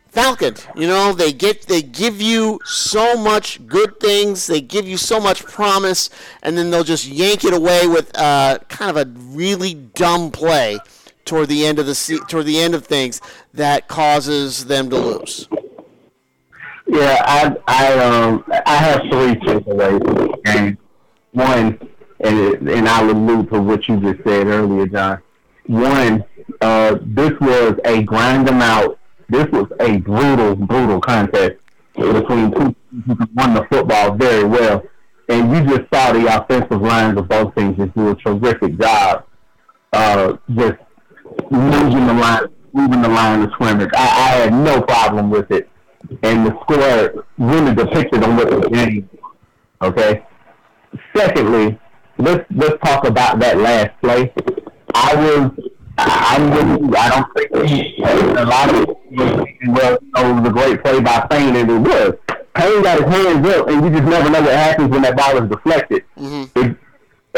Falcons, 0.09 0.67
you 0.75 0.89
know, 0.89 1.13
they 1.13 1.33
get 1.33 1.69
they 1.69 1.83
give 1.83 2.21
you 2.21 2.59
so 2.65 3.17
much 3.17 3.65
good 3.69 4.01
things, 4.01 4.49
they 4.49 4.61
give 4.61 4.89
you 4.89 4.97
so 4.97 5.21
much 5.21 5.45
promise, 5.45 6.11
and 6.43 6.59
then 6.59 6.71
they'll 6.71 6.83
just 6.83 7.07
yank 7.07 7.45
it 7.45 7.53
away 7.55 7.87
with 7.87 8.11
uh, 8.19 8.59
kind 8.69 8.91
of 8.91 8.97
a 8.97 9.09
really 9.17 9.75
dumb 9.75 10.33
play 10.33 10.81
toward 11.27 11.49
the 11.49 11.67
end 11.67 11.79
of 11.79 11.85
the 11.87 11.95
se- 11.95 12.21
toward 12.29 12.47
the 12.47 12.59
end 12.59 12.75
of 12.75 12.87
things 12.87 13.21
that 13.53 13.89
causes 13.89 14.65
them 14.65 14.89
to 14.91 14.97
lose. 14.97 15.49
Yeah, 16.87 17.23
I 17.27 17.57
I 17.67 17.99
um 17.99 18.45
I 18.65 18.77
have 18.77 19.01
three 19.03 19.35
takeaways 19.35 20.45
this. 20.45 20.77
One, 21.33 21.79
and 22.21 22.69
and 22.69 22.89
I'll 22.89 23.11
allude 23.11 23.51
to 23.51 23.61
what 23.61 23.87
you 23.89 24.01
just 24.01 24.25
said 24.25 24.47
earlier, 24.47 24.87
John. 24.87 25.21
One, 25.67 26.25
uh, 26.63 26.97
this 27.03 27.33
was 27.41 27.79
a 27.85 28.03
grind 28.05 28.49
them 28.49 28.63
out. 28.63 28.99
This 29.29 29.47
was 29.49 29.67
a 29.81 29.99
brutal, 29.99 30.55
brutal 30.55 31.01
contest 31.01 31.57
between 31.95 32.53
two 32.53 32.75
who 33.07 33.17
won 33.35 33.55
the 33.55 33.67
football 33.71 34.15
very 34.15 34.45
well, 34.45 34.83
and 35.29 35.53
you 35.53 35.77
just 35.77 35.93
saw 35.93 36.13
the 36.13 36.27
offensive 36.27 36.81
lines 36.81 37.19
of 37.19 37.29
both 37.29 37.55
teams 37.55 37.77
just 37.77 37.95
do 37.95 38.11
a 38.11 38.15
terrific 38.15 38.79
job, 38.79 39.25
uh, 39.93 40.37
just 40.55 40.79
moving 41.51 42.07
the 42.07 42.15
line, 42.15 42.47
moving 42.73 43.03
the 43.03 43.09
line 43.09 43.43
of 43.43 43.51
scrimmage. 43.53 43.91
I, 43.95 44.03
I 44.03 44.29
had 44.41 44.53
no 44.53 44.83
problem 44.83 45.31
with 45.31 45.51
it 45.51 45.69
and 46.23 46.47
the 46.47 46.59
score 46.63 47.27
really 47.39 47.75
depicted 47.75 48.23
on 48.23 48.37
what 48.37 48.51
the 48.51 48.69
game. 48.69 49.09
Okay. 49.83 50.25
Secondly, 51.17 51.79
let's 52.19 52.45
let's 52.51 52.79
talk 52.85 53.07
about 53.07 53.39
that 53.41 53.59
last 53.59 53.91
play. 54.01 54.33
I 54.95 55.15
was 55.15 55.71
I'm 55.99 56.51
with 56.51 56.81
you. 56.81 56.97
I 56.97 57.09
don't 57.09 57.35
think 57.35 57.69
he, 57.69 58.03
a 58.03 58.45
lot 58.45 58.75
of 58.75 58.97
well, 59.69 59.99
it 59.99 60.41
was 60.41 60.49
a 60.49 60.53
great 60.53 60.83
play 60.83 61.01
by 61.01 61.27
Fain, 61.31 61.57
and 61.57 61.71
it 61.71 61.79
was. 61.79 62.15
Payne 62.55 62.83
got 62.83 63.03
his 63.03 63.15
hands 63.15 63.47
up, 63.49 63.69
and 63.69 63.85
you 63.85 63.91
just 63.91 64.09
never 64.09 64.31
know 64.31 64.41
what 64.41 64.53
happens 64.53 64.91
when 64.91 65.03
that 65.03 65.17
ball 65.17 65.43
is 65.43 65.51
deflected. 65.51 66.05
Mm-hmm. 66.17 66.61
It, 66.61 66.77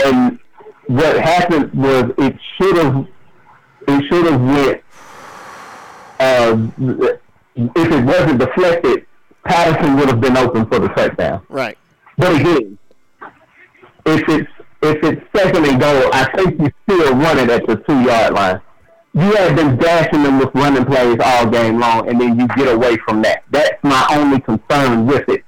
and 0.05 0.39
what 0.87 1.19
happened 1.19 1.73
was 1.75 2.13
it 2.19 2.37
should 2.57 2.77
have 2.77 3.07
it 3.89 4.05
should 4.09 4.27
have 4.27 4.41
went. 4.41 4.83
Uh, 6.21 6.69
if 7.57 7.93
it 7.93 8.05
wasn't 8.05 8.39
deflected, 8.39 9.07
Patterson 9.45 9.97
would 9.97 10.09
have 10.09 10.21
been 10.21 10.37
open 10.37 10.67
for 10.67 10.79
the 10.79 10.89
touchdown. 10.89 11.45
Right. 11.49 11.79
But 12.17 12.41
again, 12.41 12.79
if 14.05 14.29
it's 14.29 14.51
if 14.83 15.03
it's 15.03 15.37
second 15.37 15.67
and 15.67 15.81
goal, 15.81 16.11
I 16.13 16.31
think 16.37 16.61
you 16.61 16.71
still 16.85 17.15
run 17.15 17.39
it 17.39 17.51
at 17.51 17.67
the 17.67 17.77
two 17.77 18.01
yard 18.03 18.35
line. 18.35 18.61
You 19.15 19.35
have 19.37 19.57
been 19.57 19.77
dashing 19.79 20.23
them 20.23 20.39
with 20.39 20.55
running 20.55 20.85
plays 20.85 21.17
all 21.25 21.49
game 21.49 21.81
long, 21.81 22.09
and 22.09 22.21
then 22.21 22.39
you 22.39 22.47
get 22.49 22.73
away 22.73 22.97
from 22.99 23.23
that. 23.23 23.43
That's 23.51 23.83
my 23.83 24.07
only 24.11 24.41
concern 24.41 25.07
with 25.07 25.29
it. 25.29 25.45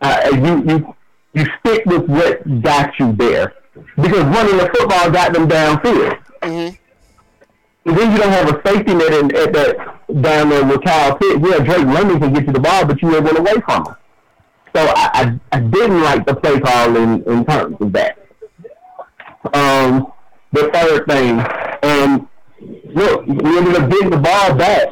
Uh, 0.00 0.30
you 0.32 0.64
you 0.70 0.94
you 1.34 1.46
stick 1.60 1.84
with 1.86 2.08
what 2.08 2.62
got 2.62 2.98
you 2.98 3.12
there 3.12 3.54
because 3.96 4.24
running 4.24 4.56
the 4.56 4.70
football 4.74 5.10
got 5.10 5.32
them 5.32 5.48
downfield. 5.48 6.18
Mm-hmm. 6.42 6.76
Then 7.84 8.12
you 8.12 8.18
don't 8.18 8.32
have 8.32 8.48
a 8.48 8.62
safety 8.66 8.94
net 8.94 9.12
in, 9.12 9.36
at 9.36 9.52
that 9.52 10.22
down 10.22 10.48
there 10.48 10.64
with 10.64 10.82
Kyle 10.84 11.16
Pitts. 11.18 11.38
Yeah, 11.42 11.58
Drake 11.58 11.84
London 11.84 12.18
can 12.18 12.32
get 12.32 12.46
you 12.46 12.52
the 12.52 12.60
ball, 12.60 12.86
but 12.86 13.00
you 13.02 13.08
went 13.08 13.38
away 13.38 13.54
from 13.66 13.86
him. 13.86 13.94
So 14.74 14.80
I, 14.80 15.10
I, 15.12 15.40
I 15.52 15.60
didn't 15.60 16.02
like 16.02 16.26
the 16.26 16.34
play 16.34 16.58
call 16.60 16.96
in, 16.96 17.22
in 17.24 17.44
terms 17.44 17.76
of 17.80 17.92
that. 17.92 18.18
Um, 19.52 20.12
the 20.52 20.70
third 20.72 21.06
thing, 21.06 21.40
and 21.82 22.26
look, 22.94 23.26
we 23.26 23.58
ended 23.58 23.76
up 23.76 23.90
getting 23.90 24.10
the 24.10 24.16
ball 24.16 24.54
back, 24.54 24.88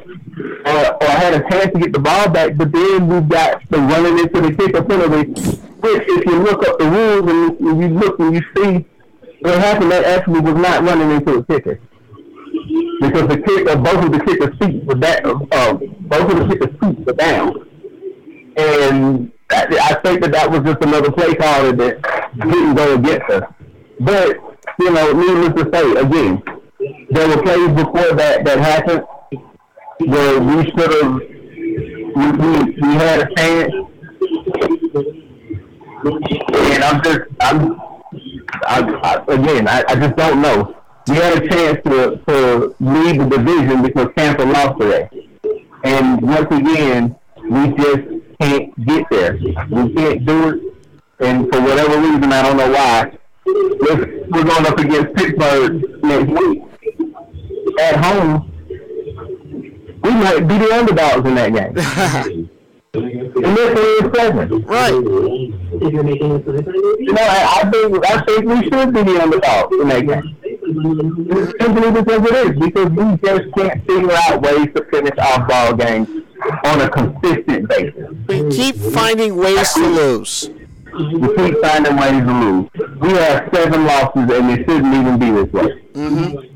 uh, 0.66 0.96
or 1.00 1.08
I 1.08 1.14
had 1.14 1.34
a 1.34 1.48
chance 1.48 1.72
to 1.72 1.80
get 1.80 1.92
the 1.92 1.98
ball 1.98 2.28
back, 2.28 2.56
but 2.56 2.72
then 2.72 3.08
we 3.08 3.20
got 3.22 3.62
the 3.70 3.78
running 3.78 4.18
into 4.18 4.40
the 4.40 4.54
kicker 4.54 4.84
penalty, 4.84 5.32
which 5.80 6.02
if 6.08 6.26
you 6.26 6.38
look 6.40 6.68
up 6.68 6.78
the 6.78 6.90
rules 6.90 7.30
and 7.30 7.82
you 7.82 7.88
look 7.88 8.20
and 8.20 8.34
you 8.34 8.42
see 8.54 8.84
what 9.40 9.58
happened, 9.58 9.90
that 9.90 10.04
actually 10.04 10.40
was 10.40 10.54
not 10.54 10.84
running 10.84 11.10
into 11.10 11.38
a 11.38 11.44
kicker 11.44 11.80
because 13.02 13.28
the 13.28 13.42
kicker, 13.42 13.76
both 13.76 14.04
of 14.04 14.12
the 14.12 14.20
kickers' 14.24 14.56
feet 14.58 14.84
were 14.84 14.94
down. 14.94 15.48
Uh, 15.50 15.74
both 15.74 16.32
of 16.32 16.38
the 16.38 16.46
kickers' 16.48 16.76
feet 16.80 17.06
were 17.06 17.12
down, 17.12 17.68
and 18.56 19.32
I, 19.50 19.66
I 19.90 19.94
think 20.02 20.22
that 20.22 20.32
that 20.32 20.50
was 20.50 20.60
just 20.60 20.82
another 20.82 21.10
play 21.10 21.34
call 21.34 21.72
that 21.72 22.30
didn't 22.36 22.74
go 22.74 22.94
against 22.94 23.28
us. 23.30 23.52
But 24.00 24.36
you 24.78 24.90
know, 24.90 25.12
needless 25.12 25.64
to 25.64 25.70
say, 25.72 25.90
again, 25.92 26.42
there 27.10 27.28
were 27.28 27.42
plays 27.42 27.68
before 27.70 28.14
that 28.14 28.44
that 28.44 28.58
happened 28.58 29.04
where 30.06 30.40
we 30.40 30.64
should 30.70 30.92
have 31.02 31.20
we, 32.14 32.26
we, 32.32 32.64
we 32.80 32.94
had 32.94 33.20
a 33.20 33.34
chance, 33.34 33.72
and 36.54 36.84
I'm 36.84 37.02
just 37.02 37.20
I'm 37.40 37.80
I, 38.64 38.80
I, 39.02 39.24
again 39.28 39.68
I, 39.68 39.84
I 39.88 39.94
just 39.96 40.16
don't 40.16 40.40
know 40.40 40.76
we 41.08 41.14
had 41.16 41.42
a 41.42 41.48
chance 41.48 41.78
to, 41.84 42.16
to 42.26 42.74
lead 42.80 43.20
the 43.20 43.26
division 43.36 43.82
because 43.82 44.08
Tampa 44.16 44.44
lost 44.44 44.80
today. 44.80 45.08
And 45.84 46.22
once 46.22 46.46
again, 46.50 47.16
we 47.42 47.68
just 47.76 48.02
can't 48.40 48.86
get 48.86 49.06
there. 49.10 49.38
We 49.70 49.92
can't 49.94 50.24
do 50.24 50.48
it. 50.48 50.72
And 51.20 51.52
for 51.52 51.60
whatever 51.60 52.00
reason, 52.00 52.24
I 52.32 52.42
don't 52.42 52.56
know 52.56 52.70
why, 52.70 53.12
we're 53.46 54.44
going 54.44 54.66
up 54.66 54.78
against 54.78 55.14
Pittsburgh 55.14 56.02
next 56.02 56.28
week. 56.30 56.62
At 57.80 57.96
home, 57.96 58.52
we 60.02 60.10
might 60.10 60.40
be 60.40 60.58
the 60.58 60.68
underdogs 60.72 61.28
in 61.28 61.34
that 61.36 61.52
game. 61.52 62.48
and 62.94 63.56
this 63.56 63.78
is 63.78 64.10
seven. 64.14 64.62
Right. 64.64 64.92
You 64.92 65.92
know, 67.12 67.22
I, 67.22 67.62
I 67.62 67.70
think 67.70 68.06
I 68.06 68.24
think 68.24 68.44
we 68.44 68.62
should 68.68 68.92
be 68.92 69.02
the 69.02 69.20
underdogs 69.22 69.76
in 69.80 69.88
that 69.88 70.06
game. 70.06 70.36
Simply 70.72 71.90
because 71.90 72.26
it 72.26 72.34
is, 72.34 72.52
because 72.58 72.90
we 72.90 73.16
just 73.24 73.54
can't 73.56 73.86
figure 73.86 74.12
out 74.12 74.42
ways 74.42 74.68
to 74.74 74.84
finish 74.90 75.18
our 75.18 75.46
ball 75.46 75.74
games 75.74 76.08
on 76.64 76.80
a 76.80 76.88
consistent 76.88 77.68
basis. 77.68 78.08
We 78.28 78.50
keep 78.50 78.76
finding 78.76 79.36
ways 79.36 79.72
to 79.74 79.86
lose. 79.86 80.50
We 80.94 81.28
keep 81.36 81.60
finding 81.60 81.96
ways 81.96 82.22
to 82.24 82.32
lose. 82.32 82.70
We 83.00 83.08
have 83.10 83.48
seven 83.52 83.84
losses, 83.84 84.30
and 84.30 84.50
it 84.50 84.66
shouldn't 84.68 84.94
even 84.94 85.18
be 85.18 85.30
this 85.30 85.52
way. 85.52 85.82
Mm-hmm. 85.92 86.48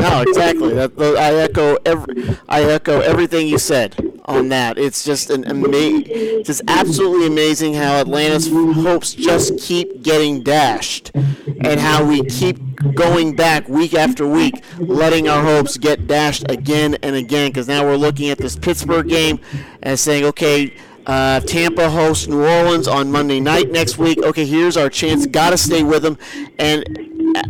No, 0.00 0.22
exactly. 0.22 0.74
That, 0.74 0.92
I 0.98 1.34
echo 1.34 1.76
every, 1.84 2.36
I 2.48 2.62
echo 2.62 3.00
everything 3.00 3.46
you 3.48 3.58
said 3.58 3.96
on 4.28 4.50
that. 4.50 4.78
It's 4.78 5.04
just 5.04 5.30
an 5.30 5.44
ama- 5.46 6.02
just 6.42 6.62
absolutely 6.68 7.26
amazing 7.26 7.74
how 7.74 8.00
Atlanta's 8.00 8.48
hopes 8.48 9.14
just 9.14 9.58
keep 9.58 10.02
getting 10.02 10.42
dashed, 10.42 11.10
and 11.14 11.80
how 11.80 12.04
we 12.04 12.22
keep 12.24 12.58
going 12.94 13.34
back 13.34 13.68
week 13.68 13.94
after 13.94 14.26
week, 14.26 14.62
letting 14.78 15.28
our 15.28 15.42
hopes 15.42 15.76
get 15.76 16.06
dashed 16.06 16.48
again 16.50 16.96
and 17.02 17.16
again. 17.16 17.50
Because 17.50 17.66
now 17.66 17.84
we're 17.84 17.96
looking 17.96 18.30
at 18.30 18.38
this 18.38 18.54
Pittsburgh 18.54 19.08
game 19.08 19.40
and 19.82 19.98
saying, 19.98 20.24
okay. 20.24 20.76
Uh, 21.06 21.40
Tampa 21.40 21.88
hosts 21.88 22.26
New 22.26 22.44
Orleans 22.44 22.86
on 22.86 23.10
Monday 23.10 23.40
night 23.40 23.70
next 23.70 23.96
week. 23.96 24.18
Okay, 24.18 24.44
here's 24.44 24.76
our 24.76 24.90
chance. 24.90 25.24
Got 25.24 25.50
to 25.50 25.56
stay 25.56 25.82
with 25.82 26.02
them. 26.02 26.18
And 26.58 26.84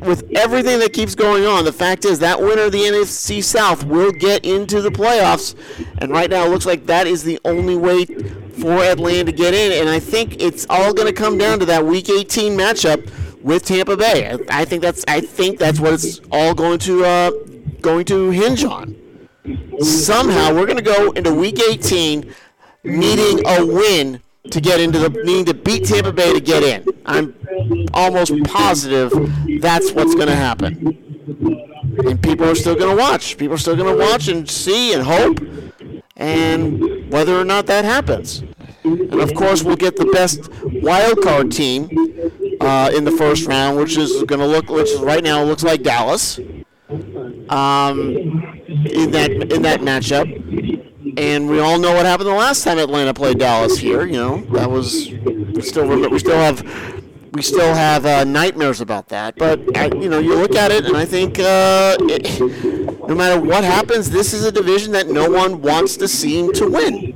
with 0.00 0.30
everything 0.36 0.78
that 0.80 0.92
keeps 0.92 1.14
going 1.14 1.44
on, 1.44 1.64
the 1.64 1.72
fact 1.72 2.04
is 2.04 2.18
that 2.20 2.40
winner 2.40 2.62
of 2.62 2.72
the 2.72 2.80
NFC 2.80 3.42
South 3.42 3.84
will 3.84 4.12
get 4.12 4.44
into 4.44 4.80
the 4.80 4.90
playoffs. 4.90 5.54
And 5.98 6.10
right 6.10 6.30
now, 6.30 6.44
it 6.46 6.50
looks 6.50 6.66
like 6.66 6.86
that 6.86 7.06
is 7.06 7.22
the 7.22 7.38
only 7.44 7.76
way 7.76 8.04
for 8.04 8.82
Atlanta 8.82 9.24
to 9.24 9.32
get 9.32 9.54
in. 9.54 9.80
And 9.80 9.88
I 9.88 10.00
think 10.00 10.42
it's 10.42 10.66
all 10.68 10.92
going 10.92 11.08
to 11.08 11.12
come 11.12 11.38
down 11.38 11.58
to 11.60 11.66
that 11.66 11.84
Week 11.84 12.08
18 12.08 12.56
matchup 12.56 13.10
with 13.42 13.64
Tampa 13.64 13.96
Bay. 13.96 14.36
I, 14.50 14.64
think 14.64 14.82
that's 14.82 15.04
I 15.08 15.20
think 15.20 15.58
that's 15.58 15.80
what 15.80 15.94
it's 15.94 16.20
all 16.32 16.54
going 16.54 16.78
to 16.80 17.04
uh, 17.04 17.30
going 17.80 18.04
to 18.06 18.30
hinge 18.30 18.64
on. 18.64 18.96
Somehow, 19.80 20.54
we're 20.54 20.66
going 20.66 20.76
to 20.76 20.82
go 20.82 21.12
into 21.12 21.32
Week 21.32 21.58
18 21.70 22.34
needing 22.84 23.46
a 23.46 23.64
win 23.64 24.20
to 24.50 24.60
get 24.60 24.80
into 24.80 24.98
the 24.98 25.08
needing 25.24 25.44
to 25.46 25.54
beat 25.54 25.84
Tampa 25.84 26.12
Bay 26.12 26.32
to 26.32 26.40
get 26.40 26.62
in. 26.62 26.84
I'm 27.06 27.34
almost 27.92 28.32
positive 28.44 29.12
that's 29.60 29.92
what's 29.92 30.14
going 30.14 30.28
to 30.28 30.36
happen. 30.36 30.96
And 32.06 32.22
people 32.22 32.48
are 32.48 32.54
still 32.54 32.76
going 32.76 32.96
to 32.96 33.02
watch. 33.02 33.36
People 33.36 33.54
are 33.54 33.58
still 33.58 33.76
going 33.76 33.96
to 33.96 34.04
watch 34.04 34.28
and 34.28 34.48
see 34.48 34.94
and 34.94 35.02
hope, 35.02 35.40
and 36.16 37.10
whether 37.10 37.38
or 37.38 37.44
not 37.44 37.66
that 37.66 37.84
happens. 37.84 38.42
And 38.84 39.20
of 39.20 39.34
course, 39.34 39.62
we'll 39.62 39.76
get 39.76 39.96
the 39.96 40.06
best 40.06 40.48
wild 40.82 41.20
card 41.22 41.50
team 41.50 41.88
uh, 42.60 42.90
in 42.94 43.04
the 43.04 43.10
first 43.10 43.46
round, 43.46 43.78
which 43.78 43.96
is 43.96 44.22
going 44.24 44.40
to 44.40 44.46
look, 44.46 44.70
which 44.70 44.90
right 45.00 45.24
now 45.24 45.42
looks 45.42 45.64
like 45.64 45.82
Dallas. 45.82 46.38
Um, 47.50 48.16
in 48.86 49.10
that 49.10 49.30
in 49.30 49.62
that 49.62 49.80
matchup, 49.80 50.26
and 51.18 51.50
we 51.50 51.58
all 51.58 51.78
know 51.78 51.92
what 51.92 52.06
happened 52.06 52.28
the 52.28 52.34
last 52.34 52.62
time 52.62 52.78
Atlanta 52.78 53.12
played 53.12 53.38
Dallas 53.38 53.76
here. 53.78 54.06
You 54.06 54.16
know 54.16 54.40
that 54.52 54.70
was 54.70 55.10
we 55.10 55.62
still 55.62 55.86
we 56.08 56.18
still 56.18 56.38
have 56.38 56.62
we 57.32 57.42
still 57.42 57.74
have 57.74 58.06
uh, 58.06 58.24
nightmares 58.24 58.80
about 58.80 59.08
that. 59.08 59.36
But 59.36 59.76
I, 59.76 59.86
you 59.86 60.08
know, 60.08 60.18
you 60.18 60.34
look 60.36 60.54
at 60.54 60.70
it, 60.70 60.86
and 60.86 60.96
I 60.96 61.04
think 61.04 61.38
uh, 61.38 61.96
it, 62.00 62.40
no 63.08 63.14
matter 63.14 63.40
what 63.40 63.64
happens, 63.64 64.10
this 64.10 64.32
is 64.32 64.44
a 64.44 64.52
division 64.52 64.92
that 64.92 65.08
no 65.08 65.28
one 65.28 65.60
wants 65.60 65.96
to 65.98 66.08
seem 66.08 66.52
to 66.54 66.68
win. 66.68 67.14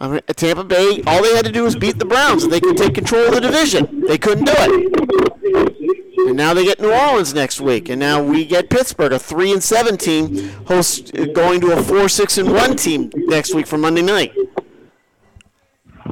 I 0.00 0.08
mean, 0.08 0.20
Tampa 0.34 0.64
Bay, 0.64 1.02
all 1.06 1.22
they 1.22 1.34
had 1.34 1.44
to 1.46 1.52
do 1.52 1.62
was 1.64 1.74
beat 1.74 1.98
the 1.98 2.04
Browns, 2.04 2.44
and 2.44 2.52
they 2.52 2.60
could 2.60 2.76
take 2.76 2.94
control 2.94 3.26
of 3.26 3.34
the 3.34 3.40
division. 3.40 4.06
They 4.06 4.18
couldn't 4.18 4.44
do 4.44 4.52
it. 4.56 5.75
And 6.26 6.36
now 6.36 6.54
they 6.54 6.64
get 6.64 6.80
New 6.80 6.92
Orleans 6.92 7.34
next 7.34 7.60
week, 7.60 7.88
and 7.88 8.00
now 8.00 8.22
we 8.22 8.44
get 8.44 8.68
Pittsburgh, 8.68 9.12
a 9.12 9.18
three 9.18 9.52
and 9.52 9.62
seven 9.62 9.96
team, 9.96 10.48
host 10.66 11.12
going 11.34 11.60
to 11.60 11.72
a 11.72 11.82
four 11.82 12.08
six 12.08 12.36
and 12.36 12.52
one 12.52 12.76
team 12.76 13.10
next 13.14 13.54
week 13.54 13.66
for 13.66 13.78
Monday 13.78 14.02
night. 14.02 14.34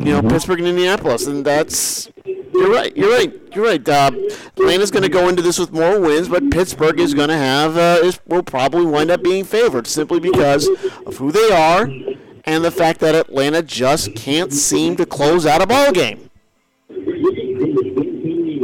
You 0.01 0.12
know, 0.12 0.23
Pittsburgh 0.23 0.61
and 0.61 0.69
Indianapolis, 0.69 1.27
and 1.27 1.45
that's 1.45 2.11
you're 2.25 2.71
right. 2.71 2.97
You're 2.97 3.11
right. 3.11 3.33
You're 3.55 3.65
right. 3.65 3.89
Uh, 3.89 4.12
Atlanta's 4.57 4.91
going 4.91 5.03
to 5.03 5.09
go 5.09 5.29
into 5.29 5.43
this 5.43 5.59
with 5.59 5.73
more 5.73 6.01
wins, 6.01 6.29
but 6.29 6.51
Pittsburgh 6.51 7.01
is 7.01 7.12
going 7.12 7.29
to 7.29 7.37
have 7.37 7.77
uh, 7.77 7.99
is, 8.03 8.21
will 8.27 8.43
probably 8.43 8.87
wind 8.87 9.11
up 9.11 9.23
being 9.23 9.45
favored 9.45 9.87
simply 9.87 10.21
because 10.21 10.69
of 11.07 11.17
who 11.17 11.33
they 11.33 11.51
are 11.51 11.91
and 12.45 12.65
the 12.65 12.71
fact 12.71 13.01
that 13.01 13.15
Atlanta 13.15 13.62
just 13.62 14.15
can't 14.15 14.53
seem 14.53 14.97
to 14.97 15.07
close 15.07 15.47
out 15.47 15.62
a 15.62 15.67
ball 15.67 15.93
game. 15.93 16.31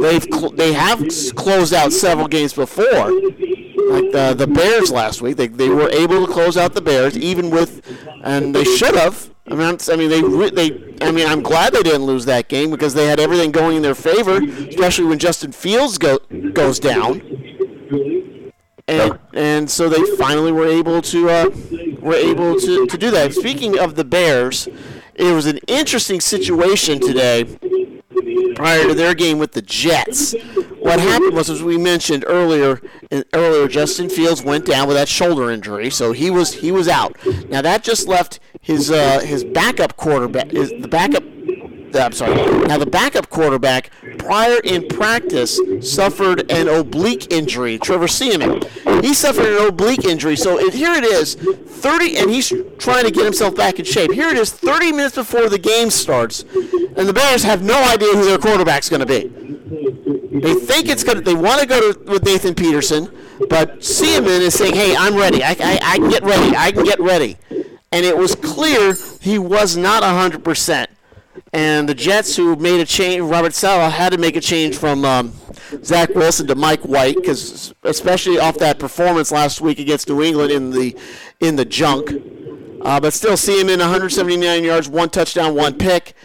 They've 0.01 0.23
cl- 0.23 0.51
they 0.51 0.73
have 0.73 1.03
closed 1.35 1.73
out 1.73 1.93
several 1.93 2.27
games 2.27 2.53
before, 2.53 2.85
like 2.85 4.11
the 4.11 4.33
the 4.35 4.47
Bears 4.47 4.91
last 4.91 5.21
week. 5.21 5.37
They, 5.37 5.47
they 5.47 5.69
were 5.69 5.89
able 5.89 6.25
to 6.25 6.31
close 6.31 6.57
out 6.57 6.73
the 6.73 6.81
Bears 6.81 7.15
even 7.15 7.51
with, 7.51 7.85
and 8.23 8.55
they 8.55 8.63
should 8.63 8.95
have. 8.95 9.29
I 9.47 9.55
mean, 9.55 9.77
I 9.91 9.95
mean 9.95 10.09
they 10.09 10.23
re- 10.23 10.49
they. 10.49 10.97
I 11.05 11.11
mean, 11.11 11.27
I'm 11.27 11.43
glad 11.43 11.73
they 11.73 11.83
didn't 11.83 12.05
lose 12.05 12.25
that 12.25 12.47
game 12.47 12.71
because 12.71 12.95
they 12.95 13.05
had 13.05 13.19
everything 13.19 13.51
going 13.51 13.77
in 13.77 13.83
their 13.83 13.95
favor, 13.95 14.41
especially 14.69 15.05
when 15.05 15.19
Justin 15.19 15.51
Fields 15.51 15.99
go, 15.99 16.17
goes 16.53 16.79
down. 16.79 17.21
And, 18.87 19.19
and 19.33 19.69
so 19.69 19.87
they 19.87 20.03
finally 20.17 20.51
were 20.51 20.67
able 20.67 21.01
to 21.03 21.29
uh, 21.29 21.49
were 21.99 22.15
able 22.15 22.59
to, 22.59 22.87
to 22.87 22.97
do 22.97 23.11
that. 23.11 23.33
Speaking 23.33 23.77
of 23.77 23.95
the 23.95 24.03
Bears, 24.03 24.67
it 25.13 25.31
was 25.31 25.45
an 25.45 25.59
interesting 25.67 26.19
situation 26.19 26.99
today 26.99 27.45
prior 28.55 28.87
to 28.87 28.93
their 28.93 29.13
game 29.13 29.39
with 29.39 29.53
the 29.53 29.61
Jets. 29.61 30.33
What 30.79 30.99
happened 30.99 31.33
was, 31.33 31.49
as 31.49 31.61
we 31.61 31.77
mentioned 31.77 32.25
earlier, 32.27 32.81
earlier 33.33 33.67
Justin 33.67 34.09
Fields 34.09 34.43
went 34.43 34.65
down 34.65 34.87
with 34.87 34.97
that 34.97 35.07
shoulder 35.07 35.51
injury, 35.51 35.89
so 35.89 36.11
he 36.11 36.29
was 36.31 36.53
he 36.53 36.71
was 36.71 36.87
out. 36.87 37.15
Now 37.49 37.61
that 37.61 37.83
just 37.83 38.07
left 38.07 38.39
his 38.61 38.91
uh, 38.91 39.19
his 39.19 39.43
backup 39.43 39.95
quarterback, 39.97 40.51
his, 40.51 40.69
the 40.69 40.87
backup 40.87 41.23
I'm 41.95 42.11
sorry. 42.11 42.35
Now 42.67 42.77
the 42.77 42.85
backup 42.85 43.29
quarterback 43.29 43.91
prior 44.17 44.59
in 44.63 44.87
practice 44.87 45.59
suffered 45.81 46.49
an 46.51 46.67
oblique 46.67 47.31
injury. 47.31 47.77
Trevor 47.77 48.07
Siemian. 48.07 48.61
He 49.03 49.13
suffered 49.13 49.45
an 49.45 49.67
oblique 49.67 50.05
injury. 50.05 50.35
So 50.35 50.59
it, 50.59 50.73
here 50.73 50.93
it 50.93 51.03
is, 51.03 51.35
30, 51.35 52.17
and 52.17 52.29
he's 52.29 52.53
trying 52.77 53.05
to 53.05 53.11
get 53.11 53.23
himself 53.23 53.55
back 53.55 53.79
in 53.79 53.85
shape. 53.85 54.11
Here 54.11 54.29
it 54.29 54.37
is, 54.37 54.51
30 54.51 54.91
minutes 54.91 55.15
before 55.15 55.49
the 55.49 55.57
game 55.57 55.89
starts, 55.89 56.43
and 56.43 57.07
the 57.07 57.13
Bears 57.13 57.43
have 57.43 57.63
no 57.63 57.81
idea 57.89 58.13
who 58.13 58.25
their 58.25 58.37
quarterback's 58.37 58.89
going 58.89 58.99
to 58.99 59.05
be. 59.05 59.27
They 60.39 60.55
think 60.55 60.87
it's 60.87 61.03
going 61.03 61.17
to. 61.17 61.23
They 61.23 61.35
want 61.35 61.61
to 61.61 61.67
go 61.67 61.91
to, 61.91 62.11
with 62.11 62.23
Nathan 62.23 62.55
Peterman, 62.55 63.15
but 63.49 63.83
Siemian 63.83 64.41
is 64.41 64.53
saying, 64.55 64.73
"Hey, 64.73 64.95
I'm 64.95 65.15
ready. 65.15 65.43
I, 65.43 65.51
I, 65.51 65.79
I 65.83 65.97
can 65.97 66.09
get 66.09 66.23
ready. 66.23 66.55
I 66.55 66.71
can 66.71 66.83
get 66.83 66.99
ready." 66.99 67.37
And 67.91 68.05
it 68.05 68.17
was 68.17 68.33
clear 68.35 68.95
he 69.19 69.37
was 69.37 69.75
not 69.75 70.01
100 70.01 70.43
percent. 70.43 70.89
And 71.53 71.87
the 71.87 71.93
Jets, 71.93 72.35
who 72.35 72.55
made 72.55 72.79
a 72.79 72.85
change, 72.85 73.21
Robert 73.21 73.53
Saleh 73.53 73.91
had 73.91 74.11
to 74.13 74.17
make 74.17 74.35
a 74.35 74.41
change 74.41 74.77
from 74.77 75.03
um, 75.03 75.33
Zach 75.83 76.09
Wilson 76.15 76.47
to 76.47 76.55
Mike 76.55 76.81
White, 76.83 77.15
because 77.15 77.73
especially 77.83 78.39
off 78.39 78.57
that 78.59 78.79
performance 78.79 79.31
last 79.31 79.61
week 79.61 79.79
against 79.79 80.07
New 80.07 80.21
England 80.21 80.51
in 80.51 80.71
the 80.71 80.95
in 81.39 81.55
the 81.55 81.65
junk. 81.65 82.11
Uh, 82.81 82.99
but 82.99 83.13
still, 83.13 83.37
Siemian 83.37 83.79
179 83.79 84.63
yards, 84.63 84.89
one 84.89 85.09
touchdown, 85.09 85.55
one 85.55 85.77
pick. 85.77 86.15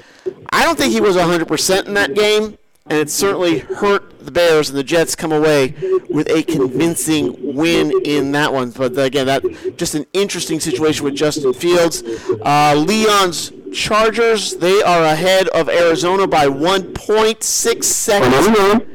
I 0.50 0.64
don't 0.64 0.78
think 0.78 0.92
he 0.92 1.00
was 1.00 1.16
100% 1.16 1.86
in 1.86 1.94
that 1.94 2.14
game, 2.14 2.56
and 2.86 2.98
it 2.98 3.10
certainly 3.10 3.58
hurt 3.58 4.24
the 4.24 4.30
Bears, 4.30 4.70
and 4.70 4.78
the 4.78 4.84
Jets 4.84 5.14
come 5.14 5.32
away 5.32 5.74
with 6.08 6.28
a 6.30 6.42
convincing 6.44 7.54
win 7.54 7.92
in 8.04 8.32
that 8.32 8.52
one. 8.52 8.70
But 8.70 8.96
again, 8.98 9.26
that 9.26 9.42
just 9.76 9.94
an 9.94 10.06
interesting 10.12 10.60
situation 10.60 11.04
with 11.04 11.14
Justin 11.14 11.52
Fields. 11.52 12.02
Uh, 12.42 12.74
Leon's 12.74 13.52
Chargers, 13.76 14.56
they 14.56 14.82
are 14.82 15.04
ahead 15.04 15.48
of 15.48 15.68
Arizona 15.68 16.26
by 16.26 16.46
1.6 16.46 17.84
seconds. 17.84 18.34
Oh, 18.34 18.42
they 18.42 18.68
won. 18.68 18.88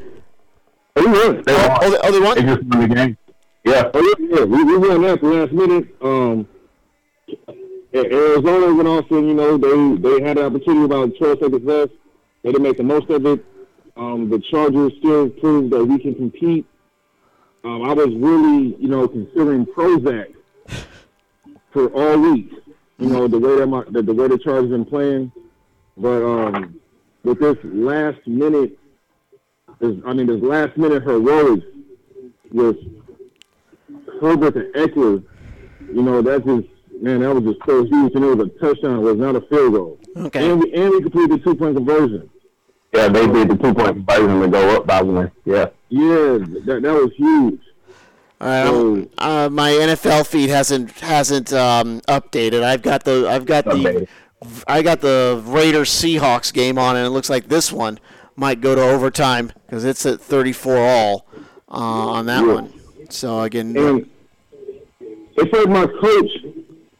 They 0.96 1.02
won. 1.06 1.42
They 1.44 1.54
won. 1.54 1.78
Oh, 1.80 1.90
they, 1.90 1.98
oh, 2.02 2.12
they 2.12 2.20
won? 2.20 2.36
They 2.36 2.42
just 2.42 2.64
won 2.64 2.88
the 2.88 2.94
game. 2.94 3.16
Yeah. 3.64 3.90
Oh, 3.94 4.14
yeah. 4.18 4.44
We, 4.44 4.64
we 4.64 4.76
won 4.76 5.02
that 5.02 5.20
the 5.20 5.28
last 5.28 5.52
minute. 5.52 5.94
Um, 6.02 6.48
Arizona 7.94 8.74
went 8.74 8.88
off 8.88 9.08
and, 9.12 9.28
you 9.28 9.34
know, 9.34 9.56
they, 9.56 10.02
they 10.02 10.26
had 10.26 10.36
an 10.38 10.46
opportunity 10.46 10.84
about 10.84 11.16
12 11.16 11.38
seconds 11.38 11.64
left. 11.64 11.92
They 12.42 12.50
didn't 12.50 12.64
make 12.64 12.76
the 12.76 12.82
most 12.82 13.08
of 13.08 13.24
it. 13.24 13.44
Um, 13.96 14.30
the 14.30 14.40
Chargers 14.50 14.92
still 14.98 15.30
proved 15.30 15.72
that 15.72 15.84
we 15.84 15.98
can 16.00 16.16
compete. 16.16 16.66
Um, 17.62 17.82
I 17.84 17.92
was 17.92 18.08
really, 18.08 18.74
you 18.80 18.88
know, 18.88 19.06
considering 19.06 19.64
Prozac 19.64 20.34
for 21.72 21.86
all 21.88 22.18
week 22.18 22.61
you 23.02 23.08
know, 23.08 23.26
the 23.26 23.38
way 23.38 23.56
that 23.56 23.66
my 23.66 23.82
the, 23.90 24.00
the 24.00 24.14
way 24.14 24.28
the 24.28 24.38
Chargers 24.38 24.70
been 24.70 24.84
playing. 24.84 25.32
But 25.96 26.22
um, 26.22 26.80
with 27.24 27.40
this 27.40 27.56
last 27.64 28.24
minute, 28.26 28.78
this, 29.80 29.96
I 30.06 30.12
mean, 30.12 30.26
this 30.26 30.40
last 30.40 30.76
minute 30.76 31.02
heroics 31.02 31.66
with 32.52 32.76
Herbert 34.20 34.54
and 34.54 34.74
Ekeler, 34.74 35.24
you 35.92 36.02
know, 36.02 36.22
that 36.22 36.46
just 36.46 36.68
man, 37.02 37.20
that 37.20 37.34
was 37.34 37.42
just 37.42 37.66
so 37.66 37.84
huge, 37.84 38.14
and 38.14 38.24
it 38.24 38.36
was 38.36 38.46
a 38.46 38.50
touchdown. 38.60 39.00
It 39.00 39.02
was 39.02 39.16
not 39.16 39.34
a 39.34 39.40
field 39.42 39.74
goal. 39.74 39.98
Okay. 40.16 40.50
And 40.50 40.62
we, 40.62 40.72
and 40.72 40.90
we 40.90 41.02
completed 41.02 41.32
the 41.32 41.38
two 41.38 41.56
point 41.56 41.76
conversion. 41.76 42.30
Yeah, 42.94 43.08
they 43.08 43.26
did 43.26 43.48
the 43.48 43.56
two 43.56 43.74
point 43.74 43.96
conversion 43.96 44.40
to 44.42 44.48
go 44.48 44.76
up 44.76 44.86
by 44.86 45.02
one. 45.02 45.32
Yeah. 45.44 45.70
Yeah, 45.88 46.38
that 46.66 46.80
that 46.82 46.94
was 46.94 47.10
huge. 47.16 47.60
Uh, 48.42 49.04
uh, 49.18 49.48
my 49.52 49.70
NFL 49.70 50.26
feed 50.26 50.50
hasn't 50.50 50.90
hasn't 50.98 51.52
um, 51.52 52.00
updated. 52.02 52.64
I've 52.64 52.82
got 52.82 53.04
the 53.04 53.28
I've 53.28 53.46
got 53.46 53.64
the 53.64 54.08
I 54.66 54.82
got 54.82 55.00
the 55.00 55.40
Raiders 55.46 55.90
Seahawks 55.90 56.52
game 56.52 56.76
on, 56.76 56.96
and 56.96 57.06
it 57.06 57.10
looks 57.10 57.30
like 57.30 57.48
this 57.48 57.70
one 57.70 58.00
might 58.34 58.60
go 58.60 58.74
to 58.74 58.82
overtime 58.82 59.52
because 59.66 59.84
it's 59.84 60.04
at 60.06 60.20
34 60.20 60.76
all 60.76 61.26
uh, 61.68 61.74
on 61.74 62.26
that 62.26 62.44
yeah. 62.44 62.52
one. 62.52 62.72
So 63.10 63.42
again, 63.42 63.76
and 63.76 64.10
it 65.00 65.54
says 65.54 65.68
my 65.68 65.86
coach 65.86 66.30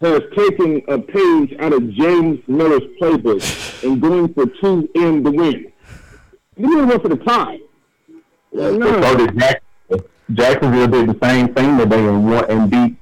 has 0.01 0.21
taken 0.37 0.81
a 0.87 0.99
page 0.99 1.57
out 1.59 1.73
of 1.73 1.91
James 1.91 2.41
Miller's 2.47 2.83
playbook 3.01 3.83
and 3.85 4.01
going 4.01 4.33
for 4.33 4.47
two 4.47 4.89
in 4.95 5.25
the 5.25 5.31
win. 5.33 5.73
You 6.57 6.69
didn't 6.69 6.89
go 6.89 6.99
for 7.01 7.09
the 7.09 7.17
tie. 7.17 7.59
no. 8.53 9.59
Jacksonville 10.35 10.87
did 10.89 11.09
the 11.09 11.27
same 11.27 11.53
thing 11.55 11.79
today 11.79 12.07
and 12.07 12.25
won 12.25 12.51
and 12.51 12.71
beat 12.71 12.97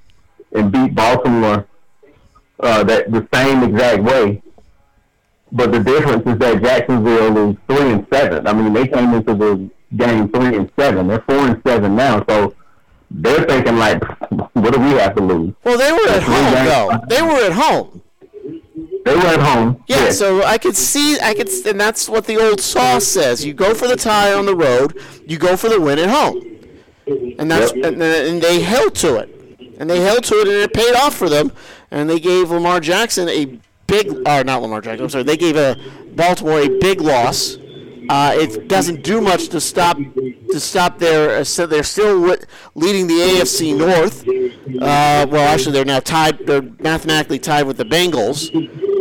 and 0.52 0.72
beat 0.72 0.94
Baltimore 0.94 1.66
uh, 2.60 2.84
that 2.84 3.10
the 3.10 3.26
same 3.32 3.62
exact 3.62 4.02
way. 4.02 4.42
But 5.52 5.72
the 5.72 5.80
difference 5.80 6.26
is 6.26 6.38
that 6.38 6.62
Jacksonville 6.62 7.50
is 7.50 7.56
three 7.68 7.92
and 7.92 8.06
seven. 8.12 8.46
I 8.46 8.52
mean, 8.52 8.72
they 8.72 8.86
came 8.86 9.14
into 9.14 9.34
the 9.34 9.70
game 9.96 10.28
three 10.28 10.56
and 10.56 10.70
seven. 10.78 11.08
They're 11.08 11.22
four 11.22 11.48
and 11.48 11.62
seven 11.66 11.96
now, 11.96 12.24
so 12.28 12.54
they're 13.10 13.44
thinking 13.44 13.76
like, 13.76 14.02
what 14.30 14.72
do 14.72 14.80
we 14.80 14.90
have 14.90 15.14
to 15.16 15.22
lose? 15.22 15.54
Well, 15.64 15.78
they 15.78 15.92
were 15.92 16.08
at 16.08 16.22
home 16.22 16.64
though. 16.64 17.06
They 17.08 17.22
were 17.22 17.46
at 17.46 17.52
home. 17.52 18.02
They 19.04 19.14
were 19.14 19.26
at 19.26 19.40
home. 19.40 19.82
Yeah, 19.88 20.04
yeah, 20.04 20.10
so 20.10 20.44
I 20.44 20.58
could 20.58 20.76
see, 20.76 21.18
I 21.20 21.34
could, 21.34 21.48
and 21.66 21.80
that's 21.80 22.08
what 22.08 22.26
the 22.26 22.36
old 22.36 22.60
saw 22.60 22.98
says. 22.98 23.44
You 23.44 23.54
go 23.54 23.74
for 23.74 23.88
the 23.88 23.96
tie 23.96 24.32
on 24.34 24.44
the 24.44 24.54
road, 24.54 25.00
you 25.26 25.38
go 25.38 25.56
for 25.56 25.68
the 25.68 25.80
win 25.80 25.98
at 25.98 26.10
home 26.10 26.59
and 27.38 27.50
that's 27.50 27.74
yep. 27.74 27.84
and, 27.86 28.02
and 28.02 28.42
they 28.42 28.60
held 28.60 28.94
to 28.96 29.16
it, 29.16 29.74
and 29.78 29.88
they 29.88 30.00
held 30.00 30.24
to 30.24 30.34
it, 30.36 30.48
and 30.48 30.56
it 30.56 30.72
paid 30.72 30.94
off 30.94 31.14
for 31.14 31.28
them. 31.28 31.52
And 31.90 32.08
they 32.08 32.20
gave 32.20 32.50
Lamar 32.50 32.80
Jackson 32.80 33.28
a 33.28 33.58
big, 33.86 34.08
or 34.28 34.44
not 34.44 34.62
Lamar 34.62 34.80
Jackson. 34.80 35.04
I'm 35.04 35.10
sorry, 35.10 35.24
they 35.24 35.36
gave 35.36 35.56
a 35.56 35.76
Baltimore 36.14 36.60
a 36.60 36.68
big 36.78 37.00
loss. 37.00 37.56
Uh, 38.08 38.34
it 38.34 38.68
doesn't 38.68 39.04
do 39.04 39.20
much 39.20 39.48
to 39.48 39.60
stop 39.60 39.96
to 39.96 40.58
stop 40.58 40.98
their. 40.98 41.38
Uh, 41.38 41.44
so 41.44 41.66
they're 41.66 41.82
still 41.82 42.36
leading 42.74 43.06
the 43.06 43.14
AFC 43.14 43.76
North. 43.76 44.26
Uh, 44.26 45.26
well, 45.30 45.48
actually, 45.52 45.72
they're 45.72 45.84
now 45.84 46.00
tied. 46.00 46.44
They're 46.46 46.62
mathematically 46.80 47.38
tied 47.38 47.64
with 47.64 47.76
the 47.76 47.84
Bengals. 47.84 48.50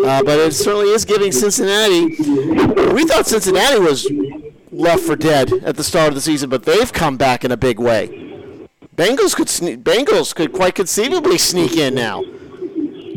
Uh, 0.06 0.24
but 0.24 0.40
it 0.40 0.54
certainly 0.54 0.92
is 0.92 1.06
giving 1.06 1.32
Cincinnati. 1.32 2.16
We 2.94 3.06
thought 3.06 3.26
Cincinnati 3.28 3.80
was 3.80 4.08
left 4.80 5.04
for 5.04 5.16
dead 5.16 5.52
at 5.64 5.76
the 5.76 5.84
start 5.84 6.08
of 6.10 6.16
the 6.16 6.22
season, 6.22 6.50
but 6.50 6.64
they've 6.64 6.92
come 6.92 7.18
back 7.18 7.44
in 7.44 7.52
a 7.52 7.58
big 7.58 7.80
way. 7.80 8.08
Bengals 8.96 9.36
could 9.36 9.48
sne- 9.48 9.82
Bengals 9.84 10.34
could 10.34 10.54
quite 10.54 10.76
conceivably 10.76 11.38
sneak 11.38 11.78
in 11.78 11.96
now. 11.96 12.24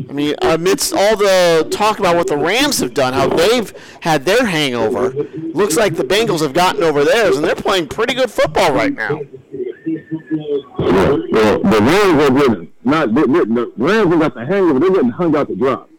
I 0.09 0.13
mean, 0.13 0.35
amidst 0.41 0.93
all 0.93 1.17
the 1.17 1.67
talk 1.71 1.99
about 1.99 2.15
what 2.15 2.27
the 2.27 2.37
Rams 2.37 2.79
have 2.79 2.93
done, 2.93 3.13
how 3.13 3.27
they've 3.27 3.73
had 4.01 4.25
their 4.25 4.45
hangover, 4.45 5.09
looks 5.53 5.75
like 5.75 5.95
the 5.95 6.03
Bengals 6.03 6.41
have 6.41 6.53
gotten 6.53 6.83
over 6.83 7.03
theirs, 7.03 7.37
and 7.37 7.45
they're 7.45 7.55
playing 7.55 7.87
pretty 7.87 8.13
good 8.13 8.29
football 8.29 8.73
right 8.73 8.93
now. 8.93 9.21
Yeah, 9.85 11.17
well, 11.31 11.59
the 11.59 11.79
Rams 11.81 12.21
are 12.21 12.31
getting 12.31 12.73
not 12.83 13.13
the, 13.15 13.21
the 13.21 13.73
Rams 13.77 14.11
have 14.11 14.19
got 14.19 14.33
the 14.35 14.45
hangover. 14.45 14.79
They're 14.79 14.91
getting 14.91 15.09
hung 15.09 15.35
out 15.35 15.47
the 15.47 15.55
drop. 15.55 15.89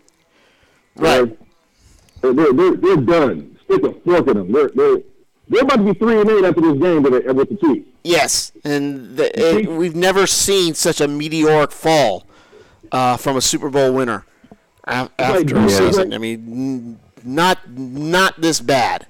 Right. 0.96 1.36
They're, 2.20 2.32
they're, 2.32 2.76
they're 2.76 2.96
done. 2.96 3.58
Stick 3.64 3.82
a 3.82 3.92
fork 4.00 4.28
in 4.28 4.36
them. 4.36 4.52
They're, 4.52 4.68
they're 4.68 4.98
they're 5.48 5.62
about 5.62 5.76
to 5.76 5.92
be 5.92 5.98
three 5.98 6.20
and 6.20 6.30
eight 6.30 6.44
after 6.44 6.60
this 6.60 6.80
game 6.80 7.02
with 7.02 7.24
the, 7.24 7.34
with 7.34 7.48
the 7.48 7.56
Chiefs. 7.56 7.88
Yes, 8.02 8.52
and 8.64 9.16
the, 9.16 9.58
it, 9.58 9.70
we've 9.70 9.96
never 9.96 10.26
seen 10.26 10.74
such 10.74 11.00
a 11.00 11.08
meteoric 11.08 11.72
fall 11.72 12.26
uh, 12.92 13.16
from 13.16 13.36
a 13.36 13.40
Super 13.40 13.70
Bowl 13.70 13.92
winner 13.92 14.24
after 14.86 15.56
a 15.56 15.70
season. 15.70 16.12
I 16.12 16.18
mean, 16.18 16.98
not 17.22 17.70
not 17.70 18.40
this 18.40 18.60
bad. 18.60 19.06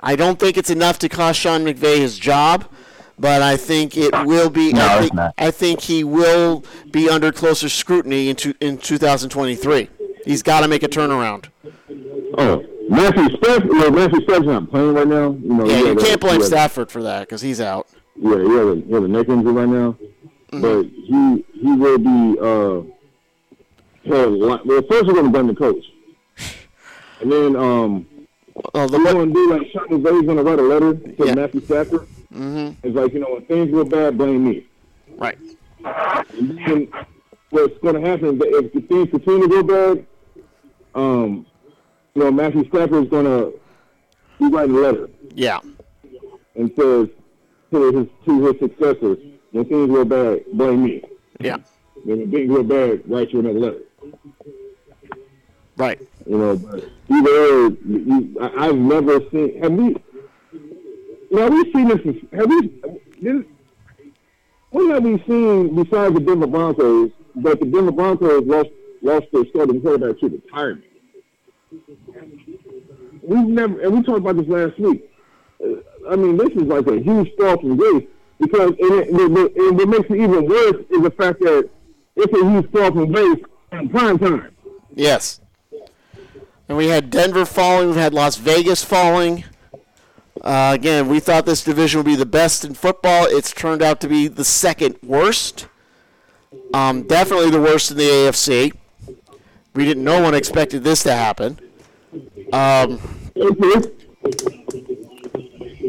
I 0.00 0.16
don't 0.16 0.38
think 0.38 0.56
it's 0.56 0.70
enough 0.70 0.98
to 1.00 1.08
cost 1.08 1.38
Sean 1.38 1.64
McVay 1.64 1.98
his 1.98 2.18
job, 2.18 2.66
but 3.18 3.40
I 3.40 3.56
think 3.56 3.96
it 3.96 4.12
will 4.26 4.50
be. 4.50 4.72
No, 4.72 4.84
I, 4.84 5.00
think, 5.00 5.14
not. 5.14 5.34
I 5.38 5.50
think 5.50 5.80
he 5.82 6.02
will 6.02 6.64
be 6.90 7.08
under 7.08 7.30
closer 7.30 7.68
scrutiny 7.68 8.28
in, 8.28 8.36
two, 8.36 8.54
in 8.60 8.78
2023. 8.78 9.88
He's 10.24 10.42
got 10.42 10.60
to 10.60 10.68
make 10.68 10.82
a 10.82 10.88
turnaround. 10.88 11.46
Oh, 12.36 12.64
Matthew 12.88 13.36
Stafford, 13.36 13.70
know, 13.70 13.90
Matthew 13.90 14.22
Stafford's 14.22 14.46
not 14.46 14.70
playing 14.70 14.94
right 14.94 15.06
now. 15.06 15.30
You 15.30 15.54
know, 15.54 15.66
yeah, 15.66 15.82
you 15.90 15.96
can't 15.96 16.20
blame 16.20 16.42
Stafford 16.42 16.90
for 16.90 17.02
that 17.02 17.20
because 17.20 17.40
he's 17.40 17.60
out. 17.60 17.88
Yeah, 18.16 18.42
he 18.42 18.50
has, 18.50 18.66
a, 18.66 18.74
he 18.76 18.92
has 18.92 19.04
a 19.04 19.08
neck 19.08 19.28
injury 19.28 19.52
right 19.52 19.68
now, 19.68 19.96
mm-hmm. 20.52 20.60
but 20.60 20.82
he 20.84 21.44
he 21.58 21.72
will 21.72 21.98
be. 21.98 22.38
Uh, 22.40 22.92
well, 24.04 24.82
first 24.82 25.06
we're 25.06 25.14
going 25.14 25.26
to 25.26 25.30
blame 25.30 25.46
the 25.46 25.54
coach, 25.54 25.84
and 27.20 27.30
then 27.30 27.56
um, 27.56 28.06
well, 28.74 28.88
the 28.88 28.98
we're 28.98 29.26
to 29.26 29.32
do 29.32 29.50
like 29.50 29.70
Sean 29.70 29.88
McVay's 29.88 30.26
going 30.26 30.36
to 30.36 30.42
write 30.42 30.58
a 30.58 30.62
letter 30.62 30.94
to 30.94 31.26
yeah. 31.26 31.34
Matthew 31.34 31.60
Stafford. 31.64 32.06
Mm-hmm. 32.32 32.86
It's 32.86 32.96
like 32.96 33.12
you 33.12 33.20
know 33.20 33.34
when 33.34 33.44
things 33.46 33.70
go 33.70 33.84
bad, 33.84 34.18
blame 34.18 34.48
me. 34.48 34.66
Right. 35.16 35.38
And 35.84 36.58
then 36.58 36.88
what's 37.50 37.78
going 37.78 38.00
to 38.02 38.08
happen 38.08 38.40
if, 38.42 38.74
if 38.74 38.88
things 38.88 39.10
continue 39.10 39.48
to 39.48 39.48
go 39.48 39.62
bad. 39.62 40.06
Um, 40.94 41.46
you 42.14 42.22
know, 42.24 42.30
Matthew 42.30 42.66
Stafford 42.68 43.04
is 43.04 43.10
going 43.10 43.24
to 43.24 43.58
be 44.38 44.46
writing 44.48 44.76
a 44.76 44.80
letter 44.80 45.10
Yeah. 45.34 45.60
and 46.54 46.70
says 46.78 47.08
to 47.70 47.92
his 47.92 48.06
to 48.26 48.46
his 48.46 48.58
successors, 48.60 49.18
when 49.52 49.64
things 49.64 49.90
go 49.90 50.04
bad, 50.04 50.44
blame 50.52 50.84
me. 50.84 51.02
Yeah. 51.40 51.58
When 52.04 52.30
things 52.30 52.50
go 52.50 52.62
bad, 52.62 53.02
write 53.08 53.30
you 53.32 53.40
another 53.40 53.58
letter. 53.58 53.82
Right. 55.76 56.00
You 56.26 56.38
know, 56.38 56.56
but 56.56 56.84
either 57.08 57.30
or, 57.30 57.70
you, 57.70 58.36
I, 58.40 58.66
I've 58.68 58.76
never 58.76 59.20
seen. 59.30 59.60
Have 59.62 59.72
we? 59.72 59.96
Now 61.30 61.48
we've 61.48 61.72
seen 61.72 61.88
this. 61.88 62.00
Have 62.34 62.48
we? 62.48 62.68
This, 63.22 63.44
what 64.70 64.90
have 64.94 65.02
we 65.04 65.18
seen 65.26 65.74
besides 65.74 66.14
the 66.14 66.20
Denver 66.20 66.46
Broncos? 66.46 67.10
But 67.34 67.60
the 67.60 67.66
Denver 67.66 67.92
Broncos 67.92 68.44
lost 68.46 68.68
lost 69.00 69.26
their 69.32 69.44
starting 69.46 69.80
quarterback 69.80 70.20
to 70.20 70.28
retirement. 70.28 70.84
We've 73.32 73.48
never, 73.48 73.80
and 73.80 73.94
we 73.94 74.02
talked 74.02 74.18
about 74.18 74.36
this 74.36 74.46
last 74.46 74.78
week. 74.78 75.10
Uh, 75.62 75.76
I 76.10 76.16
mean, 76.16 76.36
this 76.36 76.50
is 76.50 76.64
like 76.64 76.86
a 76.86 77.00
huge 77.00 77.30
fall 77.38 77.58
from 77.58 77.76
grace 77.76 78.06
because, 78.38 78.70
and, 78.70 78.92
it, 78.92 79.08
it, 79.08 79.56
and 79.56 79.76
what 79.78 79.88
makes 79.88 80.10
it 80.10 80.16
even 80.16 80.46
worse 80.46 80.84
is 80.90 81.02
the 81.02 81.14
fact 81.16 81.40
that 81.40 81.70
it's 82.16 82.32
a 82.38 82.50
huge 82.50 82.70
fall 82.70 82.92
from 82.92 83.10
grace 83.10 83.38
in 83.72 83.88
prime 83.88 84.18
time. 84.18 84.54
Yes. 84.94 85.40
And 86.68 86.76
we 86.76 86.88
had 86.88 87.08
Denver 87.08 87.46
falling. 87.46 87.88
We've 87.88 87.96
had 87.96 88.12
Las 88.12 88.36
Vegas 88.36 88.84
falling. 88.84 89.44
Uh, 90.42 90.72
again, 90.74 91.08
we 91.08 91.18
thought 91.18 91.46
this 91.46 91.64
division 91.64 92.00
would 92.00 92.06
be 92.06 92.16
the 92.16 92.26
best 92.26 92.66
in 92.66 92.74
football. 92.74 93.26
It's 93.28 93.52
turned 93.52 93.80
out 93.80 94.00
to 94.02 94.08
be 94.08 94.28
the 94.28 94.44
second 94.44 94.98
worst. 95.02 95.68
Um, 96.74 97.04
definitely 97.04 97.50
the 97.50 97.62
worst 97.62 97.90
in 97.90 97.96
the 97.96 98.04
AFC. 98.04 98.74
We 99.74 99.84
didn't. 99.86 100.04
No 100.04 100.20
one 100.20 100.34
expected 100.34 100.84
this 100.84 101.02
to 101.04 101.14
happen. 101.14 101.58
Um, 102.52 103.00
Okay. 103.36 103.90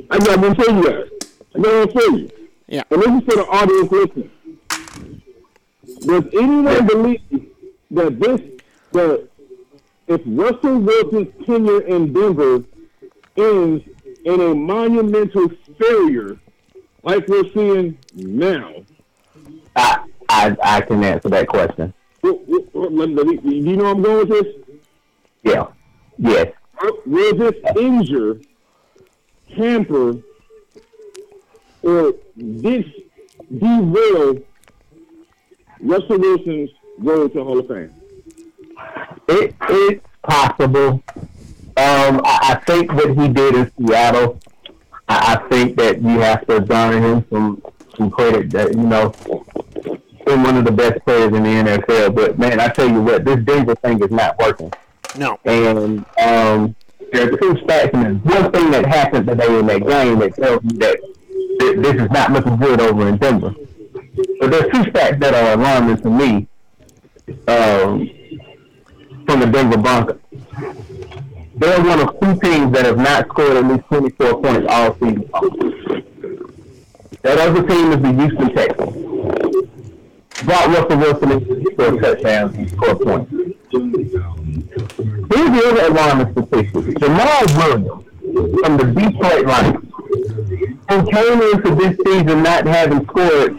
I 0.10 0.18
got 0.20 0.40
one 0.40 0.56
for 0.56 0.70
you 0.72 0.84
guys. 0.84 1.10
I 1.56 1.60
got 1.60 1.74
one 1.74 1.92
for 1.92 2.18
you. 2.18 2.30
yeah. 2.68 2.84
And 2.90 3.02
this 3.02 3.10
is 3.10 3.22
for 3.22 3.36
the 3.38 3.48
audience 3.50 3.92
listening. 3.92 4.32
Does 6.02 6.24
anyone 6.34 6.88
believe 6.88 7.22
that 7.92 8.20
this, 8.20 8.42
that 8.94 9.28
if 10.08 10.22
Russell 10.26 10.80
Wilson's 10.80 11.46
tenure 11.46 11.82
in 11.82 12.14
Denver 12.14 12.64
ends 13.38 13.84
in 14.26 14.42
a 14.42 14.56
monumental 14.56 15.50
failure, 15.80 16.38
like 17.04 17.28
we're 17.28 17.50
seeing 17.54 17.98
now, 18.16 18.74
I, 19.76 20.04
I 20.30 20.56
I 20.62 20.82
can 20.82 21.04
answer 21.04 21.30
that 21.30 21.48
question. 21.48 21.94
what- 22.22 22.48
what- 22.48 22.94
let- 22.94 23.10
let 23.10 23.28
me- 23.28 23.38
do 23.38 23.50
you 23.70 23.76
know 23.78 23.86
I'm 23.88 24.02
going 24.02 24.28
with 24.28 24.30
this? 24.30 24.56
Yeah. 25.44 25.68
Yes. 26.18 26.54
Will 27.06 27.36
this 27.36 27.56
injure, 27.78 28.40
hamper, 29.56 30.16
or 31.82 32.14
this 32.36 32.86
derail 33.58 34.40
Russell 35.80 36.20
Wilson's 36.20 36.70
road 36.98 37.34
to 37.34 37.44
Hall 37.44 37.60
of 37.60 37.68
Fame? 37.68 37.94
It 39.28 39.56
it's 39.70 40.06
possible. 40.24 41.04
Um, 41.76 42.22
I, 42.24 42.40
I 42.54 42.62
think 42.66 42.92
what 42.94 43.18
he 43.18 43.28
did 43.30 43.56
in 43.56 43.72
Seattle, 43.78 44.40
I, 45.08 45.34
I 45.34 45.50
think 45.50 45.76
that 45.78 46.02
you 46.02 46.20
have 46.20 46.46
to 46.48 46.60
garner 46.62 47.00
him 47.00 47.26
some 47.30 47.62
some 47.98 48.12
credit 48.12 48.50
that 48.52 48.74
you 48.74 48.84
know 48.84 49.14
been 50.26 50.44
one 50.44 50.58
of 50.58 50.66
the 50.66 50.72
best 50.72 51.04
players 51.04 51.34
in 51.34 51.44
the 51.44 51.50
NFL. 51.50 52.16
But 52.16 52.40
man, 52.40 52.60
I 52.60 52.68
tell 52.70 52.90
you 52.90 53.02
what, 53.02 53.26
this 53.26 53.38
Denver 53.44 53.76
thing 53.76 54.02
is 54.02 54.12
not 54.12 54.38
working. 54.40 54.72
No. 55.18 55.40
And 55.46 56.00
um, 56.20 56.76
there 57.12 57.28
are 57.28 57.38
two 57.38 57.54
stats, 57.66 57.94
and 57.94 58.24
one 58.26 58.52
thing 58.52 58.72
that 58.72 58.86
happened 58.86 59.28
today 59.28 59.60
in 59.60 59.68
that 59.68 59.86
game 59.86 60.20
that 60.20 60.36
tells 60.36 60.64
you 60.64 60.78
that 60.80 60.98
th- 61.60 61.78
this 61.78 61.96
is 62.02 62.10
not 62.12 62.32
looking 62.32 62.58
good 62.58 62.82
over 62.82 63.08
in 63.08 63.18
Denver. 63.18 63.54
But 64.40 64.52
there's 64.52 64.72
two 64.72 64.92
stats 64.92 65.20
that 65.20 65.34
are 65.34 65.54
alarming 65.54 65.98
to 66.02 66.10
me 66.10 66.48
um, 67.48 68.10
from 69.26 69.40
the 69.40 69.46
Denver 69.52 69.78
Broncos. 69.78 70.20
They're 71.56 71.82
one 71.84 72.00
of 72.00 72.20
two 72.20 72.40
teams 72.40 72.72
that 72.74 72.86
have 72.86 72.98
not 72.98 73.28
scored 73.28 73.58
at 73.58 73.66
least 73.66 73.86
24 73.86 74.42
points 74.42 74.68
all 74.70 74.94
season. 74.96 75.30
That 77.22 77.38
other 77.38 77.66
team 77.68 77.92
is 77.92 78.02
the 78.02 78.12
Houston 78.12 78.56
Texans. 78.56 79.14
Brought 80.44 80.68
Russell 80.68 80.98
Wilson 80.98 81.32
in 81.32 81.46
to 81.46 81.72
score 81.74 82.02
touchdowns 82.02 82.56
and 82.58 82.70
score 82.72 82.96
points. 82.96 83.32
Here's 83.74 83.92
the 85.52 85.64
other 85.66 85.88
alarming 85.88 86.32
statistic. 86.32 86.96
Jamaal 86.98 87.46
Williams 87.58 88.06
from 88.60 88.78
the 88.78 88.86
Detroit 88.94 89.46
Lions, 89.48 89.92
who 90.90 90.98
came 91.12 91.42
into 91.42 91.74
this 91.76 91.98
season 92.06 92.44
not 92.44 92.68
having 92.68 93.04
scored, 93.06 93.58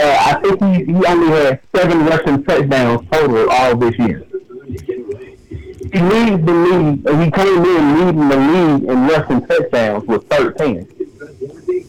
uh, 0.00 0.16
I 0.20 0.34
think 0.42 0.62
he, 0.62 0.84
he 0.92 1.06
only 1.06 1.28
had 1.28 1.60
seven 1.74 2.04
rushing 2.04 2.44
touchdowns 2.44 3.08
total 3.10 3.50
all 3.50 3.76
this 3.76 3.98
year. 3.98 4.26
He 4.66 5.98
leads 5.98 6.44
the 6.44 6.52
league, 6.52 7.06
uh, 7.06 7.18
he 7.18 7.30
came 7.30 7.64
in 7.64 8.00
leading 8.00 8.28
the 8.28 8.36
league 8.36 8.84
in 8.84 9.08
rushing 9.08 9.46
touchdowns 9.46 10.06
with 10.06 10.28
13. 10.28 10.86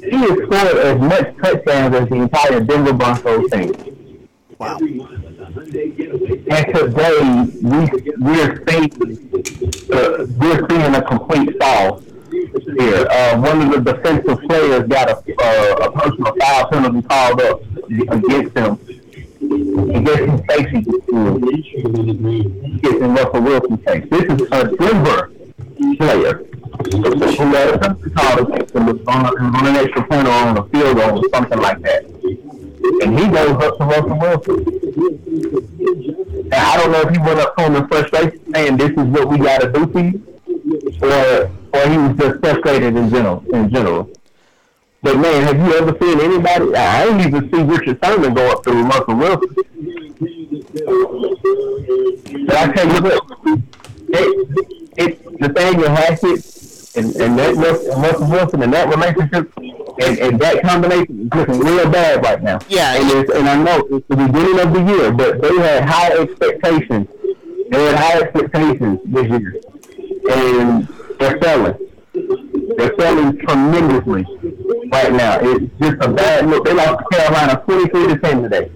He 0.02 0.16
has 0.16 0.30
scored 0.30 0.78
as 0.78 0.98
much 0.98 1.36
touchdowns 1.44 1.96
as 1.96 2.08
the 2.08 2.16
entire 2.16 2.62
Denver 2.62 2.94
Broncos 2.94 3.52
team. 3.52 4.28
Wow. 4.58 4.80
And 6.22 6.76
today 6.76 7.18
we 7.64 7.80
we're 8.20 8.64
seeing 8.68 8.92
uh, 9.92 10.28
we're 10.38 10.70
seeing 10.70 10.94
a 10.94 11.02
complete 11.02 11.58
fall 11.60 12.00
here. 12.78 13.08
Uh, 13.10 13.40
one 13.40 13.62
of 13.62 13.84
the 13.84 13.92
defensive 13.92 14.40
players 14.42 14.88
got 14.88 15.10
a 15.10 15.16
uh, 15.18 15.88
a 15.88 15.92
personal 15.92 16.36
foul 16.40 16.70
penalty 16.70 17.02
called 17.08 17.42
up 17.42 17.64
against 17.90 18.56
him. 18.56 18.78
Against 19.96 20.32
his 20.32 20.42
face, 20.46 20.70
he 20.70 20.82
gets 22.82 23.02
in 23.02 23.16
Russell 23.16 23.42
Wilson's 23.42 23.84
face. 23.84 24.06
This 24.12 24.26
is 24.26 24.42
a 24.52 24.76
Denver 24.78 25.32
player 25.98 26.46
who 26.92 27.02
had 27.52 27.70
a 27.74 27.80
penalty 27.80 28.10
called 28.12 28.40
against 28.42 28.76
him 28.76 28.90
on, 29.08 29.26
on 29.56 29.66
an 29.66 29.76
extra 29.76 30.08
point 30.08 30.28
or 30.28 30.32
on 30.32 30.58
a 30.58 30.64
field 30.66 30.98
goal 30.98 31.26
or 31.26 31.30
something 31.34 31.60
like 31.60 31.82
that. 31.82 32.06
And 33.02 33.20
he 33.20 33.28
goes 33.28 33.52
up 33.64 33.78
to 33.78 33.84
Russell 33.86 34.20
Wilson. 34.20 34.58
And 36.44 36.54
I 36.54 36.78
don't 36.78 36.92
know 36.92 37.02
if 37.02 37.10
he 37.10 37.20
went 37.20 37.40
up 37.40 37.56
to 37.56 37.64
him 37.64 37.76
in 37.76 37.88
frustration 37.88 38.54
saying 38.54 38.78
this 38.78 38.90
is 38.92 38.98
what 38.98 39.30
we 39.30 39.38
got 39.38 39.62
to 39.62 39.72
do 39.72 39.88
for 39.88 40.00
you, 40.00 40.22
or 41.02 41.52
or 41.74 41.90
he 41.90 41.98
was 41.98 42.18
just 42.18 42.40
frustrated 42.40 42.96
in 42.96 43.10
general. 43.10 43.44
In 43.54 43.70
general. 43.74 44.10
But 45.04 45.18
man, 45.18 45.44
have 45.44 45.58
you 45.58 45.74
ever 45.76 45.98
seen 46.00 46.20
anybody? 46.20 46.76
I 46.76 47.06
ain't 47.06 47.22
even 47.26 47.52
see 47.52 47.64
Richard 47.64 48.00
Sherman 48.04 48.34
go 48.34 48.52
up 48.52 48.64
to 48.64 48.72
Russell 48.72 49.16
Wilson. 49.16 49.56
But 52.46 52.56
I 52.56 52.72
tell 52.74 52.88
you 52.88 53.02
what, 53.02 53.24
it, 54.10 54.78
it 54.98 55.40
Nathaniel 55.40 55.90
Hackett 55.90 56.61
and, 56.96 57.16
and 57.16 57.40
that 57.40 57.56
Russell, 57.56 58.30
Wilson 58.30 58.64
and 58.64 58.74
that 58.74 58.90
relationship 58.90 59.52
and, 59.58 60.20
and 60.20 60.40
that 60.40 60.62
combination 60.64 61.22
is 61.22 61.34
looking 61.34 61.60
real 61.60 61.90
bad 61.90 62.24
right 62.24 62.42
now. 62.42 62.60
Yeah, 62.68 62.96
and 62.96 63.12
it's, 63.12 63.32
and 63.32 63.48
I 63.48 63.62
know 63.62 63.88
it's 63.92 64.08
the 64.08 64.16
beginning 64.16 64.60
of 64.60 64.74
the 64.74 64.84
year, 64.84 65.12
but 65.12 65.42
they 65.42 65.56
had 65.58 65.84
high 65.84 66.12
expectations. 66.18 67.08
They 67.70 67.86
had 67.86 67.96
high 67.96 68.20
expectations 68.22 69.00
this 69.06 69.28
year, 69.28 69.62
and 70.32 70.88
they're 71.20 71.42
selling. 71.42 71.91
They're 72.82 72.96
selling 72.98 73.38
tremendously 73.38 74.26
right 74.92 75.14
now. 75.14 75.38
It's 75.40 75.72
just 75.80 75.98
a 76.02 76.12
bad 76.12 76.48
look. 76.48 76.66
They 76.66 76.74
lost 76.74 77.04
Carolina 77.12 77.62
twenty-three 77.64 78.08
to 78.08 78.18
ten 78.18 78.42
today. 78.42 78.72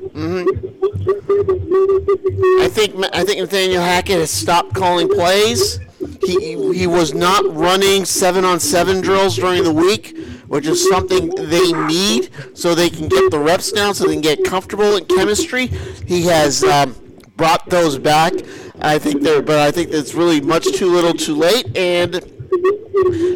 I 2.62 2.70
think 2.70 2.94
I 3.16 3.24
think 3.24 3.40
Nathaniel 3.40 3.82
Hackett 3.82 4.20
has 4.20 4.30
stopped 4.30 4.76
calling 4.76 5.10
plays. 5.10 5.80
He 6.22 6.72
he 6.72 6.86
was 6.86 7.16
not 7.16 7.44
running 7.56 8.06
seven 8.06 8.46
on 8.46 8.60
seven 8.60 9.02
drills 9.02 9.38
during 9.38 9.64
the 9.64 9.74
week, 9.74 10.16
which 10.50 10.68
is 10.68 10.88
something 10.88 11.32
they 11.50 11.72
need 11.72 12.30
so 12.54 12.76
they 12.76 12.92
can 12.92 13.08
get 13.10 13.32
the 13.32 13.40
reps 13.40 13.72
down, 13.72 13.96
so 13.96 14.06
they 14.06 14.14
can 14.14 14.22
get 14.22 14.44
comfortable 14.44 14.98
in 14.98 15.06
chemistry. 15.06 15.66
He 16.06 16.28
has 16.28 16.64
um, 16.64 16.96
brought 17.38 17.68
those 17.72 17.98
back. 17.98 18.34
I 18.82 19.00
think 19.00 19.24
they're, 19.24 19.42
but 19.42 19.58
I 19.58 19.72
think 19.72 19.90
it's 19.92 20.14
really 20.14 20.42
much 20.42 20.72
too 20.74 20.92
little, 20.92 21.14
too 21.14 21.34
late, 21.34 21.76
and 21.76 22.22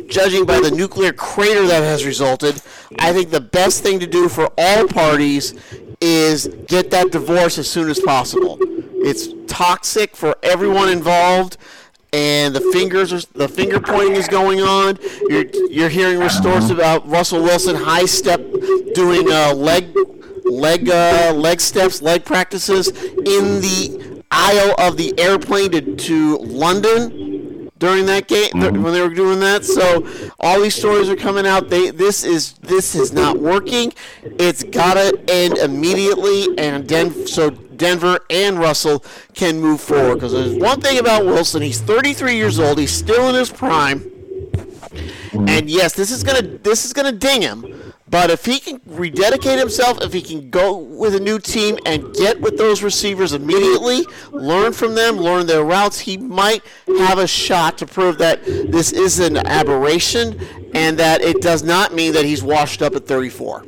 judging 0.07 0.45
by 0.45 0.59
the 0.59 0.71
nuclear 0.71 1.13
crater 1.13 1.65
that 1.67 1.83
has 1.83 2.05
resulted, 2.05 2.61
I 2.97 3.13
think 3.13 3.29
the 3.29 3.41
best 3.41 3.83
thing 3.83 3.99
to 3.99 4.07
do 4.07 4.29
for 4.29 4.51
all 4.57 4.87
parties 4.87 5.53
is 6.01 6.47
get 6.67 6.91
that 6.91 7.11
divorce 7.11 7.57
as 7.57 7.69
soon 7.69 7.89
as 7.89 7.99
possible. 7.99 8.57
It's 9.01 9.29
toxic 9.47 10.15
for 10.15 10.35
everyone 10.43 10.89
involved, 10.89 11.57
and 12.11 12.55
the 12.55 12.61
fingers 12.73 13.13
are, 13.13 13.21
the 13.33 13.47
finger 13.47 13.79
pointing 13.79 14.15
is 14.15 14.27
going 14.27 14.61
on. 14.61 14.97
You're 15.29 15.45
you're 15.69 15.89
hearing 15.89 16.19
reports 16.19 16.69
about 16.69 17.07
Russell 17.07 17.43
Wilson 17.43 17.75
high 17.75 18.05
step 18.05 18.41
doing 18.93 19.31
uh, 19.31 19.53
leg 19.53 19.95
leg 20.45 20.89
uh, 20.89 21.33
leg 21.35 21.61
steps, 21.61 22.01
leg 22.01 22.25
practices 22.25 22.89
in 22.89 23.61
the 23.61 24.23
aisle 24.31 24.75
of 24.77 24.97
the 24.97 25.17
airplane 25.19 25.71
to, 25.71 25.95
to 25.95 26.37
London 26.37 27.29
during 27.79 28.05
that 28.05 28.27
game 28.27 28.49
Mm-hmm. 28.51 28.83
when 28.83 28.93
they 28.93 29.01
were 29.01 29.13
doing 29.13 29.39
that. 29.39 29.65
So 29.65 30.05
all 30.39 30.61
these 30.61 30.75
stories 30.75 31.09
are 31.09 31.15
coming 31.15 31.45
out. 31.47 31.69
They 31.69 31.89
this 31.91 32.23
is 32.23 32.53
this 32.61 32.93
is 32.95 33.11
not 33.13 33.39
working. 33.39 33.93
It's 34.23 34.63
gotta 34.63 35.17
end 35.27 35.57
immediately, 35.57 36.57
and 36.57 36.87
Den- 36.87 37.25
so 37.27 37.49
Denver 37.49 38.19
and 38.29 38.59
Russell 38.59 39.03
can 39.33 39.59
move 39.61 39.79
forward. 39.81 40.15
Because 40.15 40.33
there's 40.33 40.55
one 40.55 40.81
thing 40.81 40.99
about 40.99 41.25
Wilson: 41.25 41.61
he's 41.61 41.79
33 41.81 42.35
years 42.35 42.59
old. 42.59 42.77
He's 42.77 42.91
still 42.91 43.29
in 43.29 43.35
his 43.35 43.49
prime. 43.49 44.11
And 45.33 45.69
yes, 45.69 45.93
this 45.93 46.11
is 46.11 46.23
gonna 46.23 46.41
this 46.41 46.85
is 46.85 46.93
gonna 46.93 47.11
ding 47.11 47.41
him. 47.41 47.78
But 48.09 48.31
if 48.31 48.45
he 48.45 48.59
can 48.59 48.81
rededicate 48.85 49.59
himself, 49.59 50.01
if 50.01 50.13
he 50.13 50.21
can 50.21 50.49
go 50.49 50.77
with 50.77 51.13
a 51.13 51.19
new 51.19 51.37
team 51.37 51.77
and 51.85 52.13
get 52.15 52.41
with 52.41 52.57
those 52.57 52.81
receivers 52.81 53.33
immediately, 53.33 54.03
learn 54.31 54.73
from 54.73 54.95
them, 54.95 55.17
learn 55.17 55.45
their 55.45 55.63
routes, 55.63 55.99
he 55.99 56.17
might 56.17 56.63
have 56.87 57.19
a 57.19 57.27
shot 57.27 57.77
to 57.79 57.85
prove 57.85 58.17
that 58.17 58.43
this 58.45 58.91
is 58.91 59.19
an 59.19 59.37
aberration 59.37 60.39
and 60.73 60.97
that 60.97 61.21
it 61.21 61.41
does 61.41 61.63
not 61.63 61.93
mean 61.93 62.13
that 62.13 62.25
he's 62.25 62.41
washed 62.41 62.81
up 62.81 62.95
at 62.95 63.05
34. 63.05 63.65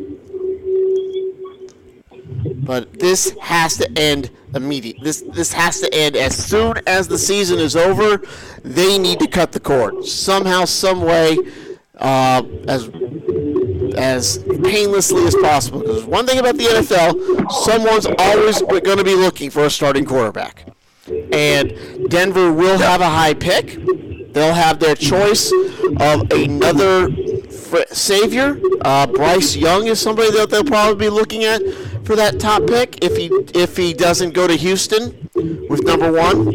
But 2.64 3.00
this 3.00 3.36
has 3.42 3.78
to 3.78 3.92
end 3.98 4.32
immediate. 4.56 4.98
This 5.02 5.24
this 5.34 5.52
has 5.54 5.80
to 5.82 5.94
end 5.94 6.16
as 6.16 6.36
soon 6.36 6.76
as 6.88 7.08
the 7.08 7.18
season 7.18 7.60
is 7.60 7.76
over. 7.76 8.22
They 8.64 8.98
need 8.98 9.20
to 9.20 9.28
cut 9.28 9.52
the 9.52 9.60
cord 9.60 10.06
somehow, 10.06 10.66
some 10.66 11.02
way, 11.02 11.38
uh, 11.98 12.44
as 12.68 12.90
as 13.96 14.44
painlessly 14.64 15.26
as 15.26 15.36
possible. 15.36 15.80
Because 15.80 16.06
one 16.06 16.26
thing 16.26 16.40
about 16.40 16.58
the 16.58 16.66
NFL, 16.66 17.52
someone's 17.52 18.08
always 18.18 18.62
going 18.62 18.98
to 18.98 19.04
be 19.04 19.16
looking 19.16 19.50
for 19.50 19.66
a 19.66 19.70
starting 19.70 20.06
quarterback, 20.06 20.66
and 21.32 22.10
Denver 22.10 22.52
will 22.52 22.78
have 22.78 23.02
a 23.02 23.10
high 23.10 23.34
pick. 23.34 23.80
They'll 24.34 24.54
have 24.54 24.80
their 24.80 24.96
choice 24.96 25.52
of 26.00 26.32
another 26.32 27.10
savior. 27.92 28.60
Uh, 28.82 29.08
Bryce 29.08 29.56
Young 29.56 29.88
is 29.88 30.00
somebody 30.00 30.32
that 30.32 30.50
they'll 30.50 30.64
probably 30.64 31.08
be 31.08 31.10
looking 31.10 31.44
at 31.44 31.62
for 32.06 32.16
that 32.16 32.40
top 32.40 32.66
pick 32.68 33.04
if 33.04 33.16
he 33.16 33.28
if 33.54 33.78
he 33.78 33.94
doesn't 33.94 34.34
go 34.34 34.48
to 34.48 34.56
Houston 34.56 35.30
with 35.34 35.84
number 35.84 36.12
one. 36.12 36.50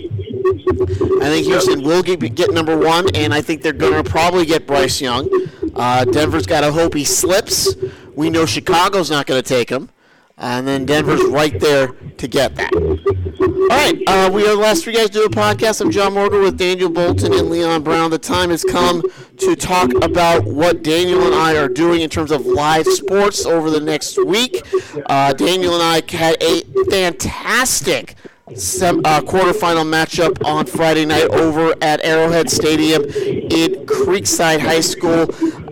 I 1.20 1.28
think 1.28 1.46
Houston 1.46 1.82
will 1.82 2.02
get, 2.02 2.20
get 2.34 2.52
number 2.52 2.76
one, 2.76 3.08
and 3.14 3.34
I 3.34 3.40
think 3.40 3.62
they're 3.62 3.72
going 3.72 4.02
to 4.02 4.08
probably 4.08 4.46
get 4.46 4.66
Bryce 4.66 5.00
Young. 5.00 5.28
Uh, 5.76 6.04
Denver's 6.04 6.46
got 6.46 6.62
to 6.62 6.72
hope 6.72 6.94
he 6.94 7.04
slips. 7.04 7.74
We 8.14 8.30
know 8.30 8.46
Chicago's 8.46 9.10
not 9.10 9.26
going 9.26 9.42
to 9.42 9.48
take 9.48 9.68
him, 9.68 9.90
and 10.38 10.66
then 10.66 10.86
Denver's 10.86 11.24
right 11.24 11.58
there 11.60 11.88
to 11.88 12.28
get 12.28 12.56
that. 12.56 12.72
All 12.74 13.68
right, 13.68 14.00
uh, 14.06 14.30
we 14.32 14.42
are 14.44 14.54
the 14.54 14.56
last 14.56 14.84
three 14.84 14.94
guys 14.94 15.10
do 15.10 15.24
a 15.24 15.28
podcast. 15.28 15.80
I'm 15.80 15.90
John 15.90 16.14
Morgo 16.14 16.42
with 16.42 16.56
Daniel 16.56 16.88
Bolton 16.88 17.32
and 17.32 17.50
Leon 17.50 17.82
Brown. 17.82 18.10
The 18.10 18.18
time 18.18 18.50
has 18.50 18.64
come 18.64 19.02
to 19.38 19.56
talk 19.56 19.92
about 20.02 20.44
what 20.44 20.82
Daniel 20.82 21.22
and 21.26 21.34
I 21.34 21.56
are 21.56 21.68
doing 21.68 22.00
in 22.00 22.08
terms 22.08 22.30
of 22.30 22.46
live 22.46 22.86
sports 22.86 23.44
over 23.44 23.70
the 23.70 23.80
next 23.80 24.24
week. 24.24 24.62
Uh, 25.06 25.32
Daniel 25.32 25.74
and 25.74 25.82
I 25.82 26.02
had 26.16 26.42
a 26.42 26.62
fantastic 26.90 28.14
sem- 28.54 29.00
uh, 29.04 29.20
quarterfinal 29.20 29.84
matchup 29.84 30.44
on 30.44 30.66
Friday 30.66 31.04
night 31.04 31.28
over 31.30 31.74
at 31.82 32.04
Arrowhead 32.04 32.48
Stadium 32.48 33.02
in 33.02 33.86
Creekside 33.86 34.60
High 34.60 34.80
School. 34.80 35.22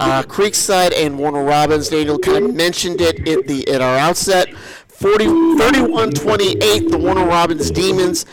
Uh, 0.00 0.22
Creekside 0.22 0.92
and 0.96 1.18
Warner 1.18 1.44
Robins. 1.44 1.88
Daniel 1.88 2.18
kind 2.18 2.44
of 2.46 2.54
mentioned 2.54 3.00
it 3.00 3.26
at 3.28 3.46
the 3.46 3.68
at 3.68 3.80
our 3.80 3.96
outset. 3.96 4.52
40, 4.88 5.26
31-28, 5.26 6.90
the 6.90 6.98
Warner 6.98 7.26
Robins 7.26 7.70
Demons 7.70 8.26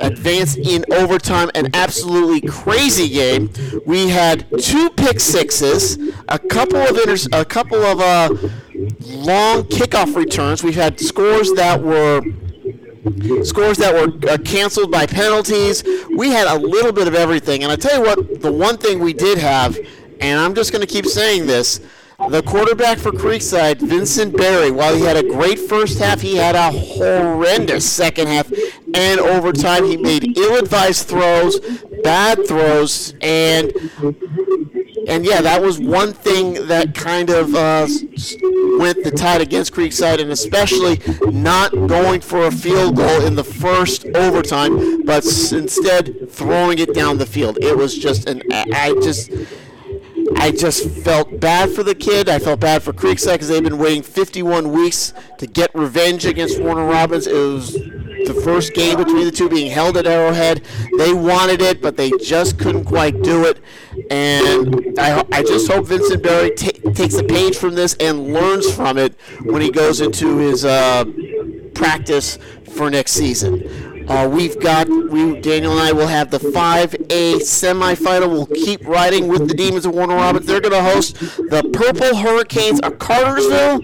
advanced 0.00 0.58
in 0.58 0.84
overtime. 0.92 1.50
An 1.54 1.68
absolutely 1.74 2.46
crazy 2.48 3.08
game. 3.08 3.50
We 3.86 4.08
had 4.08 4.46
two 4.60 4.90
pick 4.90 5.20
sixes, 5.20 5.98
a 6.28 6.38
couple 6.38 6.78
of 6.78 6.98
a 7.32 7.44
couple 7.44 7.82
of 7.82 8.00
uh, 8.00 8.28
long 9.00 9.64
kickoff 9.64 10.14
returns. 10.14 10.62
We've 10.62 10.74
had 10.74 11.00
scores 11.00 11.52
that 11.54 11.80
were 11.82 12.22
scores 13.42 13.78
that 13.78 13.92
were 13.92 14.30
uh, 14.30 14.38
canceled 14.38 14.90
by 14.90 15.06
penalties. 15.06 15.82
We 16.16 16.30
had 16.30 16.46
a 16.46 16.58
little 16.58 16.92
bit 16.92 17.08
of 17.08 17.14
everything. 17.14 17.62
And 17.62 17.72
I 17.72 17.76
tell 17.76 17.98
you 17.98 18.02
what, 18.02 18.40
the 18.40 18.52
one 18.52 18.76
thing 18.76 19.00
we 19.00 19.12
did 19.12 19.38
have, 19.38 19.78
and 20.20 20.38
I'm 20.38 20.54
just 20.54 20.72
going 20.72 20.86
to 20.86 20.92
keep 20.92 21.06
saying 21.06 21.46
this, 21.46 21.80
the 22.28 22.42
quarterback 22.42 22.98
for 22.98 23.10
Creekside, 23.10 23.80
Vincent 23.80 24.36
Berry, 24.36 24.70
while 24.70 24.94
he 24.94 25.02
had 25.02 25.16
a 25.16 25.24
great 25.24 25.58
first 25.58 25.98
half, 25.98 26.20
he 26.20 26.36
had 26.36 26.54
a 26.54 26.70
horrendous 26.70 27.90
second 27.90 28.28
half 28.28 28.52
and 28.94 29.18
overtime. 29.18 29.84
He 29.84 29.96
made 29.96 30.38
ill-advised 30.38 31.08
throws, 31.08 31.58
bad 32.04 32.46
throws, 32.46 33.14
and 33.20 33.72
and 35.08 35.24
yeah, 35.24 35.40
that 35.40 35.60
was 35.60 35.78
one 35.78 36.12
thing 36.12 36.66
that 36.66 36.94
kind 36.94 37.30
of 37.30 37.54
uh, 37.54 37.86
went 38.78 39.02
the 39.04 39.12
tide 39.14 39.40
against 39.40 39.72
Creekside, 39.72 40.20
and 40.20 40.30
especially 40.30 41.00
not 41.30 41.72
going 41.72 42.20
for 42.20 42.46
a 42.46 42.50
field 42.52 42.96
goal 42.96 43.22
in 43.22 43.34
the 43.34 43.44
first 43.44 44.06
overtime, 44.14 45.02
but 45.04 45.24
instead 45.52 46.30
throwing 46.30 46.78
it 46.78 46.94
down 46.94 47.18
the 47.18 47.26
field. 47.26 47.58
It 47.60 47.76
was 47.76 47.96
just 47.96 48.28
an 48.28 48.42
I 48.52 48.94
just. 49.02 49.30
I 50.36 50.50
just 50.50 50.88
felt 50.88 51.40
bad 51.40 51.70
for 51.70 51.82
the 51.82 51.94
kid. 51.94 52.28
I 52.28 52.38
felt 52.38 52.60
bad 52.60 52.82
for 52.82 52.92
Creekside 52.92 53.34
because 53.34 53.48
they've 53.48 53.62
been 53.62 53.78
waiting 53.78 54.02
51 54.02 54.72
weeks 54.72 55.12
to 55.38 55.46
get 55.46 55.74
revenge 55.74 56.24
against 56.24 56.60
Warner 56.60 56.86
Robins. 56.86 57.26
It 57.26 57.34
was 57.34 57.72
the 57.72 58.40
first 58.44 58.72
game 58.74 58.96
between 58.96 59.24
the 59.24 59.30
two 59.30 59.48
being 59.48 59.70
held 59.70 59.96
at 59.96 60.06
Arrowhead. 60.06 60.64
They 60.96 61.12
wanted 61.12 61.60
it, 61.60 61.82
but 61.82 61.96
they 61.96 62.10
just 62.22 62.58
couldn't 62.58 62.84
quite 62.84 63.22
do 63.22 63.44
it. 63.44 63.60
And 64.12 64.98
I, 64.98 65.24
I 65.32 65.42
just 65.42 65.70
hope 65.70 65.86
Vincent 65.86 66.22
Berry 66.22 66.50
ta- 66.54 66.92
takes 66.92 67.14
a 67.16 67.24
page 67.24 67.56
from 67.56 67.74
this 67.74 67.94
and 67.98 68.34
learns 68.34 68.70
from 68.70 68.98
it 68.98 69.14
when 69.42 69.62
he 69.62 69.70
goes 69.70 70.02
into 70.02 70.36
his 70.36 70.66
uh, 70.66 71.04
practice 71.72 72.38
for 72.74 72.90
next 72.90 73.12
season. 73.12 73.91
Uh, 74.08 74.28
we've 74.30 74.58
got 74.60 74.88
we 74.88 75.40
Daniel 75.40 75.72
and 75.72 75.80
I 75.80 75.92
will 75.92 76.06
have 76.06 76.30
the 76.30 76.38
5A 76.38 77.36
semifinal. 77.36 78.28
We'll 78.28 78.46
keep 78.46 78.86
riding 78.86 79.28
with 79.28 79.48
the 79.48 79.54
Demons 79.54 79.86
of 79.86 79.94
Warner 79.94 80.16
Robins. 80.16 80.46
They're 80.46 80.60
going 80.60 80.72
to 80.72 80.82
host 80.82 81.18
the 81.18 81.68
Purple 81.72 82.16
Hurricanes 82.16 82.80
of 82.80 82.98
Cartersville 82.98 83.80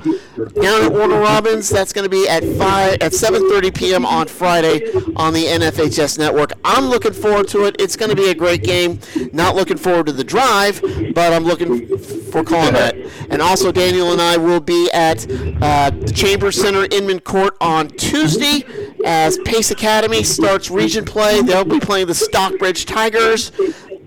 down 0.60 0.84
at 0.84 0.92
Warner 0.92 1.20
Robins. 1.20 1.68
That's 1.68 1.92
going 1.92 2.04
to 2.04 2.08
be 2.08 2.28
at 2.28 2.42
five 2.58 2.94
at 2.94 3.12
7:30 3.12 3.74
p.m. 3.74 4.06
on 4.06 4.26
Friday 4.26 4.90
on 5.16 5.32
the 5.32 5.44
NFHS 5.44 6.18
network. 6.18 6.52
I'm 6.64 6.86
looking 6.86 7.12
forward 7.12 7.48
to 7.48 7.64
it. 7.64 7.76
It's 7.78 7.96
going 7.96 8.10
to 8.10 8.16
be 8.16 8.30
a 8.30 8.34
great 8.34 8.62
game. 8.62 9.00
Not 9.32 9.56
looking 9.56 9.76
forward 9.76 10.06
to 10.06 10.12
the 10.12 10.24
drive, 10.24 10.80
but 11.14 11.32
I'm 11.32 11.44
looking 11.44 11.98
for 11.98 12.44
calling 12.44 12.74
that. 12.74 12.96
And 13.30 13.42
also, 13.42 13.72
Daniel 13.72 14.12
and 14.12 14.20
I 14.20 14.36
will 14.36 14.60
be 14.60 14.90
at 14.92 15.26
uh, 15.62 15.90
the 15.90 16.12
Chambers 16.14 16.60
Center 16.60 16.86
Inman 16.90 17.20
Court 17.20 17.56
on 17.60 17.88
Tuesday 17.88 18.64
as 19.04 19.38
Pace 19.38 19.70
Academy 19.70 20.22
starts 20.22 20.70
region 20.70 21.04
play. 21.04 21.40
They'll 21.42 21.64
be 21.64 21.80
playing 21.80 22.06
the 22.06 22.14
Stockbridge 22.14 22.86
Tigers. 22.86 23.52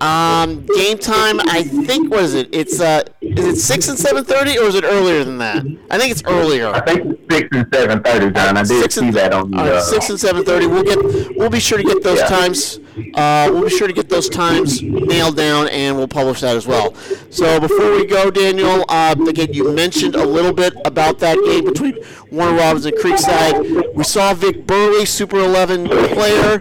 Um, 0.02 0.66
game 0.74 0.98
time, 0.98 1.38
I 1.40 1.62
think, 1.62 2.10
what 2.10 2.24
is 2.24 2.34
it? 2.34 2.48
It's 2.52 2.80
uh, 2.80 3.04
is 3.20 3.46
it 3.46 3.56
six 3.56 3.86
and 3.88 3.96
seven 3.96 4.24
thirty, 4.24 4.58
or 4.58 4.64
is 4.64 4.74
it 4.74 4.82
earlier 4.82 5.22
than 5.22 5.38
that? 5.38 5.64
I 5.92 5.98
think 5.98 6.10
it's 6.10 6.24
earlier. 6.26 6.66
I 6.70 6.80
think 6.80 7.18
it's 7.30 7.32
six 7.36 7.48
and 7.52 7.66
seven 7.72 8.02
thirty, 8.02 8.30
John. 8.32 8.56
I 8.56 8.64
did 8.64 8.90
see 8.92 9.10
that 9.12 9.32
on 9.32 9.52
the. 9.52 9.58
all 9.58 9.64
right, 9.70 9.82
six 9.82 10.10
and 10.10 10.18
seven 10.18 10.44
thirty. 10.44 10.66
We'll 10.66 10.82
get. 10.82 11.36
We'll 11.36 11.50
be 11.50 11.60
sure 11.60 11.78
to 11.78 11.84
get 11.84 12.02
those 12.02 12.18
Yeah. 12.18 12.26
times. 12.26 12.80
Uh, 13.14 13.48
we'll 13.52 13.62
be 13.62 13.70
sure 13.70 13.86
to 13.86 13.92
get 13.92 14.08
those 14.08 14.28
times 14.28 14.82
nailed 14.82 15.36
down, 15.36 15.68
and 15.68 15.96
we'll 15.96 16.08
publish 16.08 16.40
that 16.40 16.56
as 16.56 16.66
well. 16.66 16.94
So 17.30 17.60
before 17.60 17.92
we 17.92 18.04
go, 18.04 18.28
Daniel, 18.30 18.84
uh, 18.88 19.14
again, 19.28 19.52
you 19.52 19.72
mentioned 19.72 20.16
a 20.16 20.26
little 20.26 20.52
bit 20.52 20.74
about 20.84 21.20
that 21.20 21.38
game 21.44 21.64
between 21.64 21.96
Warner 22.32 22.56
Robins 22.58 22.86
and 22.86 22.96
Creekside. 22.96 23.94
We 23.94 24.02
saw 24.02 24.34
Vic 24.34 24.66
Burley, 24.66 25.06
Super 25.06 25.38
11 25.38 25.86
player, 25.88 26.60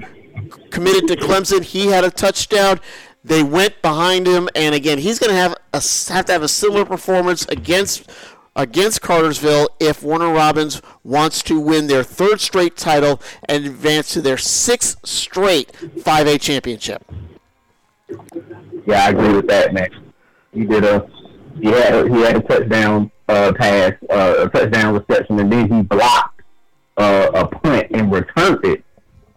committed 0.69 1.07
to 1.07 1.15
Clemson. 1.15 1.63
He 1.63 1.87
had 1.87 2.03
a 2.03 2.11
touchdown. 2.11 2.79
They 3.23 3.43
went 3.43 3.81
behind 3.81 4.25
him, 4.25 4.49
and 4.55 4.73
again, 4.73 4.97
he's 4.97 5.19
going 5.19 5.29
to 5.29 5.35
have 5.35 5.55
a, 5.73 5.81
have 6.11 6.25
to 6.25 6.31
have 6.31 6.41
a 6.41 6.47
similar 6.47 6.85
performance 6.85 7.45
against 7.47 8.09
against 8.55 9.01
Cartersville 9.01 9.69
if 9.79 10.03
Warner 10.03 10.31
Robins 10.31 10.81
wants 11.03 11.41
to 11.43 11.59
win 11.59 11.87
their 11.87 12.03
third 12.03 12.41
straight 12.41 12.75
title 12.75 13.21
and 13.45 13.65
advance 13.65 14.11
to 14.13 14.21
their 14.21 14.37
sixth 14.37 14.97
straight 15.05 15.71
5A 15.71 16.41
championship. 16.41 17.01
Yeah, 18.85 19.05
I 19.05 19.09
agree 19.09 19.33
with 19.33 19.47
that, 19.47 19.73
man. 19.73 19.89
He 20.53 20.65
did 20.65 20.83
a 20.83 21.09
he 21.59 21.67
had 21.67 22.07
he 22.07 22.21
had 22.21 22.37
a 22.37 22.41
touchdown 22.41 23.11
uh, 23.29 23.53
pass, 23.53 23.93
uh, 24.09 24.35
a 24.39 24.49
touchdown 24.49 24.95
reception, 24.95 25.39
and 25.39 25.51
then 25.51 25.71
he 25.71 25.81
blocked 25.83 26.41
uh, 26.97 27.29
a 27.33 27.47
punt 27.47 27.87
and 27.91 28.11
returned 28.11 28.65
it 28.65 28.83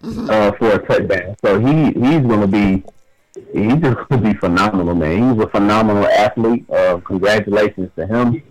uh, 0.03 0.53
for 0.53 0.72
a 0.72 0.87
touchdown. 0.87 1.37
So 1.45 1.61
he 1.61 1.87
he's 1.87 2.20
going 2.20 2.41
to 2.41 2.47
be 2.47 2.82
he's 3.35 3.74
just 3.76 4.09
going 4.09 4.22
to 4.22 4.32
be 4.32 4.35
phenomenal, 4.35 4.95
man. 4.95 5.35
He's 5.35 5.45
a 5.45 5.49
phenomenal 5.49 6.07
athlete. 6.07 6.68
Uh, 6.70 6.99
congratulations 7.05 7.91
to 7.97 8.07
him 8.07 8.43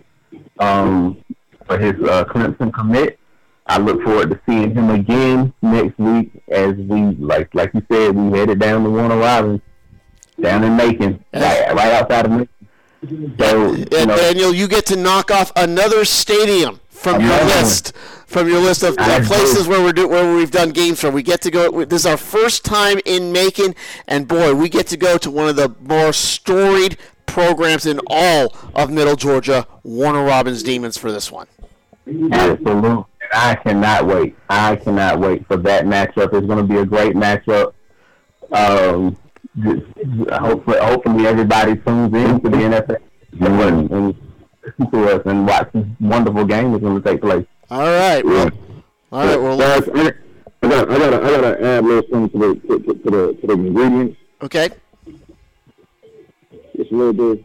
um, 0.58 1.24
for 1.66 1.78
his 1.78 1.94
uh, 2.08 2.24
Clemson 2.24 2.72
commit. 2.72 3.18
I 3.66 3.78
look 3.78 4.02
forward 4.02 4.30
to 4.30 4.40
seeing 4.46 4.74
him 4.74 4.90
again 4.90 5.54
next 5.62 5.98
week 5.98 6.30
as 6.50 6.74
we 6.74 7.14
like 7.16 7.54
like 7.54 7.72
you 7.72 7.82
said 7.90 8.14
we 8.14 8.38
headed 8.38 8.58
down 8.58 8.84
to 8.84 8.90
Warner 8.90 9.16
Robins 9.16 9.62
down 10.38 10.64
in 10.64 10.76
Macon, 10.76 11.24
right, 11.32 11.72
right 11.72 11.92
outside 11.92 12.26
of 12.26 12.32
Macon. 12.32 12.48
So 13.38 13.72
you 13.72 14.06
know, 14.06 14.16
Daniel, 14.16 14.54
you 14.54 14.68
get 14.68 14.84
to 14.86 14.96
knock 14.96 15.30
off 15.30 15.50
another 15.56 16.04
stadium 16.04 16.80
from 16.94 17.20
your 17.20 17.44
list. 17.44 17.92
From 18.26 18.48
your 18.48 18.60
list 18.60 18.82
of 18.82 18.96
uh, 18.98 19.20
places 19.24 19.68
where 19.68 19.80
we're 19.80 19.92
do, 19.92 20.08
where 20.08 20.34
we've 20.34 20.50
done 20.50 20.70
games 20.70 21.00
from, 21.00 21.14
we 21.14 21.22
get 21.22 21.40
to 21.42 21.50
go. 21.50 21.84
This 21.84 22.00
is 22.00 22.06
our 22.06 22.16
first 22.16 22.64
time 22.64 22.98
in 23.04 23.30
Macon, 23.30 23.74
and 24.08 24.26
boy, 24.26 24.54
we 24.54 24.68
get 24.68 24.88
to 24.88 24.96
go 24.96 25.18
to 25.18 25.30
one 25.30 25.48
of 25.48 25.54
the 25.56 25.72
more 25.80 26.12
storied 26.12 26.96
programs 27.26 27.86
in 27.86 28.00
all 28.08 28.52
of 28.74 28.90
Middle 28.90 29.14
Georgia, 29.14 29.66
Warner 29.84 30.24
Robins 30.24 30.62
Demons, 30.62 30.96
for 30.96 31.12
this 31.12 31.30
one. 31.30 31.46
Absolutely. 32.32 33.04
I 33.32 33.54
cannot 33.56 34.06
wait. 34.06 34.36
I 34.48 34.76
cannot 34.76 35.20
wait 35.20 35.46
for 35.46 35.56
that 35.58 35.84
matchup. 35.84 36.32
It's 36.32 36.46
going 36.46 36.58
to 36.58 36.64
be 36.64 36.78
a 36.78 36.86
great 36.86 37.14
matchup. 37.14 37.72
Um, 38.50 39.16
just- 39.60 39.84
hopefully, 40.32 40.78
hopefully 40.80 41.26
everybody 41.26 41.76
tunes 41.76 42.14
in 42.14 42.40
to 42.40 42.48
the 42.48 42.56
NFL 42.56 42.96
and, 43.40 43.90
and 43.90 44.06
listen 44.08 44.23
to 44.92 45.04
us 45.14 45.22
and 45.26 45.46
watch 45.46 45.68
this 45.72 45.84
wonderful 46.00 46.44
game 46.44 46.72
that's 46.72 46.82
going 46.82 47.00
to 47.02 47.08
take 47.08 47.20
place. 47.20 47.46
All 47.70 47.80
right, 47.80 48.24
well, 48.24 48.50
all 49.12 49.26
right, 49.26 49.40
well, 49.40 49.58
Guys, 49.58 49.88
I, 49.94 50.12
I 50.62 50.68
got, 50.68 50.90
I 50.90 50.98
got, 50.98 51.14
I 51.14 51.30
got 51.30 51.40
to 51.40 51.64
add 51.64 51.84
a 51.84 51.86
little 51.86 52.10
something 52.10 52.40
to 52.40 52.54
the, 52.54 52.78
to, 52.78 52.94
to, 52.94 53.10
the, 53.10 53.38
to 53.40 53.46
the 53.46 53.52
ingredients. 53.52 54.16
okay. 54.42 54.70
Just 56.76 56.90
a 56.90 56.96
little 56.96 57.34
bit. 57.34 57.44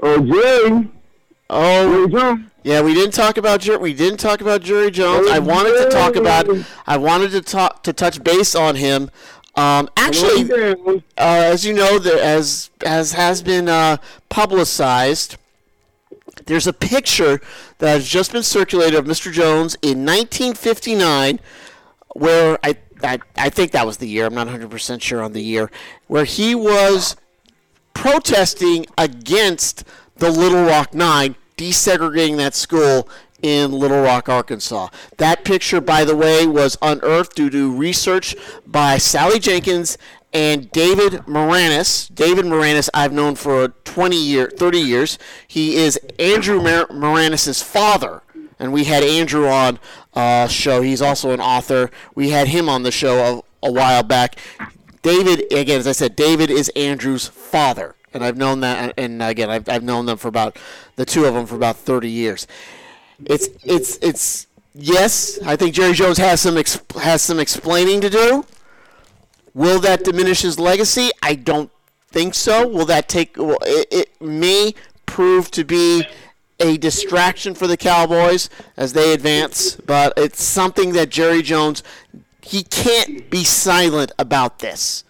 Oh, 0.00 0.20
Jerry, 0.20 0.88
Oh, 1.50 2.06
Jerry 2.06 2.08
Jones. 2.08 2.44
Yeah, 2.62 2.82
we 2.82 2.92
didn't 2.94 3.14
talk 3.14 3.36
about 3.38 3.60
Jer- 3.60 3.78
we 3.78 3.94
didn't 3.94 4.18
talk 4.18 4.40
about 4.40 4.60
Jerry 4.62 4.90
Jones. 4.90 5.28
I 5.28 5.38
wanted 5.38 5.76
to 5.82 5.88
talk 5.90 6.16
about 6.16 6.46
I 6.86 6.96
wanted 6.98 7.30
to 7.30 7.40
talk 7.40 7.82
to 7.84 7.92
touch 7.92 8.22
base 8.22 8.54
on 8.54 8.76
him. 8.76 9.10
Um, 9.54 9.88
actually, 9.96 10.50
uh, 10.52 11.00
as 11.16 11.64
you 11.64 11.72
know, 11.72 11.98
there, 11.98 12.22
as 12.22 12.70
as 12.84 13.12
has 13.12 13.42
been 13.42 13.68
uh, 13.68 13.96
publicized, 14.28 15.36
there's 16.48 16.66
a 16.66 16.72
picture 16.72 17.40
that 17.78 17.90
has 17.90 18.08
just 18.08 18.32
been 18.32 18.42
circulated 18.42 18.98
of 18.98 19.04
Mr. 19.04 19.30
Jones 19.30 19.76
in 19.82 20.04
1959, 20.04 21.40
where 22.14 22.58
I 22.64 22.76
I, 23.02 23.20
I 23.36 23.48
think 23.48 23.70
that 23.72 23.86
was 23.86 23.98
the 23.98 24.08
year. 24.08 24.26
I'm 24.26 24.34
not 24.34 24.46
100 24.46 24.70
percent 24.70 25.02
sure 25.02 25.22
on 25.22 25.32
the 25.32 25.42
year 25.42 25.70
where 26.08 26.24
he 26.24 26.54
was 26.54 27.16
protesting 27.94 28.86
against 28.96 29.84
the 30.16 30.30
Little 30.30 30.64
Rock 30.64 30.94
Nine 30.94 31.36
desegregating 31.56 32.38
that 32.38 32.54
school 32.54 33.08
in 33.42 33.70
Little 33.72 34.02
Rock, 34.02 34.28
Arkansas. 34.28 34.88
That 35.18 35.44
picture, 35.44 35.80
by 35.80 36.04
the 36.04 36.16
way, 36.16 36.46
was 36.46 36.76
unearthed 36.82 37.36
due 37.36 37.50
to 37.50 37.72
research 37.72 38.34
by 38.66 38.98
Sally 38.98 39.38
Jenkins 39.38 39.98
and 40.32 40.70
David 40.70 41.12
Maraniss. 41.26 42.14
David 42.14 42.44
Maraniss, 42.44 42.88
I've 42.92 43.12
known 43.12 43.34
for 43.34 43.68
20 43.68 44.16
year, 44.16 44.50
30 44.54 44.78
years. 44.78 45.18
He 45.46 45.76
is 45.76 45.98
Andrew 46.18 46.62
Mar- 46.62 46.86
Maraniss' 46.88 47.62
father, 47.62 48.22
and 48.58 48.72
we 48.72 48.84
had 48.84 49.02
Andrew 49.02 49.46
on 49.46 49.78
uh, 50.14 50.48
show. 50.48 50.82
He's 50.82 51.02
also 51.02 51.30
an 51.30 51.40
author. 51.40 51.90
We 52.14 52.30
had 52.30 52.48
him 52.48 52.68
on 52.68 52.82
the 52.82 52.90
show 52.90 53.42
a, 53.62 53.66
a 53.66 53.72
while 53.72 54.02
back. 54.02 54.38
David, 55.02 55.50
again, 55.52 55.78
as 55.78 55.86
I 55.86 55.92
said, 55.92 56.16
David 56.16 56.50
is 56.50 56.68
Andrew's 56.70 57.28
father, 57.28 57.94
and 58.12 58.24
I've 58.24 58.36
known 58.36 58.60
that, 58.60 58.94
and 58.98 59.22
again, 59.22 59.48
I've, 59.48 59.68
I've 59.68 59.84
known 59.84 60.06
them 60.06 60.18
for 60.18 60.28
about 60.28 60.58
the 60.96 61.06
two 61.06 61.24
of 61.24 61.34
them 61.34 61.46
for 61.46 61.54
about 61.54 61.76
30 61.76 62.10
years. 62.10 62.46
It's 63.24 63.48
it's 63.64 63.98
it's 64.00 64.46
yes, 64.74 65.40
I 65.44 65.56
think 65.56 65.74
Jerry 65.74 65.92
Jones 65.92 66.18
has 66.18 66.40
some 66.40 66.56
has 67.00 67.22
some 67.22 67.40
explaining 67.40 68.00
to 68.02 68.10
do. 68.10 68.44
Will 69.58 69.80
that 69.80 70.04
diminish 70.04 70.42
his 70.42 70.60
legacy? 70.60 71.10
I 71.20 71.34
don't 71.34 71.72
think 72.06 72.34
so. 72.34 72.68
Will 72.68 72.86
that 72.86 73.08
take? 73.08 73.36
Well, 73.36 73.58
it, 73.62 73.88
it 73.90 74.22
may 74.22 74.72
prove 75.04 75.50
to 75.50 75.64
be 75.64 76.04
a 76.60 76.76
distraction 76.76 77.56
for 77.56 77.66
the 77.66 77.76
Cowboys 77.76 78.48
as 78.76 78.92
they 78.92 79.12
advance, 79.12 79.74
but 79.74 80.12
it's 80.16 80.44
something 80.44 80.92
that 80.92 81.10
Jerry 81.10 81.42
Jones 81.42 81.82
he 82.40 82.62
can't 82.62 83.28
be 83.30 83.42
silent 83.42 84.12
about 84.16 84.60
this. 84.60 85.02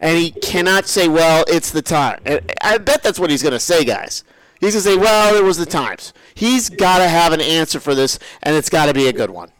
And 0.00 0.18
he 0.18 0.32
cannot 0.32 0.86
say, 0.86 1.06
well, 1.06 1.44
it's 1.46 1.70
the 1.70 1.80
time. 1.80 2.20
And 2.26 2.52
I 2.60 2.76
bet 2.78 3.04
that's 3.04 3.20
what 3.20 3.30
he's 3.30 3.42
going 3.42 3.52
to 3.52 3.60
say, 3.60 3.84
guys. 3.84 4.24
He's 4.58 4.74
going 4.74 4.82
to 4.82 4.90
say, 4.90 4.96
well, 4.96 5.36
it 5.36 5.44
was 5.44 5.58
the 5.58 5.64
times. 5.64 6.12
He's 6.34 6.68
got 6.68 6.98
to 6.98 7.08
have 7.08 7.32
an 7.32 7.40
answer 7.40 7.78
for 7.78 7.94
this, 7.94 8.18
and 8.42 8.56
it's 8.56 8.68
got 8.68 8.86
to 8.86 8.94
be 8.94 9.06
a 9.06 9.12
good 9.12 9.30
one. 9.30 9.52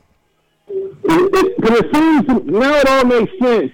It, 0.69 0.91
it, 1.05 1.61
but 1.61 1.73
it 1.73 1.95
seems 1.95 2.45
now 2.51 2.75
it 2.75 2.89
all 2.89 3.05
makes 3.05 3.39
sense. 3.39 3.73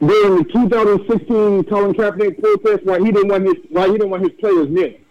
During 0.00 0.42
the 0.42 0.44
2016 0.52 1.64
Colin 1.64 1.94
Kaepernick 1.94 2.40
protest, 2.40 2.84
why 2.84 2.98
he 2.98 3.12
didn't 3.12 3.28
want 3.28 3.46
his 3.46 3.56
why 3.70 3.86
he 3.86 3.92
didn't 3.92 4.10
want 4.10 4.22
his 4.22 4.32
players 4.38 4.68
kneeling. 4.68 5.04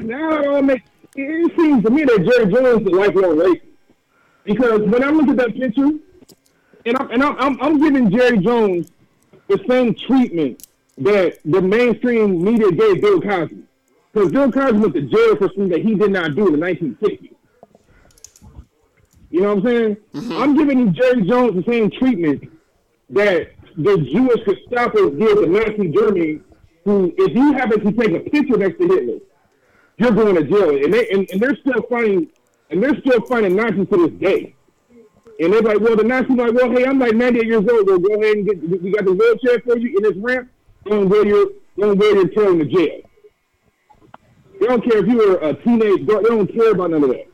Now 0.00 0.38
it 0.38 0.46
all 0.46 0.62
makes. 0.62 0.88
It 1.16 1.56
seems 1.56 1.82
to 1.84 1.90
me 1.90 2.04
that 2.04 2.18
Jerry 2.18 2.52
Jones 2.52 2.82
is 2.82 2.86
a 2.86 2.90
lifelong 2.90 3.36
racist 3.36 3.62
because 4.44 4.80
when 4.82 5.02
I 5.02 5.10
look 5.10 5.28
at 5.28 5.36
that 5.36 5.54
picture, 5.54 5.90
and 6.86 6.96
I'm 6.98 7.10
and 7.10 7.22
I'm, 7.22 7.36
I'm, 7.38 7.60
I'm 7.60 7.80
giving 7.80 8.10
Jerry 8.10 8.38
Jones 8.38 8.90
the 9.48 9.62
same 9.68 9.94
treatment 9.94 10.66
that 10.98 11.38
the 11.44 11.60
mainstream 11.60 12.42
media 12.42 12.70
gave 12.70 13.02
Bill 13.02 13.20
Cosby, 13.20 13.62
because 14.12 14.32
Bill 14.32 14.50
Cosby 14.50 14.78
went 14.78 14.94
to 14.94 15.02
jail 15.02 15.36
for 15.36 15.48
something 15.48 15.68
that 15.68 15.82
he 15.82 15.94
did 15.94 16.10
not 16.10 16.34
do 16.34 16.46
in 16.46 16.58
the 16.58 16.66
1960s. 16.66 17.32
You 19.30 19.40
know 19.42 19.54
what 19.54 19.58
I'm 19.58 19.64
saying? 19.64 19.96
Mm-hmm. 20.14 20.32
I'm 20.32 20.56
giving 20.56 20.94
Jerry 20.94 21.22
Jones 21.22 21.62
the 21.62 21.70
same 21.70 21.90
treatment 21.90 22.50
that 23.10 23.50
the 23.76 23.98
Jewish 23.98 24.44
Gestapo 24.44 25.10
did 25.10 25.36
to 25.36 25.46
Nazi 25.46 25.88
Germany. 25.88 26.40
Who, 26.84 27.12
if 27.18 27.34
you 27.34 27.52
happen 27.54 27.84
to 27.84 27.92
take 27.92 28.12
a 28.12 28.30
picture 28.30 28.56
next 28.56 28.78
to 28.78 28.86
Hitler, 28.86 29.18
you're 29.96 30.12
going 30.12 30.36
to 30.36 30.44
jail, 30.44 30.84
and 30.84 30.94
they 30.94 31.08
and, 31.08 31.28
and 31.32 31.40
they're 31.40 31.56
still 31.56 31.82
finding 31.90 32.28
and 32.70 32.82
they're 32.82 32.98
still 33.00 33.20
finding 33.26 33.56
Nazis 33.56 33.88
to 33.88 34.08
this 34.08 34.20
day. 34.20 34.54
And 35.38 35.52
they're 35.52 35.62
like, 35.62 35.80
well, 35.80 35.96
the 35.96 36.04
Nazis 36.04 36.36
like, 36.36 36.52
well, 36.52 36.70
hey, 36.70 36.86
I'm 36.86 36.98
like 36.98 37.14
98 37.14 37.46
years 37.46 37.66
old. 37.68 37.86
Well, 37.86 37.98
go 37.98 38.14
ahead 38.14 38.36
and 38.36 38.46
get 38.46 38.82
we 38.82 38.90
got 38.90 39.04
the 39.04 39.12
wheelchair 39.12 39.60
for 39.60 39.76
you 39.78 39.96
in 39.96 40.02
this 40.02 40.16
ramp. 40.16 40.50
Don't 40.84 41.08
wear 41.08 41.26
your 41.26 41.50
don't 41.78 41.98
wear 41.98 42.14
your 42.14 42.28
tail 42.28 42.52
in 42.52 42.58
the 42.58 42.64
jail. 42.64 43.00
They 44.60 44.66
don't 44.66 44.82
care 44.82 45.04
if 45.04 45.06
you 45.06 45.18
were 45.18 45.36
a 45.38 45.54
teenage 45.54 46.06
girl. 46.06 46.22
They 46.22 46.28
don't 46.28 46.52
care 46.52 46.72
about 46.72 46.90
none 46.90 47.04
of 47.04 47.10
that. 47.10 47.26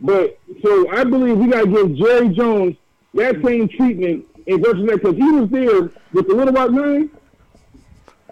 But 0.00 0.38
so 0.62 0.90
I 0.90 1.04
believe 1.04 1.36
we 1.38 1.48
gotta 1.48 1.66
give 1.66 1.94
Jerry 1.96 2.28
Jones 2.30 2.76
that 3.14 3.36
same 3.44 3.68
treatment 3.68 4.26
in 4.46 4.60
because 4.60 5.16
he 5.16 5.30
was 5.30 5.50
there 5.50 5.90
with 6.12 6.28
the 6.28 6.34
Little 6.34 6.54
white 6.54 6.70
man. 6.70 7.10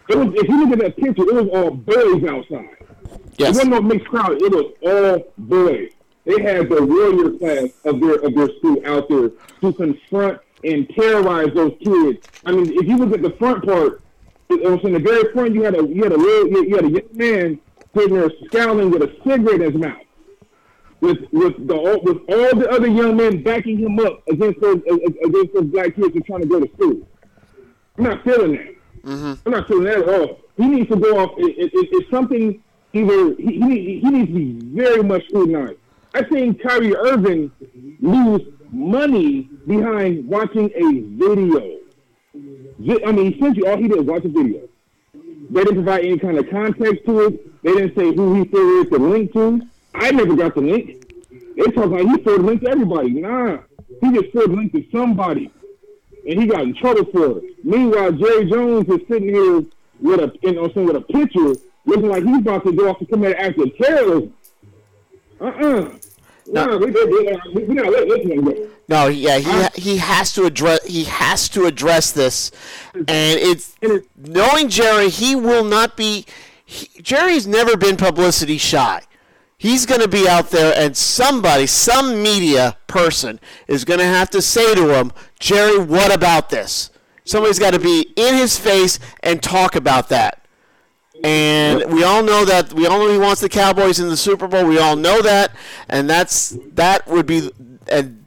It 0.09 0.19
was 0.19 0.29
if 0.35 0.49
you 0.49 0.65
look 0.65 0.73
at 0.73 0.79
that 0.81 0.97
picture, 0.97 1.23
it 1.23 1.35
was 1.35 1.49
all 1.53 1.71
boys 1.71 2.25
outside. 2.25 2.77
It 3.39 3.47
wasn't 3.47 3.71
no 3.71 3.81
mixed 3.81 4.09
crowd. 4.09 4.41
It 4.43 4.53
was 4.53 4.73
all 4.83 5.33
boys. 5.39 5.93
They 6.25 6.41
had 6.43 6.69
the 6.69 6.85
warrior 6.85 7.39
class 7.39 7.71
of 7.85 8.01
their 8.01 8.17
of 8.17 8.35
their 8.35 8.49
school 8.59 8.83
out 8.85 9.09
there 9.09 9.31
to 9.61 9.73
confront 9.73 10.41
and 10.65 10.89
terrorize 10.91 11.53
those 11.55 11.73
kids. 11.83 12.27
I 12.45 12.53
mean, 12.53 12.73
if 12.73 12.87
you 12.87 12.97
look 12.97 13.13
at 13.13 13.23
the 13.23 13.37
front 13.39 13.65
part, 13.65 14.03
it 14.49 14.63
was 14.63 14.81
in 14.85 14.93
the 14.93 14.99
very 14.99 15.33
front. 15.33 15.55
You 15.55 15.63
had 15.63 15.75
a 15.75 15.87
you 15.87 16.03
had 16.03 16.13
a 16.13 16.17
little 16.17 16.49
you 16.49 16.77
had 16.77 16.85
a 16.85 16.91
young 16.91 17.09
man 17.13 17.61
sitting 17.95 18.15
there 18.15 18.31
scowling 18.47 18.91
with 18.91 19.03
a 19.03 19.15
cigarette 19.25 19.61
in 19.61 19.73
his 19.73 19.81
mouth, 19.81 20.02
with 21.03 21.19
with 21.33 21.67
the 21.67 21.75
all- 21.75 22.01
with 22.03 22.19
all 22.29 22.59
the 22.59 22.71
other 22.71 22.87
young 22.87 23.17
men 23.17 23.43
backing 23.43 23.77
him 23.77 23.99
up 23.99 24.23
against 24.29 24.61
those 24.61 24.81
against 25.27 25.53
those 25.53 25.65
black 25.65 25.95
kids 25.97 26.17
are 26.17 26.21
trying 26.21 26.41
to 26.43 26.47
go 26.47 26.61
to 26.61 26.73
school. 26.75 27.07
I'm 27.99 28.05
not 28.05 28.25
feeling 28.25 28.53
that. 28.53 28.75
Mm-hmm. 29.03 29.33
I'm 29.45 29.53
not 29.53 29.67
feeling 29.69 29.85
that 29.85 29.99
at 29.99 30.09
all. 30.09 30.39
He 30.57 30.67
needs 30.69 30.89
to 30.91 30.97
go 30.97 31.19
off. 31.19 31.33
It, 31.39 31.59
it, 31.59 31.75
it, 31.75 31.89
it's 31.91 32.11
something 32.11 32.63
either 32.93 33.35
he, 33.35 33.61
he, 33.61 34.01
he 34.01 34.11
needs 34.11 34.29
to 34.29 34.35
be 34.35 34.53
very 34.81 35.03
much 35.03 35.27
scrutinized. 35.29 35.79
I 36.15 36.29
seen 36.31 36.55
Kyrie 36.55 36.95
Irving 36.95 37.51
lose 38.01 38.43
money 38.71 39.49
behind 39.67 40.27
watching 40.29 40.71
a 40.75 41.01
video. 41.19 41.79
I 42.35 43.13
mean, 43.13 43.35
essentially 43.35 43.67
all 43.69 43.77
he 43.77 43.89
did 43.89 43.99
was 43.99 44.07
watch 44.07 44.25
a 44.25 44.29
video. 44.29 44.69
They 45.51 45.65
didn't 45.65 45.75
provide 45.83 46.05
any 46.05 46.19
kind 46.19 46.39
of 46.39 46.49
context 46.49 47.05
to 47.07 47.27
it. 47.27 47.63
They 47.63 47.73
didn't 47.73 47.97
say 47.97 48.15
who 48.15 48.35
he 48.35 48.45
forwarded 48.45 48.93
the 48.93 48.99
link 48.99 49.33
to. 49.33 49.63
I 49.95 50.11
never 50.11 50.35
got 50.35 50.55
the 50.55 50.61
link. 50.61 51.13
They 51.57 51.65
talk 51.73 51.91
like 51.91 52.07
he 52.07 52.23
forwarded 52.23 52.25
the 52.25 52.47
link 52.47 52.61
to 52.63 52.71
everybody. 52.71 53.11
Nah, 53.11 53.59
he 54.01 54.13
just 54.13 54.33
forwarded 54.33 54.53
the 54.53 54.57
link 54.57 54.73
to 54.73 54.85
somebody 54.91 55.51
and 56.27 56.41
he 56.41 56.47
got 56.47 56.63
in 56.63 56.75
trouble 56.75 57.05
for 57.07 57.39
it. 57.39 57.65
Meanwhile, 57.65 58.13
Jerry 58.13 58.51
Jones 58.51 58.89
is 58.89 59.01
sitting 59.09 59.29
here 59.29 59.63
with 60.01 60.21
a 60.21 60.33
you 60.43 60.53
know, 60.53 60.63
with 60.63 60.97
a 60.97 61.01
picture, 61.01 61.55
looking 61.85 62.09
like 62.09 62.25
he's 62.25 62.39
about 62.39 62.65
to 62.65 62.73
go 62.73 62.91
off 62.91 62.99
to 62.99 63.07
commit 63.07 63.37
an 63.37 63.45
act 63.45 63.59
of 63.59 63.77
terrorism. 63.77 64.35
Uh 65.41 65.45
uh 65.45 65.91
No, 66.47 66.79
we, 66.79 66.87
we, 66.91 67.05
we, 67.05 67.39
we, 67.55 67.65
we 67.65 67.75
gotta 67.75 67.91
let 67.91 68.09
this 68.09 68.27
one 68.27 68.45
go. 68.45 68.71
No, 68.89 69.07
yeah, 69.09 69.39
he 69.39 69.81
he 69.81 69.97
has 69.99 70.33
to 70.35 70.45
address 70.45 70.85
he 70.85 71.05
has 71.05 71.49
to 71.51 71.67
address 71.67 72.13
this, 72.13 72.51
and 72.95 73.09
it's 73.09 73.77
knowing 74.17 74.69
Jerry, 74.69 75.09
he 75.09 75.35
will 75.35 75.65
not 75.65 75.97
be. 75.97 76.27
He, 76.65 77.03
Jerry's 77.03 77.47
never 77.47 77.77
been 77.77 77.97
publicity 77.97 78.59
shy. 78.59 79.03
He's 79.63 79.87
going 79.87 80.01
to 80.01 80.09
be 80.09 80.27
out 80.27 80.51
there, 80.51 80.75
and 80.77 80.97
somebody, 80.97 81.69
some 81.69 82.21
media 82.21 82.77
person, 82.89 83.39
is 83.69 83.85
going 83.85 84.01
to 84.01 84.05
have 84.05 84.29
to 84.31 84.43
say 84.43 84.75
to 84.75 84.99
him, 84.99 85.13
Jerry, 85.39 85.79
what 85.79 86.13
about 86.13 86.51
this? 86.51 86.91
Somebody's 87.25 87.61
got 87.61 87.73
to 87.73 87.79
be 87.79 88.13
in 88.17 88.35
his 88.35 88.59
face 88.59 88.99
and 89.23 89.41
talk 89.41 89.77
about 89.77 90.09
that. 90.09 90.45
And 91.23 91.93
we 91.93 92.03
all 92.03 92.25
know 92.25 92.45
that 92.45 92.73
we 92.73 92.89
all 92.89 92.99
know 92.99 93.13
he 93.13 93.19
wants 93.19 93.41
the 93.41 93.49
Cowboys 93.49 94.01
in 94.01 94.09
the 94.09 94.17
Super 94.17 94.49
Bowl. 94.49 94.67
We 94.67 94.81
all 94.81 94.97
know 94.97 95.23
that, 95.23 95.53
and 95.89 96.11
that's 96.11 96.59
that 96.73 97.07
would 97.07 97.27
be 97.27 97.49
and 97.87 98.25